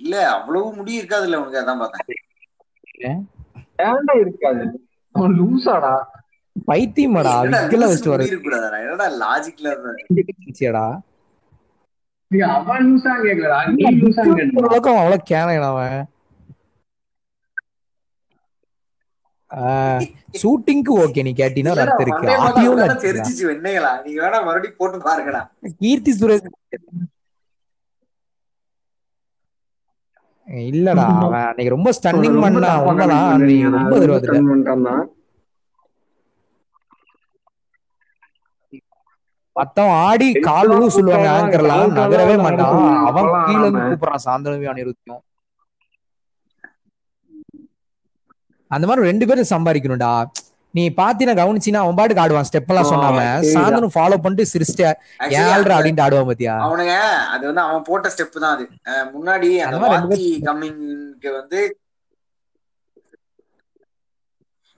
இல்ல 0.00 0.14
அவ்வளவு 0.30 0.68
முடி 0.74 0.98
இருக்காதுல்ல 1.00 1.40
உனக்கு 1.40 1.60
அதான் 1.60 1.82
பார்த்தேன். 1.82 2.06
ஏன்டா 3.84 4.14
இருக்காது? 4.20 4.64
அவன் 5.14 5.34
லூசாடா. 5.38 5.94
பைத்தியமாடா. 6.68 7.34
வச்சுட்டு 7.84 8.10
முடி 8.10 8.14
வர. 8.14 8.22
இருக்கக்கூடாதுடா. 8.26 8.78
என்னடா 8.84 9.06
லாஜிக்ல 9.22 9.68
இருந்துச்சியாடா 9.74 10.86
டேய், 12.30 12.44
அவன் 12.50 12.86
லூசா 12.86 13.12
கேக்கலடா. 13.22 13.58
நீ 13.76 13.86
லூசா 13.98 14.22
அவன் 14.26 14.52
அவ்வளவு 14.94 15.22
கேனையன் 15.30 15.68
அவன். 15.68 15.98
ஷூட்டிங்க்கு 20.40 20.92
ஓகே 21.04 21.22
நீ 21.26 21.32
கேட்டீங்கன்னா 21.40 21.74
ஒரு 21.76 21.82
அர்த்தம் 21.84 22.04
இருக்கு. 22.06 22.26
ஆடியோல 22.46 22.82
தெரிஞ்சிச்சு 23.04 23.44
வெண்ணைகளா 23.50 23.92
நீங்க 24.04 24.18
வேணா 24.24 24.40
மறுபடியும் 24.48 24.78
போட்டு 24.80 25.06
பாருங்கடா. 25.08 25.42
கீர்த்தி 25.82 26.12
சுரேஷ் 26.18 26.48
இல்லடா 30.68 31.06
அவன் 31.24 31.46
அன்னைக்கு 31.48 31.74
ரொம்ப 31.74 31.90
ஸ்டன்னிங் 31.96 32.38
பண்ணா 32.44 32.70
உண்மைதான். 32.86 33.26
அன்னைக்கு 33.34 33.70
ரொம்ப 33.78 33.96
பண்றான் 34.52 35.04
மத்தவன் 39.56 39.96
ஆடி 40.04 40.26
கால் 40.46 40.70
விழு 40.72 40.86
சொல்லுவாங்க 40.94 41.28
ஆங்கர்லாம் 41.36 41.94
நகரவே 41.96 42.36
மாட்டான். 42.44 42.76
அவன் 43.08 43.26
கீழ 43.46 43.62
இருந்து. 43.62 43.80
கூப்பிடுறான் 43.86 44.24
சாந்தனவி 44.26 44.66
அனிருத்தியும் 44.72 45.22
அந்த 48.70 48.84
மாதிரி 48.86 49.08
ரெண்டு 49.08 49.26
பேரும் 49.28 49.52
சம்பாதிக்கணும்டா. 49.52 50.12
நீ 50.74 50.82
பாத்தீங்கன்னா 50.98 51.38
கவனிச்சினா 51.38 51.80
அவன் 51.84 51.96
பாட்டுக்கு 51.98 52.22
ஆடுவான். 52.24 52.46
ஸ்டெப் 52.48 52.70
எல்லாம் 52.72 52.90
சொன்னாம. 52.90 53.20
சரிதான். 53.20 53.54
சாந்தனு 53.56 53.88
ஃபாலோ 53.94 54.18
பண்ணிட்டு 54.24 54.50
சிரிச்சிட்டு 54.50 54.84
ஏழ்ற 55.44 55.70
அப்படின்ட்டு 55.76 56.04
ஆடுவான் 56.04 56.28
பாத்தியா? 56.28 56.54
அவனுங்க 56.66 56.94
அது 57.34 57.44
வந்து 57.48 57.62
அவன் 57.64 57.86
போட்ட 57.88 58.12
ஸ்டெப் 58.14 58.36
தான் 58.36 58.54
அது. 58.56 58.66
முன்னாடி 59.14 59.48
அந்த 59.66 59.80
வாத்தி 59.86 60.26
கம்மிங்க்கு 60.48 61.32
வந்து 61.38 61.60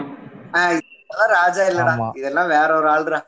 ஆஹ் 0.53 0.71
இதெல்லாம் 0.75 1.33
ராஜா 1.35 1.63
இல்லடா. 1.71 1.95
இதெல்லாம் 2.17 2.51
வேற 2.51 2.69
ஒரு 2.77 2.89
ஆள்ரா 2.91 3.19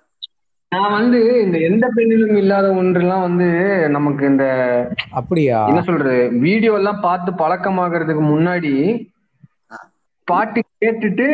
நான் 0.72 0.94
வந்து 0.94 1.20
இந்த 1.44 1.58
எந்த 1.68 1.86
பெண்ணிலும் 1.96 2.38
இல்லாத 2.40 2.68
ஒன்றெல்லாம் 2.80 3.26
வந்து 3.28 3.46
நமக்கு 3.96 4.24
இந்த 4.26 4.46
அப்படியா? 5.20 5.60
என்ன 5.70 5.82
சொல்றது 5.82 6.16
வீடியோ 6.46 6.72
எல்லாம் 6.80 7.00
பார்த்து 7.02 7.32
பழக்கமாகறதுக்கு 7.42 8.24
முன்னாடி 8.26 8.74
பாட்டு 10.28 10.62
கேட்டுட்டு 10.76 11.28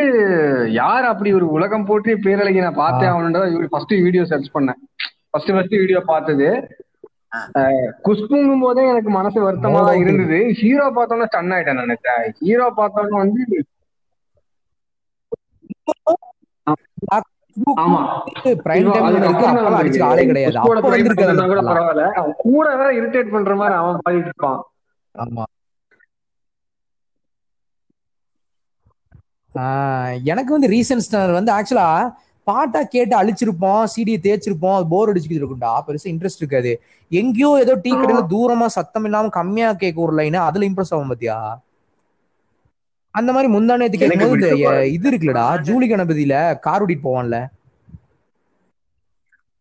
யார் 0.76 1.04
அப்படி 1.04 1.30
ஒரு 1.38 1.46
உலகம் 1.56 1.86
போற்றி 1.86 2.12
பேரழகி 2.26 2.60
நான் 2.60 2.80
பார்த்தே 2.82 3.08
ஆகணுன்றத 3.08 3.68
ஃபர்ஸ்ட் 3.72 3.94
வீடியோ 4.04 4.24
சர்ச் 4.32 4.54
பண்ணேன். 4.54 4.78
ஃபர்ஸ்ட் 5.30 5.52
ஃபர்ஸ்ட் 5.54 5.76
வீடியோ 5.80 6.00
பார்த்தது. 6.12 6.48
குஷ்புங்கும் 8.06 8.64
போதே 8.64 8.82
எனக்கு 8.90 9.10
மனசு 9.10 9.38
வருத்தமா 9.46 9.80
தான் 9.86 10.00
இருந்தது. 10.02 10.38
ஹீரோ 10.60 10.86
பார்த்தோன்னே 10.96 11.28
ஸ்டன் 11.30 11.54
ஆயிட்டேன் 11.56 11.82
நினைச்சேன் 11.84 12.24
ஹீரோ 12.42 12.68
பார்த்தோன்னே 12.78 13.16
வந்து 13.22 13.42
கூட 17.56 18.88
அந்த 21.34 21.42
பரவாயில்ல. 21.68 22.04
அவன் 22.14 22.34
கூட 22.44 22.66
வேற 22.76 22.88
இரிட்டேட் 22.98 23.34
பண்ற 23.34 23.54
மாதிரி 23.54 23.76
அவன் 23.80 24.02
பாடிட்டு 24.02 24.30
இருப்பான். 24.30 24.60
ஆமா. 25.14 25.44
ஆஹ் 29.54 30.14
எனக்கு 30.24 30.52
வந்து 30.52 30.68
ரீசன்ஸ் 30.68 31.08
வந்து 31.32 31.52
ஆக்சுவலா 31.52 31.88
பாட்டா 32.46 32.82
கேட்டு 32.86 33.14
அழிச்சிருப்போம் 33.16 33.84
சிடியை 33.92 34.18
தேய்ச்சிருப்போம் 34.20 34.88
போர் 34.88 35.10
அடிச்சுக்கிட்டு 35.10 35.42
இருக்கும்டா. 35.42 35.72
பெருசா 35.86 36.08
இன்ட்ரெஸ்ட் 36.12 36.42
இருக்காது. 36.42 36.72
எங்கேயோ 37.10 37.50
ஏதோ 37.58 37.74
டீ 37.76 37.92
கடையில 37.94 38.22
தூரமா 38.30 38.66
சத்தம் 38.76 39.04
இல்லாம 39.04 39.28
கம்மியா 39.32 39.70
கேட்க 39.74 40.00
ஒரு 40.00 40.14
லைன் 40.14 40.38
அதுல 40.44 40.66
இம்ப்ரெஸ் 40.66 40.92
ஆகும் 40.92 41.08
பாத்தியா? 41.08 41.38
அந்த 43.14 43.30
மாதிரி 43.32 43.48
முந்தானேத்து 43.52 43.98
கேட்கும்போது 43.98 44.48
இது 44.90 45.06
இருக்குல்லடா. 45.10 45.44
ஜூலி 45.66 45.86
கணபதியில 45.88 46.34
கார் 46.60 46.82
ஓட்டிட்டு 46.84 47.06
போவான்ல. 47.06 47.36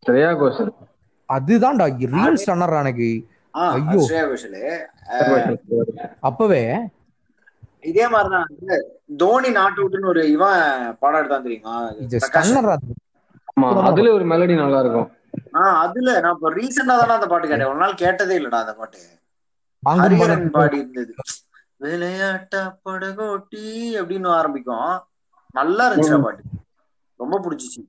ஸ்ரேயா 0.03 0.31
கோஷல். 0.37 0.71
அதுதான்டா 1.29 1.85
ரியல் 2.13 2.39
ஸ்டன்னர் 2.41 2.79
எனக்கு. 2.79 3.09
ஆஹ் 3.53 3.73
ஐயோ. 3.77 4.01
ஸ்ரேயா 4.03 4.25
கோஷல். 4.27 4.57
அப்பவே? 6.21 6.63
இதே 7.83 8.05
மாதிரிதான் 8.07 8.49
தோனி 9.17 9.49
நாட் 9.51 9.79
அவுட்னு 9.79 10.11
ஒரு 10.11 10.21
இவன் 10.31 10.61
படம் 10.99 11.19
எடுத்தான் 11.19 11.45
தெரியுமா? 11.45 11.73
பிரகாஷ். 12.13 12.27
ஸ்டன்னர் 12.27 12.69
ஆமா 13.51 13.67
அதுல 13.89 14.11
ஒரு 14.13 14.25
மெலடி 14.25 14.55
நல்லா 14.57 14.79
இருக்கும் 14.79 15.09
ஆஹ் 15.59 15.75
அதுல 15.83 16.09
நான் 16.19 16.35
இப்ப 16.35 16.51
ரீசெண்டா 16.53 16.95
தானே 16.99 17.13
அந்த 17.13 17.27
பாட்டு 17.27 17.47
கேட்டேன். 17.47 17.69
ஒரு 17.69 17.79
நாள் 17.79 17.95
கேட்டதே 17.95 18.35
இல்லடா 18.39 18.59
அந்த 18.63 18.73
பாட்டு. 18.73 18.99
ஹரிஹரன் 19.83 20.47
பாடி 20.51 20.77
இருந்தது 20.77 21.13
விளையாட்ட 21.83 22.55
படகோட்டி 22.85 23.65
அப்படின்னு 23.99 24.29
ஆரம்பிக்கும். 24.37 24.91
நல்லா 25.55 25.83
இருந்துச்சு 25.87 26.23
பாட்டு. 26.25 26.43
ரொம்ப 27.19 27.35
பிடிச்சிச்சு. 27.45 27.81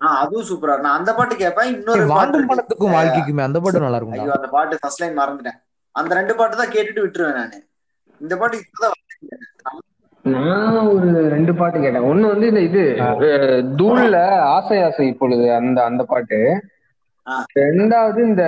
ஆஹ் 0.00 0.18
அதுவும் 0.22 0.46
சூப்பரா 0.48 0.74
நான் 0.84 0.98
அந்த 0.98 1.10
பாட்டு 1.18 1.34
கேட்பேன் 1.36 1.70
இன்னொரு 1.72 2.02
பாட்டு 2.02 2.14
வாங்கும் 2.14 2.38
இருக்கு. 2.38 2.52
பணத்துக்கும் 2.52 2.94
வாழ்க்கைக்குமே 2.96 3.44
அந்த 3.44 3.58
பாட்டு 3.60 3.84
நல்லா 3.84 3.98
ஐயோ 3.98 4.02
இருக்கும்டா 4.02 4.38
அந்த 4.38 4.50
பாட்டு 4.56 4.80
ஃபர்ஸ்ட் 4.82 5.02
லைன் 5.02 5.18
மறந்துட்டேன். 5.20 5.58
அந்த 5.94 6.12
ரெண்டு 6.14 6.34
பாட்டு 6.34 6.60
தான் 6.60 6.74
கேட்டுட்டு 6.74 7.04
விட்டுருவேன் 7.04 7.38
நானு. 7.40 7.58
இந்த 8.20 8.34
பாட்டு 8.40 8.62
இப்பதான் 8.62 9.00
நான் 10.24 10.86
ஒரு 10.90 11.08
ரெண்டு 11.32 11.52
பாட்டு 11.54 11.78
கேட்டேன். 11.80 12.06
ஒண்ணு 12.10 12.30
வந்து 12.30 12.46
இந்த 12.50 12.60
இது 12.68 12.82
தூள்ல 13.80 14.18
ஆசை 14.54 14.78
ஆசை 14.82 15.06
இப்பொழுது 15.08 15.46
அந்த 15.54 15.78
அந்த 15.84 16.02
பாட்டு. 16.04 16.38
ரெண்டாவது 17.60 18.18
இந்த 18.28 18.44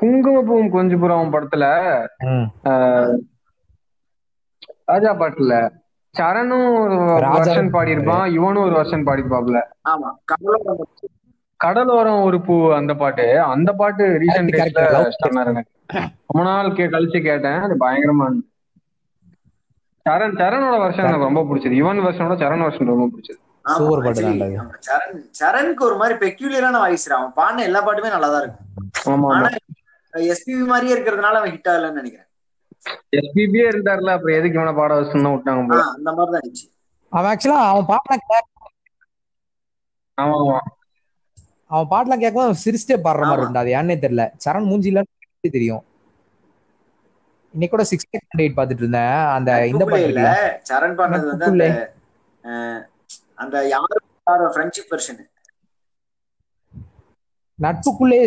குங்குமப்பூவும் 0.00 0.72
கொஞ்சபுரம் 0.76 1.32
படத்துல 1.34 1.64
ராஜா 4.90 5.10
பாட்டுல. 5.20 5.54
சரணும் 6.14 6.72
ஒரு 6.78 6.96
வருஷன் 7.34 7.70
பாடியிருப்பான் 7.74 8.24
இவனும் 8.36 8.64
ஒரு 8.64 8.74
வருஷன் 8.78 9.06
பாடியிருப்பாப்ல. 9.06 9.60
கடலோரம். 11.64 12.22
ஒரு 12.28 12.38
பூ 12.46 12.54
அந்த 12.78 12.92
பாட்டு. 13.02 13.26
அந்த 13.54 13.70
பாட்டு 13.80 14.04
ரீசெண்ட் 14.22 14.56
எனக்கு 15.52 15.70
ரொம்ப 16.26 16.42
நாள் 16.48 16.74
கே 16.76 16.86
கழிச்சு 16.94 17.20
கேட்டேன். 17.28 17.60
அது 17.66 17.76
பயங்கரமா. 17.84 18.28
சரண் 20.06 20.36
சரணோட 20.40 20.76
வருஷன் 20.84 21.06
எனக்கு 21.08 21.28
ரொம்ப 21.28 21.42
பிடிச்சது. 21.48 21.78
இவன் 21.82 22.04
வருஷனோட 22.06 22.34
சரண் 22.42 22.64
வருஷன் 22.66 22.92
ரொம்ப 22.94 23.06
பிடிச்சது. 23.14 23.40
Super 23.64 23.98
பாட்டு. 24.04 24.22
ஆமா, 24.62 24.76
சரண் 24.86 25.18
சரணுக்கு 25.40 25.82
ஒரு 25.88 25.96
மாதிரி 26.00 26.14
பெக்யூலியரான 26.22 26.78
வாய்ஸ் 26.84 27.06
அவன் 27.16 27.34
பாடின 27.38 27.64
எல்லா 27.68 27.80
பாட்டுமே 27.86 28.10
நல்லா 28.14 28.28
தான் 28.34 28.42
இருக்கும். 28.44 29.28
ஆனா 29.36 29.50
எஸ்பிபி 30.32 30.64
மாதிரியே 30.72 30.94
இருக்கிறதுனால 30.96 31.38
அவன் 31.40 31.52
ஹிட் 31.54 31.70
ஆகலன்னு 31.72 32.00
நினைக்கிறேன். 32.00 32.28
எஸ்பிபியே 33.18 33.66
இருந்தாருல 33.72 34.14
அப்புறம் 34.16 34.38
எதுக்கு 34.38 34.58
இவனை 34.58 34.74
பாட 34.80 34.92
வச்சுன்னு 34.98 35.32
விட்டாங்க 35.34 35.76
அந்த 35.96 36.10
மாதிரி 36.16 36.32
தான் 36.34 36.42
இருந்துச்சு. 36.42 36.66
அவன் 37.12 37.30
ஆக்சுவலா 37.32 37.60
அவன் 37.70 37.86
கேட்க 38.24 38.40
ஆமா 40.18 40.34
ஆமா. 40.42 40.58
அவன் 41.70 41.90
பாட்டெல்லாம் 41.92 42.22
கேட்கும் 42.24 42.44
அவன் 42.46 42.62
சிரிச்சிட்டே 42.64 42.98
பாடுற 43.06 43.22
மாதிரி. 43.28 43.44
இருந்தா 43.46 43.62
அது 43.64 43.76
ஏன்னே 43.78 43.96
தெரியல. 44.04 44.24
சரண் 44.44 44.68
மூஞ்சில 44.70 45.02
தெரியும். 45.56 45.84
இன்னைக்கு 47.54 47.74
கூட 47.74 47.84
சிக்ஸ் 47.90 48.06
எயிட் 48.42 48.58
பாத்துட்டு 48.58 48.82
இருந்தேன். 48.84 49.16
அந்த 49.36 49.50
இந்த 49.72 49.84
பாட்டு 49.92 50.26
சரண் 50.70 50.96
பாடினது 50.98 51.28
வந்து 51.32 51.68
அந்த 53.42 53.56
யாரும் 53.68 53.98
யாரோ 54.26 54.46
ஃப்ரெண்ட்ஷிப் 54.54 54.90
வெர்ஷன் 54.92 55.20
நட்புக்குள்ளே 57.58 58.20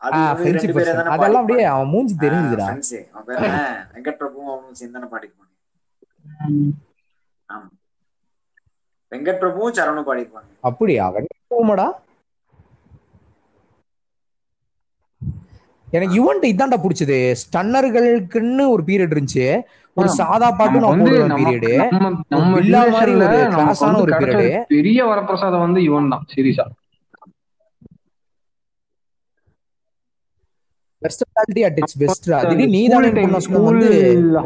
அதெல்லாம் 0.00 1.42
அப்படியே. 1.42 1.64
அவன் 1.66 1.90
மூஞ்சி 1.90 2.14
என்ன? 2.16 3.60
வெங்கட் 3.94 4.18
பிரபுவும் 4.20 4.50
அவனும் 4.52 4.74
சேர்ந்து 4.74 5.08
பாடிருப்பாங்க 5.12 5.52
ஆமா. 7.48 7.68
வெங்கட் 9.12 9.40
பிரபுவும் 9.40 9.76
சரணும் 9.78 10.08
பாடிருப்பாங்க 10.08 10.50
அப்படியா? 10.62 11.04
அவன் 11.10 11.28
போமாடா 11.50 11.86
எனக்கு 15.96 16.14
இவன்ட்டு 16.16 16.50
இதான்டா 16.52 16.78
பிடிச்சது. 16.82 17.18
ஸ்டன்னர்களுக்குன்னு 17.42 18.64
ஒரு 18.68 18.82
பீரியட் 18.86 19.14
இருந்துச்சு. 19.14 19.46
ஒரு 19.96 20.08
சாதா 20.16 20.48
பாட்டு 20.52 20.80
நான் 20.80 20.98
போடுவேன் 21.02 21.36
பீரியடு 21.38 21.70
நம்ம 22.30 22.48
வில்லா 22.56 22.80
மாதிரி 22.88 23.12
ஒரு 23.14 23.28
வந்து 23.82 24.02
ஒரு 24.02 24.12
period. 24.22 24.56
பெரிய 24.68 24.98
வரப்பிரசாதம் 25.06 25.62
வந்து 25.62 25.82
இவன் 25.82 26.08
தான் 26.08 26.24
சீரியஸா 26.32 26.66
best 31.02 31.22
quality 31.28 31.62
at 31.64 31.78
its 31.78 31.98
best 31.98 32.28
நீ 32.70 32.80
தானே 32.88 33.08
பொண்ணு 33.16 33.40
ஸ்கூல் 33.40 33.66
வந்து 33.70 33.88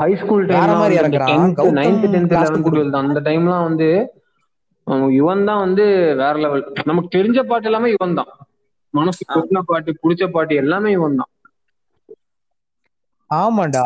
ஹை 0.01 0.11
ஸ்கூல் 0.16 0.44
வேற 0.46 0.70
மாதிரி 0.74 0.94
டைம் 0.94 1.03
இறக்குறான். 1.03 1.53
கௌதம் 1.59 1.76
நைன்த் 1.78 2.07
டென்த்ல 2.07 2.32
class 2.32 2.48
வந்து 2.48 2.61
கொடுக்கு- 2.61 2.84
டுவெல்த் 2.86 3.01
அந்த 3.03 3.20
டைம்லாம் 3.28 3.64
வந்து 3.64 3.88
யுவன் 5.16 5.44
தான் 5.44 5.61
வந்து 5.61 5.84
வேற 6.16 6.32
லெவல் 6.38 6.62
நமக்கு 6.84 7.11
தெரிஞ்ச 7.16 7.40
பாட்டு 7.42 7.68
எல்லாமே 7.68 7.90
யுவன் 7.92 8.14
தான். 8.14 8.30
மனசு 8.94 9.22
ஆ. 9.24 9.34
கொட்டின 9.34 9.61
பாட்டு 9.64 9.90
பிடிச்ச 10.03 10.24
பாட்டு 10.28 10.55
எல்லாமே 10.55 10.90
யுவன் 10.94 11.16
தான். 11.16 11.30
ஆமாண்டா 13.31 13.85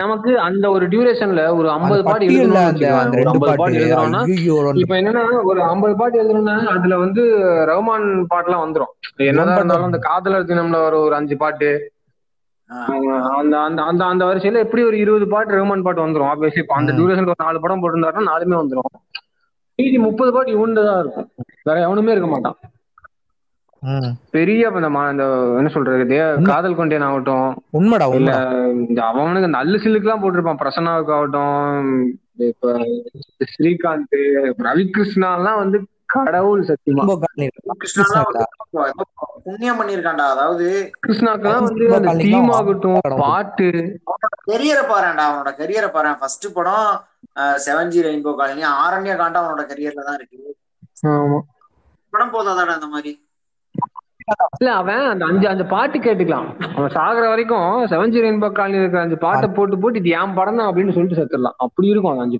நமக்கு 0.00 0.30
அந்த 0.46 0.64
ஒரு 0.70 0.84
டியூரேஷன்ல 0.92 1.42
ஒரு 1.58 1.68
ஐம்பது 1.74 2.00
பாட்டு 2.02 2.24
பாட்டு 2.56 2.88
பாட்டு 3.52 3.76
எழுதுறோம்னா 3.78 4.20
இப்ப 4.82 4.94
என்னன்னா 5.00 5.22
ஒரு 5.50 5.60
ஐம்பது 5.68 5.94
பாட்டு 6.00 6.20
எழுதணும்னா 6.22 6.56
அதுல 6.74 6.96
வந்து 7.04 7.22
ரஹ்மான் 7.70 8.04
பாட்டுலாம் 8.32 8.64
வந்துரும் 8.64 8.92
என்னதான் 9.26 9.48
பாட்டு 9.48 9.62
இருந்தாலும் 9.62 9.88
அந்த 9.88 10.00
காதலர் 10.08 10.48
தினம்ல 10.50 10.80
வர 10.82 10.96
ஒரு 11.06 11.14
அஞ்சு 11.18 11.36
பாட்டு. 11.42 11.70
அந்த 13.36 13.54
அந்த 13.62 13.80
அந்த 13.84 14.02
அந்த 14.06 14.22
வரிசையில 14.28 14.62
எப்படி 14.64 14.82
ஒரு 14.84 14.96
இருபது 15.02 15.26
பாட்டு 15.32 15.58
ரஹ்மான் 15.58 15.84
பாட்டு 15.86 16.04
வந்துரும் 16.04 16.30
ஆப்வியஸ்லி 16.30 16.62
இப்போ 16.64 16.76
அந்த. 16.78 16.92
டியூரேஷன்ல 16.98 17.34
ஒரு 17.34 17.44
நாலு 17.44 17.62
படம் 17.64 17.82
போட்டிருந்தாருன்னா 17.82 18.30
நாலுமே 18.30 18.56
வந்துரும் 18.60 18.92
மீதி 19.78 19.98
முப்பது 20.04 20.30
பாட்டு 20.34 20.54
இவன்ட்டு 20.54 20.84
தான் 20.88 21.00
இருக்கும் 21.02 21.28
வேற 21.66 21.76
எவனுமே 21.86 22.12
இருக்க 22.12 22.28
மாட்டான். 22.28 22.56
பெரிய 24.36 24.70
அந்த 24.70 24.88
அந்த 25.10 25.24
என்ன 25.58 25.70
சொல்றது. 25.74 26.16
காதல் 26.50 26.78
கொண்டேன் 26.78 27.06
ஆகட்டும். 27.08 27.48
உண்மைடா 27.78 28.06
இல்ல 28.18 28.32
இந்த 28.82 29.00
அவனுக்கு 29.10 29.50
நல்ல 29.58 29.74
சில்லுக்கு 29.84 30.08
எல்லாம் 30.08 30.22
போட்டிருப்பான். 30.22 30.62
பிரசன்னாவுக்கு 30.62 31.14
ஆகட்டும் 31.18 31.90
இப்ப 32.48 32.72
ஸ்ரீகாந்த் 33.52 34.16
ரவி 34.68 34.84
கிருஷ்ணா 34.96 35.30
எல்லாம் 35.38 35.60
வந்து 35.62 35.78
கடவுள் 36.14 36.60
சத்தியமா 36.68 37.04
புண்ணியம் 39.46 39.78
பண்ணிருக்கான்டா 39.80 40.26
அதாவது 40.34 40.66
கிருஷ்ணாக்கெல்லாம் 41.06 41.66
வந்து 41.68 41.84
அந்த 41.98 42.12
தீம் 42.22 42.50
ஆகட்டும். 42.50 42.98
பாட்டு. 43.22 43.68
கெரியரை 44.50 44.84
பாருடா 44.90 45.24
அவனோட 45.28 45.52
கெரியரை 45.60 45.88
பாரு 45.90 46.12
ஃபர்ஸ்ட் 46.20 46.46
படம் 46.52 46.88
seven 47.66 47.92
G 47.94 48.04
rainbow 48.06 48.34
colony 48.34 48.62
Aaranya 48.82 49.14
Kaanda 49.20 49.40
அவனோட 49.42 49.64
கெரியர்ல 49.70 50.06
தான் 50.08 50.18
இருக்கு. 50.20 50.38
ஆமா. 51.12 51.38
படம் 52.12 52.34
போதாதாடா 52.34 52.74
அந்த 52.78 52.86
மாதிரி? 52.86 53.12
இல்ல 54.58 54.70
அவன் 54.80 55.04
அந்த 55.10 55.24
அஞ்சு 55.30 55.46
அந்த 55.52 55.64
பாட்டு 55.72 55.96
கேட்டுக்கலாம். 56.04 56.46
அவன் 56.76 56.94
சாகுற 56.96 57.24
வரைக்கும் 57.32 57.68
செவன்ஜி 57.92 58.22
ரெயின்போ 58.24 58.48
காலனி 58.58 58.80
இருக்கிற 58.82 59.02
அஞ்சு 59.04 59.18
பாட்டை 59.24 59.48
போட்டு 59.58 59.76
போட்டு 59.82 60.00
இது 60.02 60.14
என் 60.20 60.36
படம் 60.38 60.58
தான் 60.60 60.68
அப்படின்னு 60.70 60.94
சொல்லிட்டு 60.96 61.18
செத்துடலாம். 61.20 61.58
அப்படி 61.66 61.90
இருக்கும் 61.92 62.12
அந்த 62.14 62.24
அஞ்சு 62.26 62.38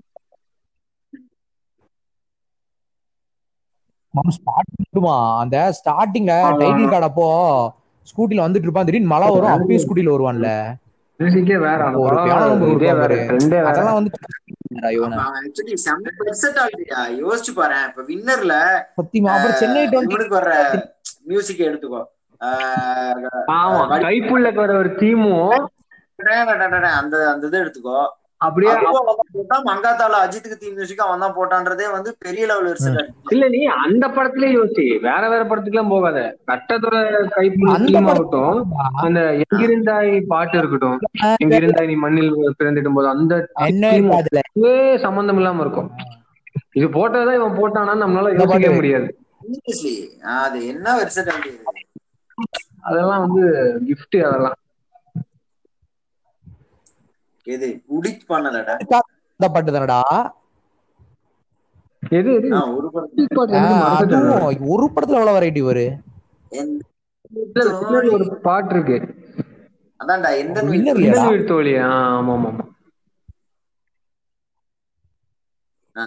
அந்த 5.43 5.57
ஸ்டார்டிங்ல. 5.79 6.33
டைட்டில் 6.61 6.91
கார்டு 6.93 7.09
அப்போ 7.09 7.27
ஸ்கூட்டில 8.09 8.45
வந்துட்டு 8.45 8.67
இருப்பான். 8.67 8.87
திடீர்னு 8.87 9.13
மழை 9.13 9.27
வரும் 9.35 9.53
அப்பயும் 9.55 9.83
ஸ்கூட்டில 9.85 10.13
வருவான்ல. 10.15 10.49
அதெல்லாம் 13.69 13.97
வந்து 13.99 14.11
யோசிச்சு 17.19 17.53
பாரு 17.55 17.75
இப்ப 17.87 18.01
வின்னர்ல 18.01 18.53
சத்தியமா 18.97 19.29
அப்புறம் 19.29 19.55
சென்னை 19.55 19.87
வர்ற 19.87 20.83
மியூசிக் 21.23 21.59
எடுத்துக்கோ. 21.59 22.03
ஆஹ் 22.41 23.45
ஆமா 23.47 23.99
கைப்புள்ள 24.01 24.53
வர 24.53 24.77
ஒரு 24.77 24.89
தீமும் 24.89 25.69
அந்த 26.85 27.29
அந்த 27.29 27.47
இது 27.47 27.59
எடுத்துக்கோ. 27.59 28.07
அப்படியே 28.41 28.71
மங்காத்தால 29.67 30.17
அஜித்துக்கு 30.23 30.57
தீம் 30.57 30.75
மியூசிக் 30.75 31.03
அவன் 31.05 31.23
தான் 31.23 31.35
போட்டான்றதே 31.37 31.85
வந்து 31.93 32.09
பெரிய 32.25 32.43
லெவல் 32.49 32.67
வெர்சட்டாலிட்டி 32.67 33.33
இல்ல 33.33 33.45
நீ 33.47 33.61
அந்த 33.85 34.05
படத்திலே 34.09 34.49
யோசி. 34.55 34.85
வேற 35.07 35.21
வேற 35.29 35.41
படத்துக்கு 35.43 35.77
எல்லாம் 35.77 35.93
போகாத. 35.93 36.19
கட்டத்தோட 36.51 36.95
படத்துல 37.61 38.01
ஆகட்டும் 38.05 38.59
அந்த 39.01 39.21
எங்கிருந்தாய் 39.43 40.11
பாட்டு 40.27 40.57
இருக்கட்டும் 40.57 40.99
எங்கிருந்தாய் 41.43 41.89
நீ 41.91 41.95
மண்ணில் 42.05 42.31
பிறந்திடும் 42.59 42.97
போது 42.97 43.09
அந்த 43.13 43.33
சம்பந்தம் 45.05 45.39
இல்லாம 45.41 45.61
இருக்கும். 45.61 45.89
இது 46.73 46.87
போட்டதான் 46.95 47.39
இவன் 47.39 47.57
போட்டானா 47.59 47.95
நம்மளால 48.03 48.35
யோசிக்க. 48.35 48.69
முடியாது. 48.71 49.09
அது 50.37 50.59
என்ன 50.71 50.87
அதெல்லாம் 52.87 53.23
வந்து 53.25 53.43
கிஃப்ட் 53.87 54.17
அதெல்லாம். 54.27 54.57
எது 57.47 57.67
உடிக் 57.87 58.25
பண்ணலடா? 58.29 58.75
இந்த 59.39 59.47
பாட்டு 59.53 59.71
தானடா? 59.71 59.99
எது 62.11 62.29
எது? 62.33 62.49
ஒரு. 62.75 62.87
அதுவும் 63.49 63.81
ஒரு 64.67 64.85
படத்துல 64.87 65.17
எவ்வளவு 65.17 65.37
வெரைட்டி 65.37 65.61
வரு 65.61 65.85
ஒரு 68.13 68.25
பாட்டு 68.41 68.73
இருக்கு. 68.73 68.97
அதான்டா 69.99 70.29
எந்த 70.37 70.57
ஆமா 71.89 72.33
ஆமா 72.37 72.51
ஆ. 75.95 76.03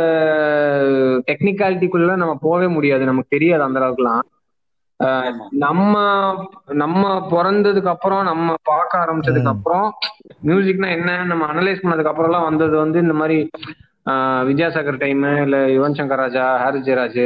டெக்னிக்காலிட்டிக்குள்ள 1.32 2.16
நம்ம 2.16 2.38
போகவே 2.42 2.68
முடியாது 2.68 3.06
நமக்கு 3.06 3.28
தெரியாது 3.30 3.64
அந்த 3.64 3.80
அளவுக்குலாம். 3.80 4.24
நம்ம 5.58 5.96
நம்ம 6.74 7.04
பிறந்ததுக்கு 7.32 7.86
அப்புறம் 7.86 8.24
நம்ம 8.24 8.54
பார்க்க 8.64 9.00
ஆரம்பிச்சதுக்கு. 9.00 9.48
அப்புறம் 9.48 9.88
மியூசிக்னா 10.46 10.90
என்ன 10.92 11.24
நம்ம 11.24 11.46
அனலைஸ் 11.54 11.84
பண்ணதுக்கு 11.84 12.04
அப்புறம் 12.04 12.32
எல்லாம் 12.32 12.44
வந்தது 12.44 12.78
வந்து 12.78 13.00
இந்த 13.00 13.14
மாதிரி 13.14 13.38
வித்யாசாகர் 14.50 15.02
டைம் 15.04 15.24
இல்ல 15.46 15.58
யுவன் 15.78 15.98
சங்கர் 16.00 16.22
ராஜா 16.24 16.46
ஹாரிஸ் 16.64 16.88
ஜெயராஜ் 16.88 17.26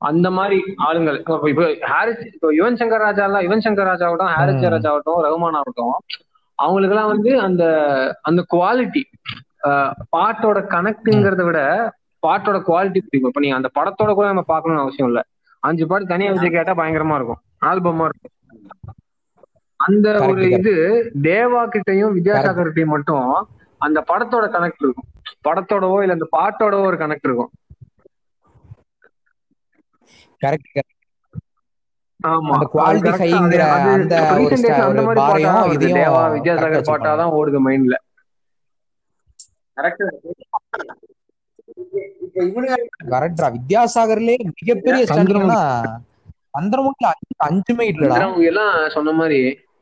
அந்த 0.00 0.28
மாதிரி 0.36 0.58
ஆளுங்கள். 0.86 1.18
இப்போ 1.52 1.66
ஹாரிஸ் 1.92 2.22
இப்போ 2.34 2.48
யுவன் 2.58 2.78
சங்கர் 2.80 3.04
ராஜா 3.06 3.24
எல்லாம் 3.28 3.44
யுவன் 3.46 3.64
சங்கர் 3.66 3.90
ராஜா 3.90 4.06
ஆகட்டும் 4.08 4.32
ஹாரிஸ். 4.36 4.60
ஜெயராஜ் 4.62 4.88
ஆகட்டும் 4.90 5.20
ரகுமான் 5.26 5.58
ஆகட்டும் 5.60 5.96
அவங்களுக்கு 6.58 6.94
எல்லாம் 6.94 7.12
வந்து 7.14 7.30
அந்த 7.46 7.64
அந்த 8.28 8.40
குவாலிட்டி 8.54 9.02
பாட்டோட 10.14 10.58
கனெக்ட்ங்கிறத 10.74 11.42
விட 11.48 11.60
பாட்டோட 12.26 12.58
குவாலிட்டி 12.68 13.00
பிடிக்கும். 13.04 13.30
இப்ப 13.32 13.42
நீங்க 13.44 13.58
அந்த 13.60 13.70
படத்தோட 13.78 14.10
கூட 14.18 14.26
நம்ம 14.32 14.44
பார்க்கணும்னு 14.50 14.84
அவசியம் 14.84 15.08
இல்ல. 15.10 15.20
அஞ்சு 15.62 15.84
பாட்டு 15.90 16.12
தனியா 16.12 16.30
வச்சு 16.32 16.50
கேட்டா 16.56 16.74
பயங்கரமா 16.80 17.16
இருக்கும். 17.18 17.40
ஆல்பமா 17.70 18.04
இருக்கும். 18.10 18.34
அந்த 19.80 20.08
ஒரு 20.28 20.42
இது 20.58 20.74
தேவா 21.30 21.62
கிட்டயும் 21.74 22.14
வித்யாசாகர் 22.18 22.68
கிட்டயும் 22.68 22.94
மட்டும் 22.96 23.30
அந்த 23.86 23.98
படத்தோட 24.10 24.46
கனெக்ட் 24.56 24.84
இருக்கும். 24.86 25.08
படத்தோடவோ 25.44 26.02
இல்ல 26.02 26.12
அந்த 26.12 26.28
பாட்டோடவோ 26.32 26.84
ஒரு 26.84 26.96
கனெக்ட் 26.96 27.24
இருக்கும். 27.24 27.50
கரெக்ட் 30.40 30.80
ஆமா. 32.24 32.54
அது- 32.56 32.68
அது 32.88 33.10
அந்த 33.92 34.16
அந்த 34.82 35.02
மாதிரி 35.02 35.14
பாட்டா. 35.14 35.52
இதையும் 35.72 35.98
தேவா 35.98 36.20
வித்யாசாகர். 36.32 36.84
பாட்டா 36.84 37.16
தான் 37.16 37.30
ஓடுது 37.30 37.58
மைண்ட்ல. 37.66 37.94
கரெக்ட். 39.76 40.04
கரெக்டா 43.10 43.46
வித்யாசாகர்லயே 43.56 44.36
மிகப்பெரிய 44.50 45.04
சந்திரமுகி. 45.04 45.08
ஸ்டன்னிங்னா 45.08 45.60
சந்திரமுகி 46.58 47.04
அஞ்சு 47.08 47.34
அஞ்சுமே 47.46 47.84
இல்லடா 47.86 48.42
எல்லாம் 48.42 48.88
சொன்ன 48.90 49.12
மாதிரி 49.12 49.38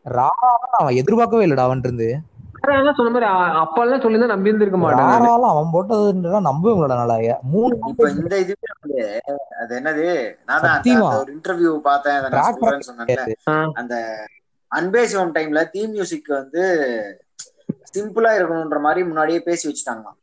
ராராலாம் 0.07 0.77
அவன் 0.79 0.95
எதிர்பார்க்கவே 0.95 1.47
இல்லடா 1.47 1.59
அவன் 1.59 1.79
இருந்து. 1.79 2.09
சொன்ன 2.63 3.11
மாதிரி 3.11 3.27
அப்பெல்லாம் 3.61 4.03
சொல்லியிருந்தா 4.03 4.27
நம்பி 4.27 4.49
இருந்திருக்க 4.49 4.79
மாட்டேன் 4.79 5.09
அவன் 5.51 5.73
போட்டதுன்றா 5.73 6.41
நம்பவே 6.41 6.75
முடியல 6.77 7.17
மூணு 7.51 7.73
இப்ப 7.91 8.09
இந்த 8.13 8.39
இதுவே 8.39 8.71
வந்து 8.77 8.99
அது 9.61 9.81
என்னது? 9.81 10.07
நான் 10.47 10.61
தான் 10.61 10.71
அந்த- 10.71 10.73
சத்தியமா. 10.73 11.09
அந்த 11.09 11.21
ஒரு 11.21 11.33
இன்டர்வியூ 11.35 11.79
பார்த்தேன் 11.81 12.17
ஆ. 13.49 13.57
அந்த 13.75 13.95
அன்பே 14.71 15.07
சிவம் 15.07 15.35
டைம்ல 15.35 15.71
தீம் 15.71 15.91
மியூசிக் 15.91 16.29
வந்து 16.33 16.65
சிம்பிளா 17.95 18.33
இருக்கணும்ன்ற 18.35 18.81
மாதிரி 18.81 19.07
முன்னாடியே 19.07 19.41
பேசி 19.41 19.65
வச்சுட்டாங்களாம். 19.69 20.19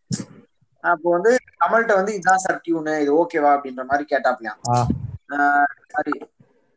அப்போ 0.83 1.09
வந்து 1.09 1.31
கமல்கிட்ட 1.61 1.93
வந்து 1.95 2.13
இதுதான் 2.13 2.37
சார் 2.37 2.61
டியூனு 2.65 2.99
இது 2.99 3.11
ஓகேவா 3.17 3.51
அப்படின்ற 3.53 3.85
மாதிரி 3.85 4.05
கேட்டாப்லையாம் 4.09 4.59
சரி. 5.87 6.13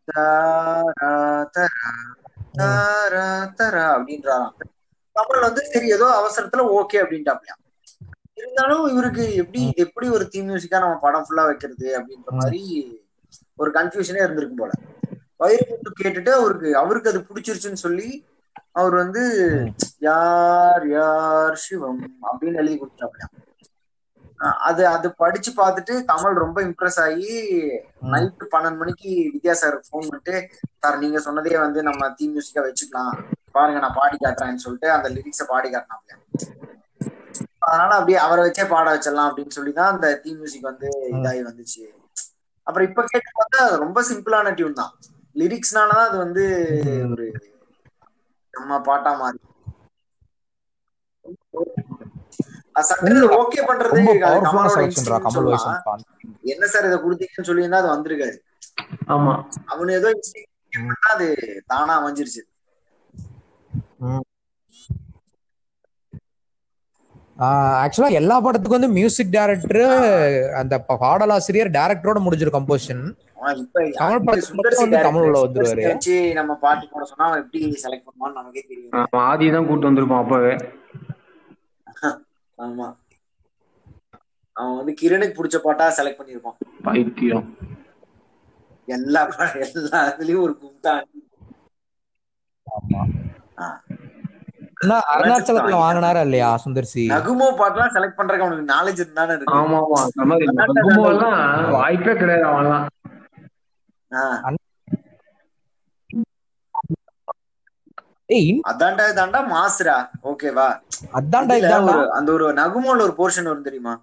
தாரா 0.09 1.11
தரா 1.55 1.91
தாரா 2.55 3.27
தரா 3.59 3.85
அப்படின்றாராம். 3.95 4.55
கமல் 5.17 5.45
வந்து 5.45 5.63
சரி 5.67 5.89
ஏதோ 5.93 6.07
அவசரத்துல 6.19 6.63
ஓகே 6.77 6.99
அப்படின்ட்டாப்லையா. 7.03 7.55
இருந்தாலும் 8.37 8.85
இவருக்கு 8.89 9.25
எப்படி 9.35 9.63
எப்படி 9.77 10.07
ஒரு 10.09 10.25
தீம் 10.29 10.49
மியூசிக்கா 10.49 10.79
நம்ம 10.79 10.99
படம் 11.01 11.25
ஃபுல்லா 11.25 11.45
வைக்கிறது 11.47 11.89
அப்படின்ற 11.99 12.31
மாதிரி 12.37 12.61
ஒரு 13.59 13.71
கன்ஃபியூஷனே 13.71 14.23
இருந்திருக்கும் 14.23 14.57
போல. 14.57 14.73
வைரமுத்து 15.41 15.91
கேட்டுட்டு 15.99 16.33
அவருக்கு 16.35 16.77
அவருக்கு 16.77 17.11
அது 17.11 17.21
பிடிச்சிருச்சுன்னு 17.29 17.85
சொல்லி 17.85 18.09
அவர் 18.73 18.95
வந்து 18.95 19.23
யார் 20.03 20.85
யார் 20.93 21.57
சிவம்? 21.59 22.01
அப்படின்னு 22.29 22.59
எழுதி 22.59 22.77
கொடுத்தாப்லையா 22.77 23.29
அஹ் 23.31 23.50
அது 24.69 24.83
அது 24.91 25.09
படிச்சு 25.19 25.51
பார்த்துட்டு 25.55 25.95
கமல் 26.11 26.41
ரொம்ப 26.43 26.59
இம்ப்ரெஸ் 26.69 26.99
ஆகி 27.05 27.33
நைட்டு 28.13 28.47
பன்னெண்டு 28.53 28.81
மணிக்கு 28.81 29.11
வித்யா 29.35 29.55
சார் 29.61 29.77
ஃபோன் 29.87 30.07
பண்ணிட்டு 30.07 30.37
சார் 30.77 31.01
நீங்க 31.03 31.21
சொன்னதே 31.27 31.55
வந்து 31.59 31.81
நம்ம 31.89 32.11
தீம் 32.19 32.35
மியூசிக்கா 32.35 32.65
வச்சுக்கலாம். 32.67 33.15
பாருங்க 33.55 33.81
நான் 33.83 33.99
பாடி 33.99 34.17
காட்டுறேன்னு 34.19 34.65
சொல்லிட்டு 34.65 34.89
அந்த 34.97 35.09
லிரிக்ஸை 35.17 35.47
பாடி 35.49 35.69
காட்டினாப்ல. 35.71 36.13
அதனால 37.65 37.91
அப்படியே 37.99 38.19
அவரை 38.25 38.43
வச்சே 38.45 38.65
பாட 38.71 38.87
வச்சிடலாம் 38.93 39.29
அப்படின்னு 39.29 39.57
சொல்லி 39.57 39.73
தான் 39.75 39.93
அந்த 39.93 40.07
தீம் 40.23 40.39
மியூசிக் 40.41 40.71
வந்து 40.71 40.89
இதாகி 41.17 41.43
வந்துச்சு. 41.49 41.83
அப்புறம் 42.67 42.89
இப்ப 42.89 43.05
கேட்டு 43.07 43.31
பார்த்தா 43.35 43.63
ரொம்ப 43.83 43.99
சிம்பிளான 44.11 44.53
டியூன் 44.57 44.81
தான். 44.81 44.93
லிரிக்ஸ்னாலதான் 45.37 46.09
அது 46.09 46.19
வந்து 46.25 46.45
ஒரு 47.11 47.27
நம்ம 48.55 48.81
பாட்டா 48.89 49.13
மாறி. 49.21 49.41
ஓகே 53.41 53.61
பண்றது 53.69 54.01
என்ன 56.53 56.67
சார் 56.67 56.89
இதை 56.89 56.99
கொடுத்தீங்கன்னு 56.99 57.49
சொல்லியிருந்தா 57.51 57.81
அது 57.83 57.95
வந்திருக்காது. 57.95 58.37
ஆமா. 59.15 59.35
அவனு 59.73 59.93
ஏதோ 60.01 60.11
அது 61.13 61.27
தானா 61.67 61.95
அமைஞ்சிருச்சு. 62.01 62.43
ஆக்சுவலா 67.83 68.09
எல்லா 68.21 68.37
படத்துக்கும் 68.45 68.79
வந்து 68.79 68.97
மியூசிக் 68.97 69.35
டைரக்டர் 69.35 69.85
அந்த 70.61 70.75
பாடலாசிரியர் 71.03 71.75
டைரக்டரோட 71.77 72.19
முடிஞ்சிரும் 72.25 72.57
கம்போசிஷன் 72.57 73.03
கமல் 74.01 74.19
உள்ள 74.23 74.41
சுந்தர் 74.81 75.07
வந்துருவாரு. 75.47 75.85
நம்ம 76.41 76.53
பாட்டு 76.65 76.85
போட 76.93 77.05
சொன்னா 77.11 77.27
அவன் 77.29 77.41
எப்படி 77.45 77.61
செலக்ட் 77.85 78.07
பண்ணுவான்னு 78.09 78.39
நமக்கே 78.41 78.63
தெரியும். 78.71 79.09
ஆதி 79.29 79.49
தான் 79.57 79.69
கூட்டு 79.71 79.89
வந்திருப்பான் 79.89 80.23
அப்பவே. 80.25 80.53
ஆமா. 82.61 82.89
அவன் 84.57 84.77
வந்து 84.77 84.93
கிரணுக்கு 85.01 85.37
பிடிச்ச 85.37 85.59
பாட்டா 85.59 85.87
செலக்ட் 85.97 86.21
பண்ணிருப்பான். 86.21 86.59
பைத்தியம். 86.85 87.47
எல்லா 88.89 89.23
எல்லா 89.67 90.01
இதுலயும் 90.11 90.43
ஒரு 90.43 90.55
கும்தா 90.61 90.95
அருணாச்சலத்துல 95.13 95.79
வாங்கினாரா 95.81 96.21
இல்லையா 96.21 96.51
சுந்தர்சி? 96.65 97.05
நகுமோ 97.13 97.49
பாட்டுலாம் 97.59 97.95
செலக்ட் 97.95 98.19
பண்றதுக்கு 98.19 98.47
அவனுக்கு 98.47 98.73
நாலேஜ் 98.73 99.03
இருந்தானே 99.03 99.35
இருக்கு. 99.35 99.59
ஆமா 99.59 99.81
ஆமா. 99.81 100.03
வாய்ப்பே 101.75 102.15
கிடையாது 102.15 102.47
அவன்லாம். 102.51 102.87
அதான்டா 108.71 109.05
இதாண்டா 109.11 109.41
மாசுரா 109.51 109.97
ஓகேவா 110.31 110.69
அதான்டா 111.19 111.55
இதான்டா. 111.63 111.95
ஒரு 111.95 112.05
அந்த 112.19 112.31
ஒரு 112.37 112.47
நகுமோல 112.59 113.05
ஒரு 113.07 113.15
போர்ஷன் 113.19 113.49
வரும் 113.51 113.69
தெரியுமா? 113.69 113.95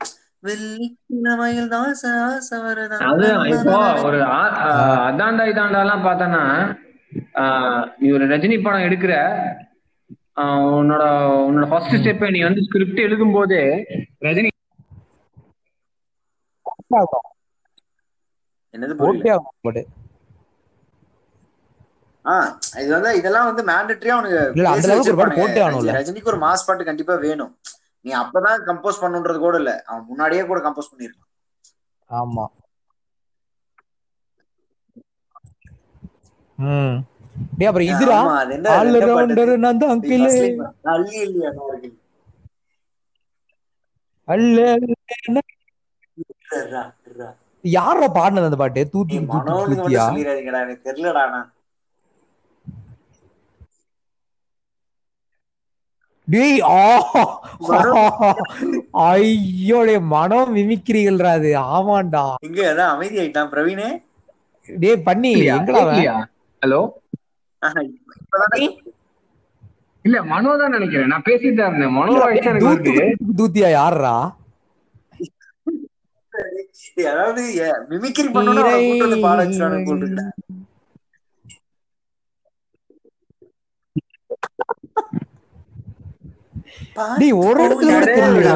அது 3.07 3.25
இப்போ 3.53 3.77
ஒரு 4.03 4.19
அதாண்டா 5.07 5.45
இதாண்டா 5.51 5.79
எல்லாம் 5.85 6.05
பார்த்தனா 6.05 6.41
நீ 7.97 8.07
ஒரு 8.11 8.25
ரஜினி 8.31 8.57
படம் 8.59 8.85
எடுக்கிற 8.87 9.13
உன்னோட 10.73 11.03
உன்னோட 11.45 11.65
ஃபர்ஸ்ட் 11.71 11.97
ஸ்டெப் 11.99 12.25
நீ 12.29 12.41
வந்து 12.43 12.65
ஸ்கிரிப்ட் 12.67 13.05
எழுதும் 13.05 13.35
போதே 13.35 13.61
ரஜினி 14.27 14.49
என்னது 18.73 18.95
புரியல 18.97 19.03
போட்டே 19.03 19.31
ஆகும் 19.35 19.57
பட் 19.65 19.81
ஆ 22.16 22.16
இது 22.81 22.89
வந்து 22.95 23.11
இதெல்லாம் 23.19 23.47
வந்து 23.49 23.63
மேண்டட்டரியா 23.69 24.15
அவனுக்கு 24.15 24.39
ரஜினிக்கு 25.97 26.31
ஒரு 26.31 26.39
மாஸ் 26.43 26.65
பாட்டு 26.67 26.89
கண்டிப்பா 26.89 27.15
வேணும். 27.25 27.51
நீ 28.05 28.11
அப்பதான் 28.21 28.65
கம்போஸ் 28.67 29.01
பண்ணுன்றது 29.03 29.39
கூட 29.39 29.55
இல்ல. 29.61 29.71
அவன் 29.89 30.07
முன்னாடியே 30.09 30.43
கூட 30.49 30.59
கம்போஸ் 30.65 30.91
பண்ணிருக்கான். 30.91 31.25
ஆமா. 32.09 32.45
ம். 36.57 36.95
டேய் 37.57 37.69
அப்புறம் 37.69 37.89
என்ன 37.89 38.69
ஆல் 38.75 38.93
ரவுண்டர்? 39.03 39.51
நான் 39.65 39.81
தான் 39.81 39.93
அங்கிள் 39.95 40.23
அந்த. 40.25 40.45
அல்ல. 44.27 44.59
யாரா 47.63 48.07
பாடினது 48.17 48.57
பாட்டு? 48.61 48.81
தூத்தியா 48.93 49.21
சொல்லிடாதீங்கடா. 50.07 50.61
எனக்கு 50.65 50.87
தெரியலடா 50.89 51.23
நான் 51.35 51.47
டேய் 56.27 56.57
ஆ. 56.71 56.79
ஐயோ 59.07 59.77
டேய் 59.87 60.01
மனம் 60.11 60.51
மிமிக்கிறீங்கள்ரா 60.55 61.31
அது 61.37 61.49
ஆமாண்டா. 61.71 62.23
இங்க 62.47 62.59
அதான் 62.71 62.91
அமைதி 62.93 63.15
ஆயிட்டான் 63.21 63.51
பிரவீனே? 63.53 63.89
டேய் 64.69 65.03
பண்ணி 65.05 65.31
எங்கடா? 65.51 65.83
ஹலோ? 66.61 66.81
இல்ல 70.05 70.17
மனோ 70.27 70.51
தான் 70.59 70.75
நினைக்கிறேன். 70.75 71.09
நான் 71.13 71.25
பேசிட்டு 71.25 71.57
தான் 71.57 71.69
இருந்தேன். 71.71 71.95
மனோ 71.95 72.11
தூத்து 72.63 72.91
தூத்தியா 73.39 73.69
யாருடா 73.73 74.15
டேய், 76.33 77.07
அதாவது 77.11 77.41
மிமிக்ரி 77.89 78.27
பண்ணணும் 78.29 78.67
ஒரு 87.43 87.59
இடத்துல 87.65 87.91
கூட 87.91 88.05
தெரியலடா 88.17 88.55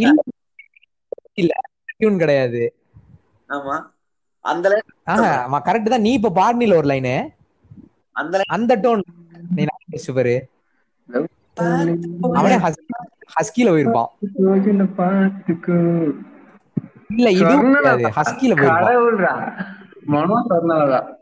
இல்ல. 0.00 0.12
இல்ல 1.36 1.52
டியூன் 1.92 2.20
கிடையாது. 2.20 2.62
ஆமா. 3.48 3.76
அந்த 5.16 5.58
கரெக்ட் 5.66 5.92
தான். 5.92 6.04
நீ 6.06 6.12
இப்ப 6.12 6.32
பாடினில 6.36 6.76
ஒரு 6.76 6.88
லைனு 6.90 7.14
அந்த 8.16 8.36
அந்த 8.56 8.72
டோன் 8.84 9.02
நீ 9.56 9.64
சூப்பர் 9.98 10.32
அவனே 12.38 12.56
ஹஸ்கில 13.34 13.68
போயிருப்பான். 13.72 14.10
இல்ல 17.12 17.28
இது 17.32 17.52
ஹஸ்கில 18.18 18.52
போயிருப்பான். 18.54 19.42
மனோ. 20.06 20.36
அது 20.76 21.18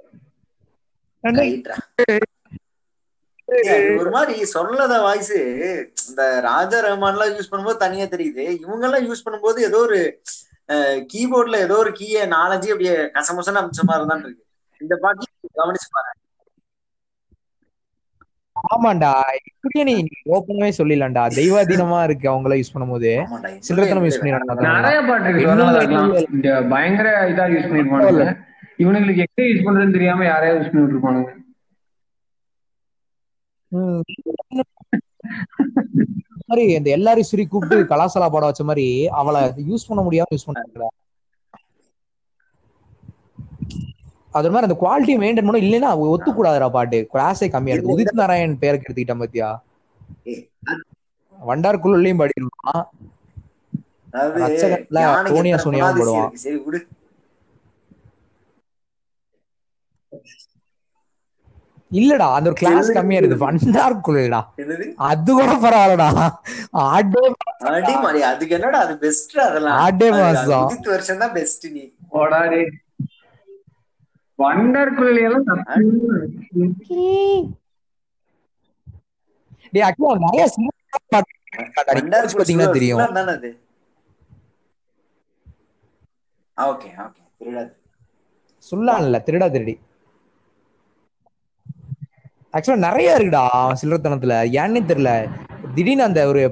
ஒரு 4.00 4.10
மாதிரி 4.16 4.34
சொல்லத 4.54 4.94
வாய்ஸ் 5.04 5.36
இந்த 6.08 6.22
ராஜா 6.48 6.78
ரஹ்மான் 6.86 7.14
எல்லாம் 7.16 7.32
யூஸ் 7.36 7.50
பண்ணும்போது 7.50 7.82
தனியா 7.84 8.06
தெரியுது. 8.14 8.44
இவங்க 8.64 8.84
எல்லாம் 8.88 9.06
யூஸ் 9.08 9.24
பண்ணும்போது 9.26 9.58
ஏதோ 9.68 9.80
ஒரு 9.86 10.00
கீபோர்ட்ல 11.12 11.58
ஏதோ 11.66 11.76
ஒரு 11.84 11.92
கீய 12.00 12.26
நாலஞ்சு 12.36 12.72
அப்படியே 12.72 12.94
கசமுசன்னு 13.16 13.60
அமைச்ச 13.62 13.84
மாதிரி 13.90 14.08
தான் 14.10 14.24
இருக்கு. 14.24 14.42
இந்த 14.80 14.94
பாட்டு 15.04 15.24
கவனிச்சு 15.60 15.88
பாரு. 15.96 16.10
ஆமாண்டா 18.74 19.12
இப்படியே 19.50 19.82
நீ 19.88 19.94
ஓப்பனாவே 20.36 20.70
சொல்லிடலாம்டா. 20.78 21.24
தெய்வாதீனமா 21.38 21.98
இருக்கு 22.08 22.26
அவங்கள 22.32 22.58
யூஸ் 22.60 22.72
பண்ணும்போது. 22.74 23.12
சில்லறத்தனம் 23.66 24.06
யூஸ் 24.08 24.20
பண்ணிடுறாங்க 24.20 24.68
நிறைய 24.78 25.00
பாட்டு 25.08 25.30
இருக்கு. 25.32 26.54
பயங்கர 26.74 27.08
இதா 27.32 27.46
யூஸ் 27.54 27.68
பண்ணிருப்பானுங்க. 27.70 28.26
இவனுங்களுக்கு 28.78 29.24
எங்க 29.24 29.46
யூஸ் 29.48 29.64
பண்றதுன்னு 29.66 29.96
தெரியாம 29.96 30.24
யாரையா 30.26 30.54
யூஸ் 30.56 30.70
பண்ணிட்டு 30.70 30.94
இருப்பானுங்க. 30.94 31.30
மாதிரி 36.42 36.64
இந்த 36.76 36.88
எல்லாரும் 36.96 37.28
சரி 37.30 37.44
கூப்பிட்டு 37.46 37.90
கலாசலா 37.90 38.28
பாட 38.34 38.44
வச்ச 38.48 38.62
மாதிரி 38.68 38.86
அவளை 39.20 39.40
யூஸ் 39.70 39.88
பண்ண 39.88 40.02
முடியாம 40.06 40.34
யூஸ் 40.34 40.48
பண்ண 40.48 40.88
அது 44.38 44.48
மாதிரி 44.52 44.66
அந்த 44.68 44.76
குவாலிட்டி 44.80 45.12
மெயின்டைன் 45.20 45.46
பண்ணணும் 45.46 45.64
இல்லைன்னா 45.64 45.90
அவ 45.92 46.08
ஒத்துக்கூடாதுடா 46.14 46.68
பாட்டு. 46.74 46.98
கிளாஸே 47.12 47.46
கம்மியா 47.54 47.74
இருக்கு 47.74 47.94
உதித் 47.94 48.20
நாராயண் 48.20 48.60
பேருக்கு 48.62 48.86
எடுத்துக்கிட்டான் 48.86 49.22
பாத்தியா? 49.22 49.48
வண்டார்குள்ளயும் 51.38 52.20
பாடிடுவான் 52.20 52.82
அதாவது 54.08 54.38
ரட்சகன்ல 54.42 55.00
யானைக்கு 55.04 55.32
சோனியா 55.32 55.56
எத்தனை 55.56 55.64
சோனியாவும் 55.64 55.98
குணாதிசயம் 55.98 56.00
போடுவான். 56.00 56.28
இருக்கு. 56.28 56.44
சரி 56.44 56.58
விடு 56.66 56.80
இல்லடா 61.90 62.26
அந்த 62.32 62.48
ஒரு 62.50 62.56
கிளாஸ். 62.58 62.88
கம்மியா 62.92 63.20
இருக்கு 63.20 63.36
வண்டார்குள்ளடா 63.44 64.40
என்னது? 64.58 64.86
அது 65.06 65.30
கூட 65.32 65.52
பரவாயில்லடா. 65.58 66.08
ஆடே 66.86 67.22
அடி 67.70 67.94
மாடி 67.96 68.20
அதுக்கு 68.24 68.54
என்னடா 68.54 68.78
அது 68.80 68.94
பெஸ்ட் 68.98 69.36
அதெல்லாம்? 69.46 69.78
ஆடே 69.78 70.08
அது- 70.08 70.18
அது 70.22 70.26
மாசம் 70.26 70.64
உதித் 70.66 70.90
வருஷம் 70.90 71.18
தான் 71.18 71.32
பெஸ்ட் 71.32 71.66
நீ. 71.70 71.84
ஓடாடே 72.12 72.60
வண்டர் 74.38 74.92
குழலி 74.96 75.22
எல்லாம் 75.22 75.46
டேய் 79.72 79.84
அவன் 79.84 80.20
நிறைய 80.20 80.44
பாத்தீங்கன்னா 82.32 82.68
தெரியும். 82.72 83.00
தானே 83.16 83.32
அது? 83.32 83.50
ஓகே 86.56 86.88
ஓகே 87.02 87.22
திருடாது 87.38 87.70
சொல்லான் 88.66 89.02
இல்ல 89.02 89.16
திருடா 89.26 89.48
திருடி. 89.48 89.74
ஆக்சுவலா 92.58 92.86
நிறைய 92.88 93.16
இருக்குடா 93.18 93.44
சில்லறத்தனத்துல. 93.80 94.34
ஏன்னே 94.60 94.80
தெரியல. 94.90 95.12
திடீர்னு 95.76 96.08
அந்த 96.08 96.20
ஒரு 96.32 96.42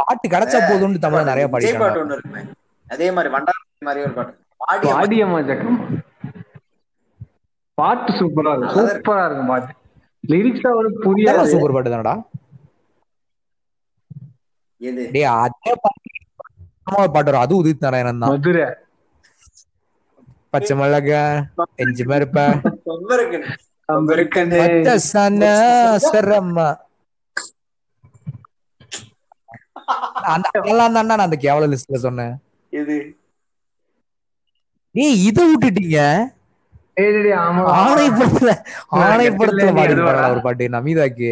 பாட்டு 0.00 0.26
கிடைச்சா 0.34 0.58
போதும்னு 0.70 1.04
தமிழ்ல 1.04 1.24
நிறைய 1.32 1.46
விஜய் 1.54 1.74
பாட்டு 1.82 1.98
பாடிட்டாங்க 1.98 2.04
ஒண்ணு 2.04 2.16
இருக்குமே. 2.18 2.42
அதே 2.86 3.08
மாதிரி 3.16 3.32
வண்டார் 3.34 3.60
மாதிரி 3.88 4.02
ஒரு 4.06 4.14
பாட்டு. 4.18 4.34
பாடி 4.62 4.86
பாடியம்மா 4.94 5.40
ஜக்கம் 5.50 5.78
பாட்டு 7.78 8.10
சூப்பரா 8.18 8.50
இருக்கும். 8.56 8.88
சூப்பரா 8.88 9.24
இருக்கும் 9.28 9.50
பாட்டு. 9.52 9.72
லிரிக்ஸ் 10.24 10.66
அவனுக்கு 10.72 10.98
புரியாது. 11.06 11.50
சூப்பர் 11.52 11.74
பாட்டு 11.76 11.92
தானடா. 11.94 12.14
டேய் 15.14 15.28
அதே 15.44 15.72
பாட்டு 15.84 16.10
பாட்டு 17.14 17.30
வரும். 17.30 17.44
அது 17.44 17.54
உதித் 17.60 17.84
நாராயணன் 17.84 18.22
தான். 18.24 18.32
மதுரை. 18.34 18.64
பச்சை 20.52 20.74
மிளகா 20.80 21.22
எஞ்சி 21.82 22.04
மறுப்ப. 22.10 22.38
அதெல்லாம் 30.28 30.94
நான் 31.10 31.26
அந்த 31.26 31.36
கேவல 31.44 31.66
லிஸ்ட்ல 31.72 31.98
சொன்னேன். 32.06 32.34
இது 32.72 32.96
ஏய் 34.94 35.18
இத 35.28 35.38
விட்டுட்டீங்க. 35.50 36.00
டேய் 36.96 37.12
டேய் 37.14 37.24
டேய், 37.26 37.38
ஆமா. 37.44 37.62
ஆணை 37.78 38.06
படத்துல 38.10 38.50
ஆணை 39.02 39.26
படத்துல 39.30 39.68
நீ 39.68 39.76
பாடி? 39.78 39.94
ஒரு 40.30 40.42
பாட்டு 40.46 40.74
நமிதாக்கு 40.76 41.30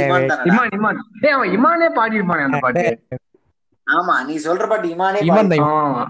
இமான் 0.00 0.28
தானடா? 0.28 0.36
இமான் 0.48 0.70
இமான். 0.76 1.00
டேய் 1.22 1.34
அவன் 1.36 1.50
இமானே 1.56 1.88
பாடியிருப்பானே 1.98 2.46
அந்த 2.48 2.58
பாட்டு. 2.64 2.84
ஆமா 3.86 4.14
நீ 4.28 4.34
சொல்ற 4.46 4.64
பாட்டு 4.70 4.88
இமானே 4.94 5.20
ஆமா. 5.66 6.04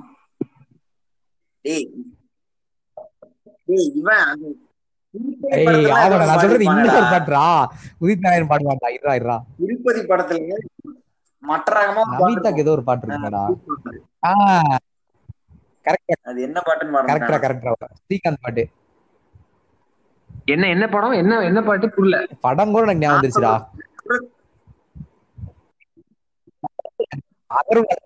டேய். 1.65 1.87
டேய் 3.69 3.89
இவன் 3.95 4.35
நான் 6.23 6.33
சொல்றது 6.35 6.67
பாடியிருப்பானேடா. 6.67 6.97
பாட்டுடா 7.13 7.45
உதித் 8.03 8.25
நாராயணன் 8.25 8.51
பாடுவான்டா 8.51 8.89
இருடா 8.97 9.15
இருடா 9.21 9.37
திருப்பதி 9.59 10.01
படத்துல 10.11 10.59
மற்ற 11.43 11.73
ரகமா 11.79 12.05
நமிதாக்கு 12.15 12.63
ஏதோ 12.65 12.73
ஒரு 12.77 12.85
பாட்டு 12.89 13.07
இருக்குடா 13.09 13.45
ஆ 14.25 14.33
கரெக்டா. 15.87 16.17
அது 16.29 16.39
என்ன 16.47 16.59
பாட்டுன்னு 16.63 16.95
கரெக்டா 17.11 17.37
கரெக்டா. 17.45 17.73
ஸ்ரீகாந்த் 18.01 18.43
பாட்டு. 18.45 18.65
என்ன 20.53 20.69
என்ன 20.69 20.85
படம்? 20.89 21.15
என்ன 21.21 21.41
என்ன 21.45 21.61
பாட்டு? 21.63 21.87
புரியல. 21.91 22.19
படம் 22.45 22.73
கூட 22.73 22.85
எனக்கு 22.87 23.03
ஞாபகம் 23.03 23.17
வந்துருச்சுடா. 23.17 23.55
அகர்வால் 27.51 28.03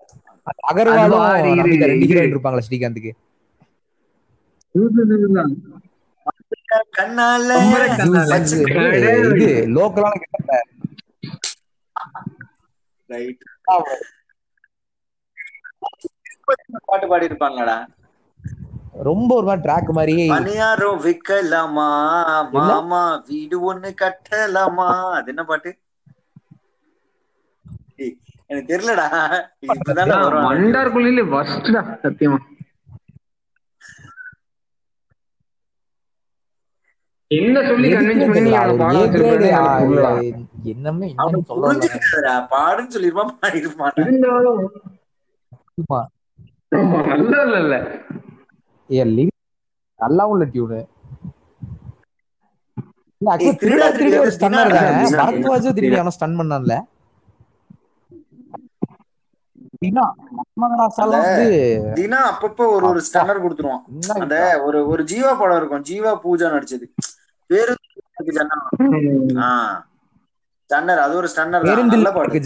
அகர்வாலும் 0.69 1.25
இருப்பாங்களா 2.25 2.65
ஸ்ரீகாந்துக்கு. 2.67 3.11
கண்ணால. 6.97 7.49
இது 9.33 9.49
லோக்கலான. 9.75 10.21
பாட்டு 16.87 17.07
பாடி 17.11 17.27
இருப்பாங்கடா 17.29 17.77
ரொம்ப 19.07 19.29
ஒரு 19.35 19.45
மாதிரி 19.45 19.63
ட்ராக் 19.65 19.89
மாதிரி 19.97 20.15
பணியாரம் 20.33 20.99
விக்கலாமா? 21.05 21.87
மாமா 22.57 23.01
வீடு 23.29 23.57
ஒண்ணு 23.69 23.89
கட்டலாமா? 24.01 24.87
அது 25.17 25.31
என்ன 25.33 25.43
பாட்டு? 25.51 25.71
எனக்கு 28.49 28.69
தெரியலடா. 28.71 29.07
இப்பதானே 29.73 30.15
வரும். 30.23 30.45
மண்டார் 30.47 30.93
குழியில 30.95 31.21
சத்தியமா. 32.05 32.39
என்ன 37.31 37.57
சொல்லி 37.67 37.87
கன்வின்ஸ் 37.93 38.25
பண்ணி 38.29 38.51
அவனை 38.55 38.73
பாட. 38.79 40.07
என்னமே 40.71 41.07
சொல்ல 41.49 41.69
பாடுன்னு 42.51 42.93
சொல்லிருப்பான் 42.95 43.31
பாடி 43.39 43.61
இருப்பான் 43.63 43.93
இருந்தாலும் 44.03 44.59
ஆமா. 45.81 45.99
ஆமா, 46.77 46.99
நல்லா 47.11 47.39
இல்ல 47.45 47.57
இல்ல 47.63 47.75
ஏய், 48.89 49.09
lyrics 49.11 49.39
நல்லா 49.99 50.23
உள்ள 50.31 50.43
டியூனு 50.53 50.79
திருடா 53.61 53.87
திருடி 53.91 54.17
ஒரு 54.19 54.31
ஸ்டன்னர் 54.35 54.73
தானே 54.73 55.03
திரும்பி 55.77 55.99
அவன 55.99 56.13
ஸ்டன் 56.15 56.39
பண்ணான்ல. 56.39 56.73
தினா 59.83 60.03
தினா 61.97 62.19
அப்பப்போ 62.31 62.63
ஒரு 62.75 62.85
ஒரு 62.91 63.01
ஸ்டன்னர் 63.07 63.43
கொடுத்துருவான் 63.43 63.83
அந்த 64.17 64.35
ஒரு 64.67 64.79
ஒரு 64.87 65.03
ஜீவா 65.11 65.31
படம் 65.39 65.59
இருக்கும். 65.59 65.85
ஜீவா 65.89 66.11
பூஜா 66.23 66.47
நடிச்சது. 66.53 66.85
பேரு 67.49 67.73
ஆ. 69.41 69.49
ஸ்டன்னர் 70.69 71.03
அது 71.05 71.13
ஒரு 71.15 71.27
ஸ்டன்னர் 71.29 71.65
நல்ல 71.91 72.09
பாட்டு. 72.15 72.39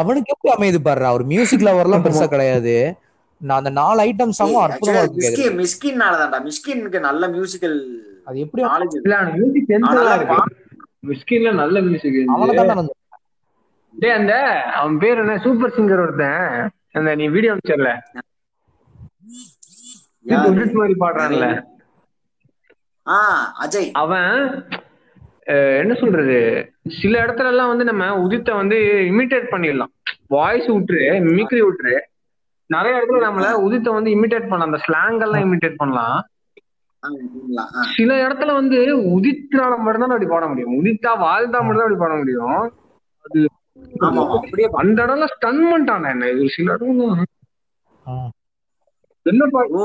அவனுக்கு 0.00 0.32
எப்படி 0.34 0.52
அமையுது 0.54 0.78
பாருடா? 0.86 1.12
ஒரு 1.16 1.24
மியூசிக் 1.32 1.66
லவர்லாம் 1.68 2.04
பெருசா 2.06 2.26
கிடையாது. 2.34 2.74
நான் 3.40 3.60
அந்த 3.60 3.72
நாலு 3.78 3.98
ஐட்டம் 4.08 4.36
சாங்கும் 4.38 4.64
அற்புதமா 4.66 5.00
actually 5.04 5.26
இருக்கும் 5.26 5.56
மிஸ்கின் 5.56 5.56
கேக்குறது. 5.56 5.58
மிஸ்கின்னாலதான்டா 5.62 6.38
மிஸ்கினுக்கு 6.48 7.00
நல்ல 7.08 7.28
மியூசிக்கல் 7.34 7.76
அது 8.28 8.36
எப்படி 8.44 8.62
இருக்கு. 10.18 10.38
மிஸ்கின்ல 11.10 11.52
நல்ல 11.62 11.80
மியூசிக் 11.88 12.16
அவனை 12.36 12.54
தான் 12.60 12.88
டேய் 13.94 14.16
அந்த 14.20 14.34
அவன் 14.78 14.96
பேர் 15.02 15.20
என்ன? 15.22 15.34
சூப்பர் 15.44 15.74
சிங்கர் 15.76 16.02
ஒருத்தன். 16.04 16.72
அந்த 16.98 17.14
நீ 17.20 17.26
வீடியோ 17.34 17.52
அனுப்பிச்சல 17.52 17.92
மாதிரி 20.80 20.96
பாடுறான்ல. 21.02 21.46
ஆ 23.06 23.18
அஜய். 23.64 23.90
அவன் 24.02 24.32
என்ன 25.82 25.94
சொல்றது? 26.00 26.38
சில 27.00 27.14
இடத்துல 27.24 27.50
எல்லாம் 27.52 27.70
வந்து 27.70 27.84
நம்ம 27.88 28.04
உதித்த 28.24 28.50
வந்து 28.60 28.76
இமிட்டேட் 29.10 29.52
பண்ணிடலாம். 29.52 29.92
வாய்ஸ் 30.34 30.68
விட்டுரு 30.74 31.02
மிமிக்ரி 31.26 31.60
விட்டுரு 31.66 31.94
நிறைய 32.70 32.92
இடத்துல 32.98 33.20
நம்மள 33.26 33.50
உதித்த 33.66 33.88
வந்து 33.96 34.10
இமிட்டேட் 34.16 34.48
பண்ணலாம். 34.50 34.68
அந்த 34.70 34.80
ஸ்லாங் 34.86 35.20
எல்லாம் 35.26 35.44
இமிட்டேட் 35.46 35.80
பண்ணலாம். 35.82 36.18
சில 37.96 38.10
இடத்துல 38.26 38.52
வந்து 38.60 38.78
உதித்தால 39.16 39.72
மட்டும்தான் 39.84 40.14
அப்படி 40.14 40.30
பாட 40.32 40.44
முடியும். 40.50 40.76
உதித்தா 40.80 41.10
வாழ்ந்தா 41.24 41.58
மட்டும்தான் 41.60 41.86
அப்படி 41.86 42.00
பாட 42.04 42.14
முடியும். 42.20 42.62
அது 43.26 43.38
அந்த 44.82 44.98
இடம்ல 45.04 45.26
ஸ்டன் 45.34 45.62
பண்ணிட்டான் 45.70 46.10
என்ன? 46.12 46.30
இது 46.34 46.54
சில 46.56 46.76
இடம் 46.76 47.24
என்ன 49.26 49.44
பாட்டு? 49.54 49.78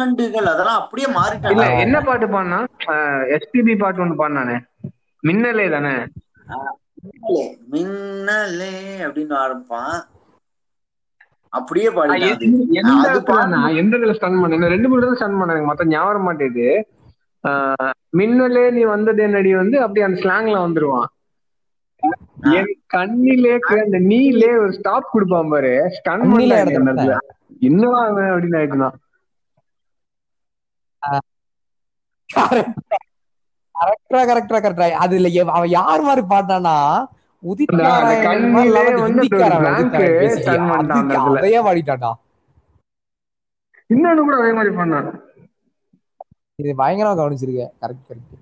ஆண்டுகள். 0.00 0.48
அதெல்லாம் 0.52 0.80
அப்படியே 0.82 1.08
மாறிட்டாங்க. 1.18 1.64
என்ன 1.84 1.96
பாட்டு 2.08 2.26
பாடினா? 2.34 2.60
எஸ்பிபி 3.36 3.74
பாட்டு 3.82 4.04
ஒண்ணு 4.04 4.20
பாடினானே. 4.20 4.56
மின்னலே 5.26 5.70
தானே? 5.70 5.94
மின்னலே, 7.02 7.58
மின்னலே 7.72 8.72
அப்படின்னு 9.06 9.34
ஆரம்பிப்பான் 9.34 10.00
அப்படியே 11.48 11.88
அது. 11.92 12.50
எந்த 12.70 13.96
இடத்துல 13.96 14.16
ஸ்டன் 14.16 14.52
இந்த 14.52 14.68
ரெண்டு 14.68 14.88
மூணு 14.88 15.12
ஸ்டன் 15.12 15.40
எனக்கு 15.42 15.66
மொத்தம் 15.66 15.88
ஞாபகம் 15.88 16.28
மாட்டேது 16.28 16.82
மின்னலே 18.16 18.70
நீ 18.70 18.82
வந்தது 18.82 19.22
என்னடி 19.22 19.54
வந்து 19.54 19.80
அப்படி 19.80 20.00
அந்த 20.00 20.20
ஸ்லாங்ல 20.20 20.56
வந்துருவான். 20.64 21.10
என் 22.54 22.82
கண்ணிலே 22.86 23.58
அந்த 23.68 23.98
நீலே 23.98 24.58
ஒரு 24.58 24.72
ஸ்டாப் 24.72 25.08
கொடுப்பான் 25.12 25.48
பாரு. 25.48 26.00
ஸ்டன் 26.04 26.22
பண்ணல 26.32 27.18
என்னவா 27.60 28.00
அப்படின்னு 28.10 28.58
ஆயிட்டுதான் 28.60 28.96
கரெக்டா 33.82 34.20
கரெக்டா 34.28 34.58
கரெக்டா 34.58 34.86
அது 34.98 35.16
இல்ல 35.16 35.28
எவ- 35.40 35.52
அவன் 35.52 35.68
யார் 35.70 36.00
மாதிரி 36.00 36.26
பாட்டானா 36.26 36.74
உதித். 37.42 37.72
அதையே 41.32 41.60
பாடிட்டான்டா 41.60 42.12
இன்னொன்னு 43.90 44.20
கூட 44.20 44.36
அதே 44.36 44.52
மாதிரி 44.52 44.74
பண்ணான். 44.76 45.08
இது 46.58 46.74
பயங்கரமா 46.78 47.14
கவனிச்சிருக்க 47.16 47.64
கரெக்ட் 47.80 48.06
கரெக்ட் 48.08 48.38